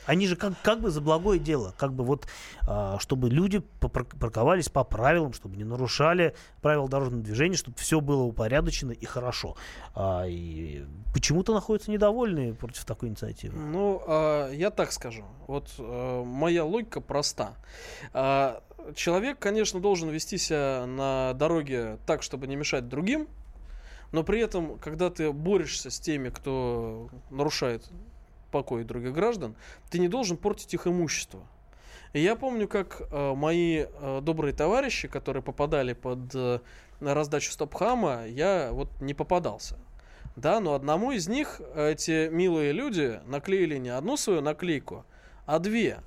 Они 0.05 0.27
же 0.27 0.35
как, 0.35 0.53
как 0.61 0.81
бы 0.81 0.89
за 0.89 1.01
благое 1.01 1.39
дело, 1.39 1.73
как 1.77 1.93
бы 1.93 2.03
вот, 2.03 2.27
а, 2.67 2.97
чтобы 2.99 3.29
люди 3.29 3.59
парковались 3.59 4.69
по 4.69 4.83
правилам, 4.83 5.33
чтобы 5.33 5.57
не 5.57 5.63
нарушали 5.63 6.35
правила 6.61 6.87
дорожного 6.87 7.23
движения, 7.23 7.55
чтобы 7.55 7.77
все 7.77 7.99
было 8.01 8.23
упорядочено 8.23 8.91
и 8.91 9.05
хорошо. 9.05 9.55
А, 9.93 10.25
и 10.27 10.85
почему-то 11.13 11.53
находятся 11.53 11.91
недовольные 11.91 12.53
против 12.53 12.85
такой 12.85 13.09
инициативы. 13.09 13.57
Ну, 13.57 14.01
а, 14.07 14.51
я 14.51 14.71
так 14.71 14.91
скажу. 14.91 15.23
Вот 15.47 15.69
а, 15.79 16.23
моя 16.23 16.63
логика 16.63 17.01
проста. 17.01 17.55
Человек, 18.93 19.39
конечно, 19.39 19.79
должен 19.79 20.09
вести 20.09 20.37
себя 20.37 20.85
на 20.85 21.33
дороге 21.33 21.97
так, 22.05 22.21
чтобы 22.21 22.45
не 22.45 22.55
мешать 22.55 22.87
другим, 22.87 23.27
но 24.11 24.23
при 24.23 24.39
этом, 24.39 24.77
когда 24.77 25.09
ты 25.09 25.31
борешься 25.31 25.89
с 25.89 25.99
теми, 25.99 26.29
кто 26.29 27.09
нарушает 27.31 27.89
покой 28.55 28.85
других 28.85 29.11
граждан, 29.11 29.53
ты 29.89 29.99
не 29.99 30.07
должен 30.07 30.37
портить 30.37 30.73
их 30.73 30.87
имущество. 30.87 31.41
И 32.13 32.21
я 32.21 32.37
помню, 32.37 32.69
как 32.69 33.01
э, 33.01 33.33
мои 33.35 33.83
э, 33.83 34.21
добрые 34.21 34.53
товарищи, 34.53 35.09
которые 35.09 35.43
попадали 35.43 35.91
под 35.91 36.33
э, 36.33 36.59
раздачу 37.01 37.51
стопхама, 37.51 38.25
я 38.25 38.69
вот 38.71 38.89
не 39.01 39.13
попадался. 39.13 39.77
Да, 40.37 40.61
но 40.61 40.73
одному 40.73 41.11
из 41.11 41.27
них 41.27 41.59
эти 41.75 42.29
милые 42.29 42.71
люди 42.71 43.19
наклеили 43.25 43.77
не 43.77 43.89
одну 43.89 44.15
свою 44.15 44.39
наклейку, 44.39 45.05
а 45.45 45.59
две. 45.59 45.99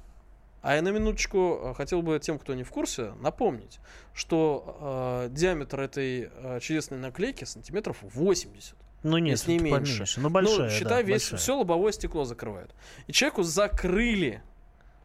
А 0.63 0.75
я 0.75 0.81
на 0.81 0.89
минуточку 0.89 1.61
э, 1.63 1.75
хотел 1.75 2.01
бы 2.01 2.19
тем, 2.19 2.39
кто 2.39 2.55
не 2.55 2.65
в 2.65 2.71
курсе, 2.71 3.13
напомнить, 3.21 3.79
что 4.15 5.27
э, 5.29 5.29
диаметр 5.33 5.81
этой 5.81 6.31
э, 6.33 6.61
чудесной 6.61 6.97
наклейки 6.97 7.45
сантиметров 7.45 7.99
80. 8.01 8.75
Ну 9.03 9.19
нет, 9.19 9.39
если 9.39 9.53
не 9.53 9.59
меньше. 9.59 9.95
поменьше. 9.95 10.21
Ну, 10.21 10.31
большая, 10.31 10.71
считай, 10.71 10.89
да, 10.89 11.03
весь, 11.03 11.23
большая. 11.23 11.39
все 11.39 11.57
лобовое 11.57 11.93
стекло 11.93 12.25
закрывают. 12.25 12.75
И 13.07 13.13
человеку 13.13 13.43
закрыли, 13.43 14.43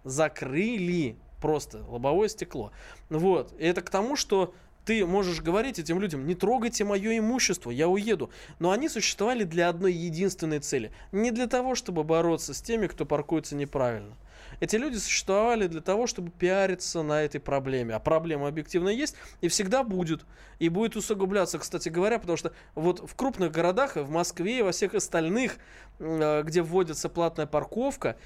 закрыли 0.04 1.18
просто 1.42 1.84
лобовое 1.88 2.30
стекло. 2.30 2.72
Вот. 3.10 3.54
И 3.60 3.66
это 3.66 3.82
к 3.82 3.90
тому, 3.90 4.16
что 4.16 4.54
ты 4.86 5.06
можешь 5.06 5.42
говорить 5.42 5.80
этим 5.80 6.00
людям, 6.00 6.26
не 6.28 6.36
трогайте 6.36 6.84
мое 6.84 7.18
имущество, 7.18 7.72
я 7.72 7.88
уеду. 7.88 8.30
Но 8.60 8.72
они 8.72 8.90
существовали 8.90 9.44
для 9.44 9.70
одной 9.70 9.94
единственной 9.94 10.60
цели. 10.60 10.92
Не 11.12 11.32
для 11.32 11.48
того, 11.48 11.76
чтобы 11.76 12.04
бороться 12.04 12.54
с 12.54 12.62
теми, 12.62 12.88
кто 12.88 13.06
паркуется 13.06 13.56
неправильно. 13.56 14.16
Эти 14.60 14.76
люди 14.76 14.98
существовали 14.98 15.68
для 15.68 15.82
того, 15.82 16.08
чтобы 16.08 16.32
пиариться 16.32 17.02
на 17.02 17.22
этой 17.24 17.40
проблеме. 17.40 17.96
А 17.96 18.00
проблема 18.00 18.48
объективно 18.48 18.90
есть 18.90 19.16
и 19.42 19.48
всегда 19.48 19.84
будет. 19.84 20.26
И 20.60 20.70
будет 20.70 20.96
усугубляться, 20.96 21.60
кстати 21.60 21.90
говоря, 21.90 22.20
потому 22.20 22.38
что 22.38 22.54
вот 22.76 23.00
в 23.00 23.16
крупных 23.16 23.52
городах, 23.52 23.96
в 23.96 24.10
Москве 24.10 24.60
и 24.60 24.62
во 24.62 24.72
всех 24.72 24.94
остальных, 24.94 25.58
э, 26.00 26.44
где 26.44 26.62
вводится 26.62 27.10
платная 27.10 27.48
парковка, 27.48 28.18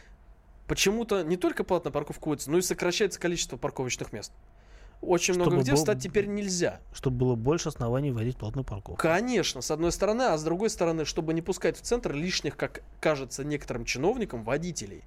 почему-то 0.67 1.23
не 1.23 1.37
только 1.37 1.63
платная 1.63 1.91
парковка 1.91 2.25
вводится, 2.25 2.51
но 2.51 2.57
и 2.57 2.61
сокращается 2.61 3.19
количество 3.19 3.57
парковочных 3.57 4.11
мест. 4.11 4.31
Очень 5.01 5.35
много 5.35 5.51
Чтобы 5.51 5.61
где 5.63 5.71
был- 5.71 5.77
встать 5.77 5.99
теперь 6.01 6.25
нельзя. 6.27 6.79
Чтобы 6.91 7.17
было 7.17 7.35
больше 7.35 7.69
оснований 7.69 8.11
вводить 8.11 8.37
платную 8.37 8.65
парковку. 8.65 8.95
Конечно, 9.01 9.61
с 9.61 9.69
одной 9.71 9.91
стороны, 9.91 10.23
а 10.23 10.37
с 10.37 10.43
другой 10.43 10.69
стороны, 10.69 11.05
чтобы 11.05 11.33
не 11.33 11.41
пускать 11.41 11.77
в 11.77 11.81
центр 11.81 12.13
лишних, 12.13 12.57
как 12.57 12.81
кажется 12.99 13.43
некоторым 13.43 13.85
чиновникам, 13.85 14.43
водителей. 14.43 15.03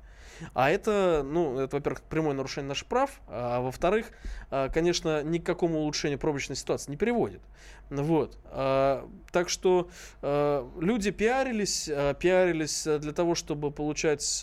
А 0.55 0.70
это, 0.70 1.22
ну, 1.22 1.59
это, 1.59 1.76
во-первых, 1.76 2.01
прямое 2.03 2.32
нарушение 2.34 2.68
наших 2.70 2.86
прав, 2.88 3.20
а 3.28 3.61
во-вторых, 3.61 4.07
а, 4.51 4.70
конечно, 4.70 5.22
ни 5.22 5.36
к 5.38 5.45
какому 5.45 5.80
улучшению 5.80 6.18
пробочной 6.18 6.57
ситуации 6.57 6.91
не 6.91 6.97
приводит. 6.97 7.43
Вот. 7.91 8.38
А, 8.47 9.07
Так 9.32 9.51
что 9.51 9.91
а, 10.22 10.66
люди 10.80 11.11
пиарились, 11.11 11.91
пиарились 12.20 12.84
для 12.84 13.12
того, 13.12 13.34
чтобы 13.34 13.70
получать 13.70 14.43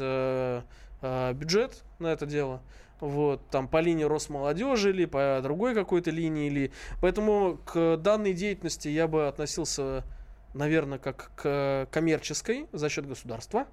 бюджет 1.33 1.83
на 1.99 2.07
это 2.07 2.25
дело. 2.25 2.61
Вот, 2.99 3.47
там 3.49 3.67
по 3.67 3.79
линии 3.79 4.03
Росмолодежи 4.03 4.89
или 4.89 5.05
по 5.05 5.39
другой 5.43 5.75
какой-то 5.75 6.09
линии. 6.09 6.47
Или... 6.47 6.71
Поэтому 7.01 7.59
к 7.65 7.97
данной 7.97 8.33
деятельности 8.33 8.87
я 8.87 9.07
бы 9.07 9.27
относился, 9.27 10.03
наверное, 10.53 10.97
как 10.97 11.31
к 11.35 11.87
коммерческой 11.91 12.67
за 12.73 12.89
счет 12.89 13.07
государства. 13.07 13.67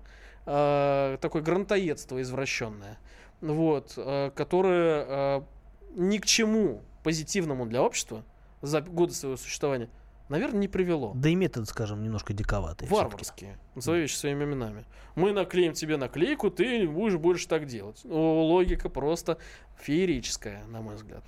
Э, 0.47 1.17
такое 1.21 1.43
грантоедство 1.43 2.21
извращенное. 2.21 2.99
Вот, 3.41 3.95
э, 3.97 4.31
которое 4.35 5.07
э, 5.07 5.43
ни 5.97 6.19
к 6.19 6.27
чему 6.27 6.83
позитивному 7.03 7.67
для 7.67 7.83
общества 7.83 8.25
за 8.63 8.81
годы 8.81 9.15
своего 9.15 9.37
существования, 9.37 9.89
наверное, 10.29 10.61
не 10.61 10.69
привело. 10.69 11.13
Да 11.15 11.29
и 11.29 11.35
метод, 11.35 11.69
скажем, 11.69 12.03
немножко 12.03 12.33
диковатый. 12.33 12.89
Варварские. 12.89 13.59
Назови 13.75 14.01
вещи 14.03 14.17
своими 14.17 14.45
именами. 14.45 14.85
Мы 15.17 15.33
наклеим 15.33 15.73
тебе 15.75 15.97
наклейку, 15.97 16.51
ты 16.51 16.89
будешь 16.89 17.17
больше 17.17 17.47
так 17.49 17.67
делать. 17.67 18.01
Логика 18.05 18.89
просто 18.89 19.39
феерическая, 19.81 20.65
на 20.69 20.81
мой 20.81 20.95
взгляд. 20.97 21.23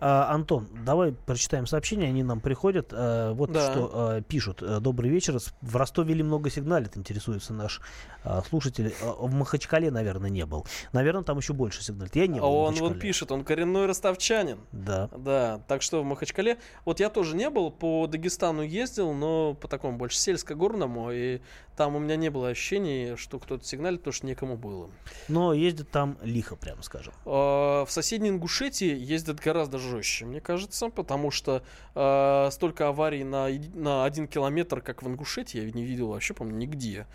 А, 0.00 0.32
Антон, 0.32 0.68
давай 0.84 1.12
прочитаем 1.12 1.66
сообщения, 1.66 2.08
они 2.08 2.22
нам 2.22 2.40
приходят. 2.40 2.88
А, 2.92 3.32
вот 3.32 3.50
Да. 3.52 3.70
что 3.72 3.90
а, 3.94 4.20
пишут. 4.20 4.62
А, 4.62 4.80
Добрый 4.80 5.10
вечер. 5.10 5.38
В 5.60 5.76
Ростове 5.76 6.14
ли 6.14 6.22
много 6.22 6.50
сигналит, 6.50 6.96
интересуется 6.96 7.52
наш 7.52 7.80
а, 8.24 8.42
слушатель. 8.42 8.92
А, 9.02 9.12
В 9.12 9.32
Махачкале, 9.32 9.90
наверное, 9.90 10.30
не 10.30 10.44
был. 10.46 10.66
Наверное, 10.92 11.22
там 11.22 11.38
еще 11.38 11.52
больше 11.52 11.82
сигналит. 11.82 12.14
Я 12.16 12.26
не 12.26 12.38
А 12.38 12.42
был 12.42 12.50
в 12.50 12.54
он 12.54 12.74
вот 12.74 13.00
пишет, 13.00 13.32
он 13.32 13.44
коренной 13.44 13.86
ростовчанин. 13.86 14.58
Да. 14.72 15.08
Да, 15.16 15.60
так 15.68 15.82
что 15.82 16.02
в 16.02 16.04
Махачкале, 16.04 16.58
вот 16.84 17.00
я 17.00 17.08
тоже 17.08 17.36
не 17.36 17.50
был, 17.50 17.70
по 17.70 18.06
Дагестану 18.06 18.62
ездил, 18.62 19.12
но 19.14 19.54
по 19.54 19.68
такому 19.68 19.96
больше 19.96 20.18
сельско-горному, 20.18 21.10
и 21.12 21.40
там 21.76 21.91
у 21.96 21.98
меня 21.98 22.16
не 22.16 22.30
было 22.30 22.48
ощущений, 22.48 23.16
что 23.16 23.38
кто-то 23.38 23.64
сигналит, 23.64 24.00
потому 24.00 24.12
что 24.12 24.26
некому 24.26 24.56
было. 24.56 24.90
Но 25.28 25.52
ездит 25.52 25.90
там 25.90 26.18
лихо, 26.22 26.56
прямо 26.56 26.82
скажем. 26.82 27.12
А, 27.24 27.84
В 27.84 27.90
соседней 27.90 28.30
Ингушетии 28.30 28.94
ездят 28.96 29.40
гораздо 29.40 29.78
жестче, 29.78 30.24
мне 30.24 30.40
кажется, 30.40 30.88
потому 30.88 31.30
что 31.30 31.62
а, 31.94 32.50
столько 32.50 32.88
аварий 32.88 33.24
на, 33.24 33.48
на 33.74 34.04
один 34.04 34.26
километр, 34.28 34.80
как 34.80 35.02
в 35.02 35.08
Ингушетии, 35.08 35.64
я 35.64 35.70
не 35.70 35.84
видел 35.84 36.08
вообще, 36.08 36.34
по-моему, 36.34 36.58
нигде. 36.58 37.06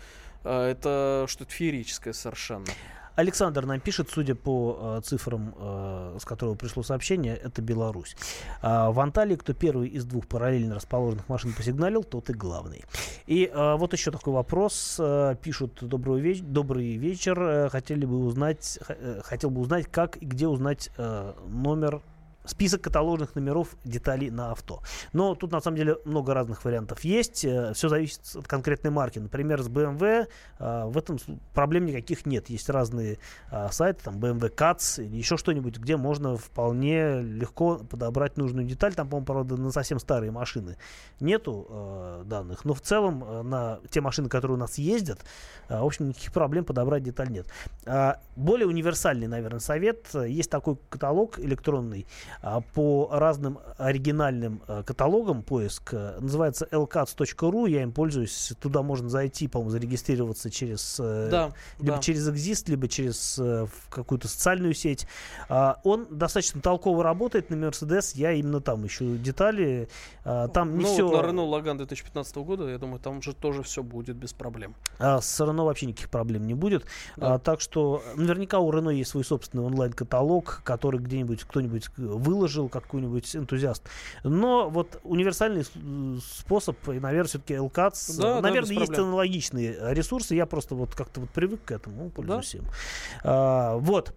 А, 0.44 0.70
Это 0.70 1.26
что-то 1.28 1.52
феерическое 1.52 2.12
совершенно. 2.12 2.66
Александр 3.18 3.66
нам 3.66 3.80
пишет, 3.80 4.10
судя 4.12 4.36
по 4.36 4.98
э, 4.98 5.00
цифрам, 5.02 5.52
э, 5.58 6.18
с 6.20 6.24
которого 6.24 6.54
пришло 6.54 6.84
сообщение, 6.84 7.34
это 7.34 7.60
Беларусь. 7.60 8.16
А 8.62 8.92
в 8.92 9.00
Анталии, 9.00 9.34
кто 9.34 9.54
первый 9.54 9.88
из 9.88 10.04
двух 10.04 10.28
параллельно 10.28 10.76
расположенных 10.76 11.28
машин 11.28 11.52
посигналил, 11.52 12.04
тот 12.04 12.30
и 12.30 12.32
главный. 12.32 12.84
И 13.26 13.50
э, 13.52 13.74
вот 13.74 13.92
еще 13.92 14.12
такой 14.12 14.34
вопрос. 14.34 14.98
Э, 15.00 15.34
пишут, 15.42 15.78
добрый, 15.82 16.20
веч- 16.20 16.42
добрый 16.42 16.94
вечер. 16.94 17.42
Э, 17.42 17.68
хотели 17.70 18.04
бы 18.04 18.24
узнать, 18.24 18.78
э, 18.86 19.20
хотел 19.24 19.50
бы 19.50 19.62
узнать, 19.62 19.88
как 19.90 20.16
и 20.18 20.24
где 20.24 20.46
узнать 20.46 20.90
э, 20.96 21.32
номер 21.48 22.02
список 22.48 22.82
каталожных 22.82 23.34
номеров 23.34 23.76
деталей 23.84 24.30
на 24.30 24.52
авто. 24.52 24.82
Но 25.12 25.34
тут 25.34 25.52
на 25.52 25.60
самом 25.60 25.76
деле 25.76 25.98
много 26.04 26.34
разных 26.34 26.64
вариантов 26.64 27.04
есть. 27.04 27.38
Все 27.38 27.88
зависит 27.88 28.20
от 28.34 28.46
конкретной 28.46 28.90
марки. 28.90 29.18
Например, 29.18 29.62
с 29.62 29.68
BMW 29.68 30.28
э, 30.58 30.84
в 30.86 30.96
этом 30.96 31.18
проблем 31.54 31.86
никаких 31.86 32.26
нет. 32.26 32.48
Есть 32.50 32.68
разные 32.68 33.18
а, 33.50 33.70
сайты, 33.70 34.04
там 34.04 34.18
BMW 34.18 34.54
Cats 34.54 35.02
или 35.02 35.16
еще 35.16 35.36
что-нибудь, 35.36 35.78
где 35.78 35.96
можно 35.96 36.36
вполне 36.36 37.20
легко 37.20 37.78
подобрать 37.78 38.36
нужную 38.36 38.66
деталь. 38.66 38.94
Там, 38.94 39.08
по-моему, 39.08 39.26
правда, 39.26 39.56
на 39.56 39.70
совсем 39.70 39.98
старые 39.98 40.30
машины 40.30 40.76
нету 41.20 41.66
э, 41.68 42.22
данных. 42.26 42.64
Но 42.64 42.74
в 42.74 42.80
целом 42.80 43.24
э, 43.24 43.42
на 43.42 43.80
те 43.90 44.00
машины, 44.00 44.28
которые 44.28 44.56
у 44.56 44.60
нас 44.60 44.78
ездят, 44.78 45.20
э, 45.68 45.78
в 45.78 45.84
общем, 45.84 46.08
никаких 46.08 46.32
проблем 46.32 46.64
подобрать 46.64 47.02
деталь 47.02 47.30
нет. 47.30 47.46
А, 47.86 48.20
более 48.36 48.66
универсальный, 48.66 49.26
наверное, 49.26 49.60
совет. 49.60 50.06
Есть 50.14 50.50
такой 50.50 50.76
каталог 50.88 51.38
электронный 51.38 52.06
по 52.74 53.08
разным 53.10 53.58
оригинальным 53.78 54.62
э, 54.68 54.82
каталогам 54.84 55.42
поиск. 55.42 55.90
э, 55.92 56.18
Называется 56.20 56.68
lcats.ru. 56.70 57.68
Я 57.68 57.82
им 57.82 57.92
пользуюсь. 57.92 58.52
Туда 58.60 58.82
можно 58.82 59.08
зайти, 59.08 59.48
по-моему, 59.48 59.70
зарегистрироваться 59.70 60.50
через 60.50 60.98
э, 61.00 61.28
Да, 61.30 61.52
либо 61.78 61.96
да. 61.96 62.02
через 62.02 62.28
Exist, 62.28 62.70
либо 62.70 62.88
через 62.88 63.38
э, 63.38 63.66
какую-то 63.90 64.28
социальную 64.28 64.74
сеть. 64.74 65.06
А, 65.48 65.80
он 65.84 66.06
достаточно 66.10 66.60
толково 66.60 67.02
работает 67.02 67.50
на 67.50 67.54
Mercedes. 67.54 68.12
Я 68.14 68.32
именно 68.32 68.60
там 68.60 68.86
ищу 68.86 69.16
детали. 69.16 69.88
А, 70.24 70.48
там 70.48 70.76
не 70.78 70.84
ну, 70.84 70.92
все. 70.92 71.08
вот 71.08 71.22
на 71.22 71.26
Renault 71.26 71.50
Logan 71.50 71.76
2015 71.76 72.36
года, 72.36 72.68
я 72.68 72.78
думаю, 72.78 73.00
там 73.00 73.22
же 73.22 73.34
тоже 73.34 73.62
все 73.62 73.82
будет 73.82 74.16
без 74.16 74.32
проблем. 74.32 74.74
А 74.98 75.20
с 75.20 75.40
Renault 75.40 75.64
вообще 75.64 75.86
никаких 75.86 76.10
проблем 76.10 76.46
не 76.46 76.54
будет. 76.54 76.84
Да. 77.16 77.34
А, 77.34 77.38
так 77.38 77.60
что 77.60 78.02
наверняка 78.16 78.58
у 78.58 78.70
Renault 78.72 78.94
есть 78.94 79.10
свой 79.10 79.24
собственный 79.24 79.64
онлайн-каталог, 79.64 80.62
который 80.64 81.00
где-нибудь 81.00 81.44
кто-нибудь 81.44 81.88
выложил, 82.28 82.68
какой-нибудь 82.68 83.34
энтузиаст. 83.36 83.82
Но 84.24 84.68
вот 84.70 85.00
универсальный 85.02 85.64
с- 85.64 85.70
способ, 86.38 86.76
и, 86.88 87.00
наверное, 87.00 87.28
все-таки 87.28 87.54
LCATS. 87.54 88.16
Да, 88.18 88.34
да, 88.34 88.40
наверное, 88.42 88.70
без 88.70 88.70
есть 88.70 88.86
проблем. 88.86 89.06
аналогичные 89.08 89.76
ресурсы. 89.94 90.34
Я 90.34 90.46
просто 90.46 90.74
вот 90.74 90.94
как-то 90.94 91.20
вот 91.20 91.30
привык 91.30 91.64
к 91.64 91.72
этому, 91.72 92.10
пользуюсь 92.10 92.54
им. 92.54 92.64
А, 93.24 93.76
вот. 93.78 94.14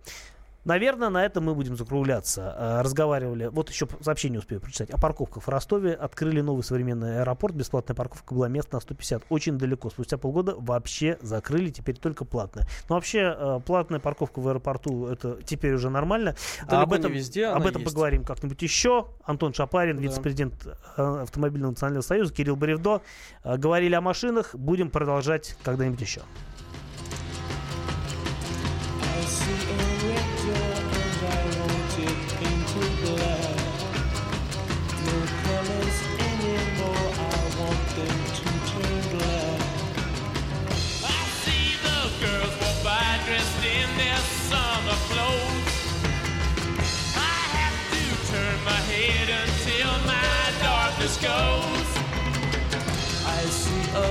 Наверное, 0.63 1.09
на 1.09 1.25
этом 1.25 1.45
мы 1.45 1.55
будем 1.55 1.75
закругляться. 1.75 2.53
А, 2.55 2.83
Разговаривали, 2.83 3.47
вот 3.47 3.69
еще 3.69 3.87
сообщение 4.01 4.39
успею 4.39 4.61
прочитать. 4.61 4.91
О 4.91 4.97
парковках 4.97 5.43
в 5.43 5.49
Ростове 5.49 5.93
открыли 5.93 6.41
новый 6.41 6.63
современный 6.63 7.19
аэропорт. 7.21 7.55
Бесплатная 7.55 7.95
парковка 7.95 8.33
была 8.35 8.47
мест 8.47 8.71
на 8.71 8.79
150. 8.79 9.23
Очень 9.29 9.57
далеко. 9.57 9.89
Спустя 9.89 10.17
полгода 10.17 10.55
вообще 10.57 11.17
закрыли, 11.21 11.69
теперь 11.71 11.97
только 11.97 12.25
платная. 12.25 12.67
Но 12.89 12.95
вообще 12.95 13.35
э, 13.35 13.59
платная 13.65 13.99
парковка 13.99 14.39
в 14.39 14.47
аэропорту 14.47 15.07
это 15.07 15.39
теперь 15.43 15.73
уже 15.73 15.89
нормально. 15.89 16.35
А 16.61 16.65
Далеко 16.65 16.83
об 16.83 16.91
не 16.91 16.97
этом, 16.99 17.11
везде 17.11 17.45
об 17.47 17.65
этом 17.65 17.81
есть. 17.81 17.93
поговорим 17.93 18.23
как-нибудь 18.23 18.61
еще. 18.61 19.07
Антон 19.23 19.53
Шапарин, 19.53 19.97
Да. 19.97 20.03
вице-президент 20.03 20.67
э, 20.97 21.21
Автомобильного 21.23 21.71
национального 21.71 22.03
союза, 22.03 22.33
Кирилл 22.33 22.55
Бревдо. 22.55 23.01
Э, 23.43 23.57
Говорили 23.57 23.95
о 23.95 24.01
машинах. 24.01 24.53
Будем 24.53 24.89
продолжать 24.91 25.55
когда-нибудь 25.63 26.01
еще. 26.01 26.21
I 29.03 29.23
see 29.25 29.90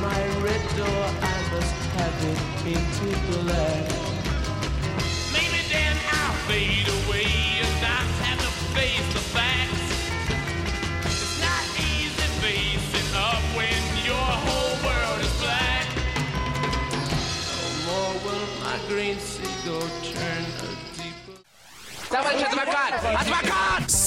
my 0.00 0.26
red 0.42 0.60
door, 0.76 1.04
I 1.22 1.36
must 1.52 1.74
have 1.96 2.24
it 2.24 2.40
into 2.66 3.08
black. 3.30 3.84
Maybe 5.32 5.60
then 5.72 5.96
I'll 6.12 6.34
fade 6.48 6.88
away 6.88 7.28
and 7.62 7.74
have 7.84 8.40
to 8.40 8.50
face 8.76 9.08
the 9.12 9.20
facts. 9.32 9.88
It's 11.06 11.40
not 11.40 11.64
easy 11.80 12.28
facing 12.44 13.16
up 13.16 13.42
when 13.56 13.82
your 14.04 14.28
whole 14.46 14.76
world 14.84 15.20
is 15.20 15.34
black. 15.40 15.86
No 17.48 17.68
more 17.86 18.12
will 18.24 18.46
my 18.64 18.76
green 18.88 19.18
seagull 19.18 19.88
turn 20.02 20.44
a 20.60 20.72
deeper. 20.96 21.40
My 22.10 22.64
card! 22.64 22.92
That's 23.02 23.30
my 23.30 23.42
card! 23.42 23.85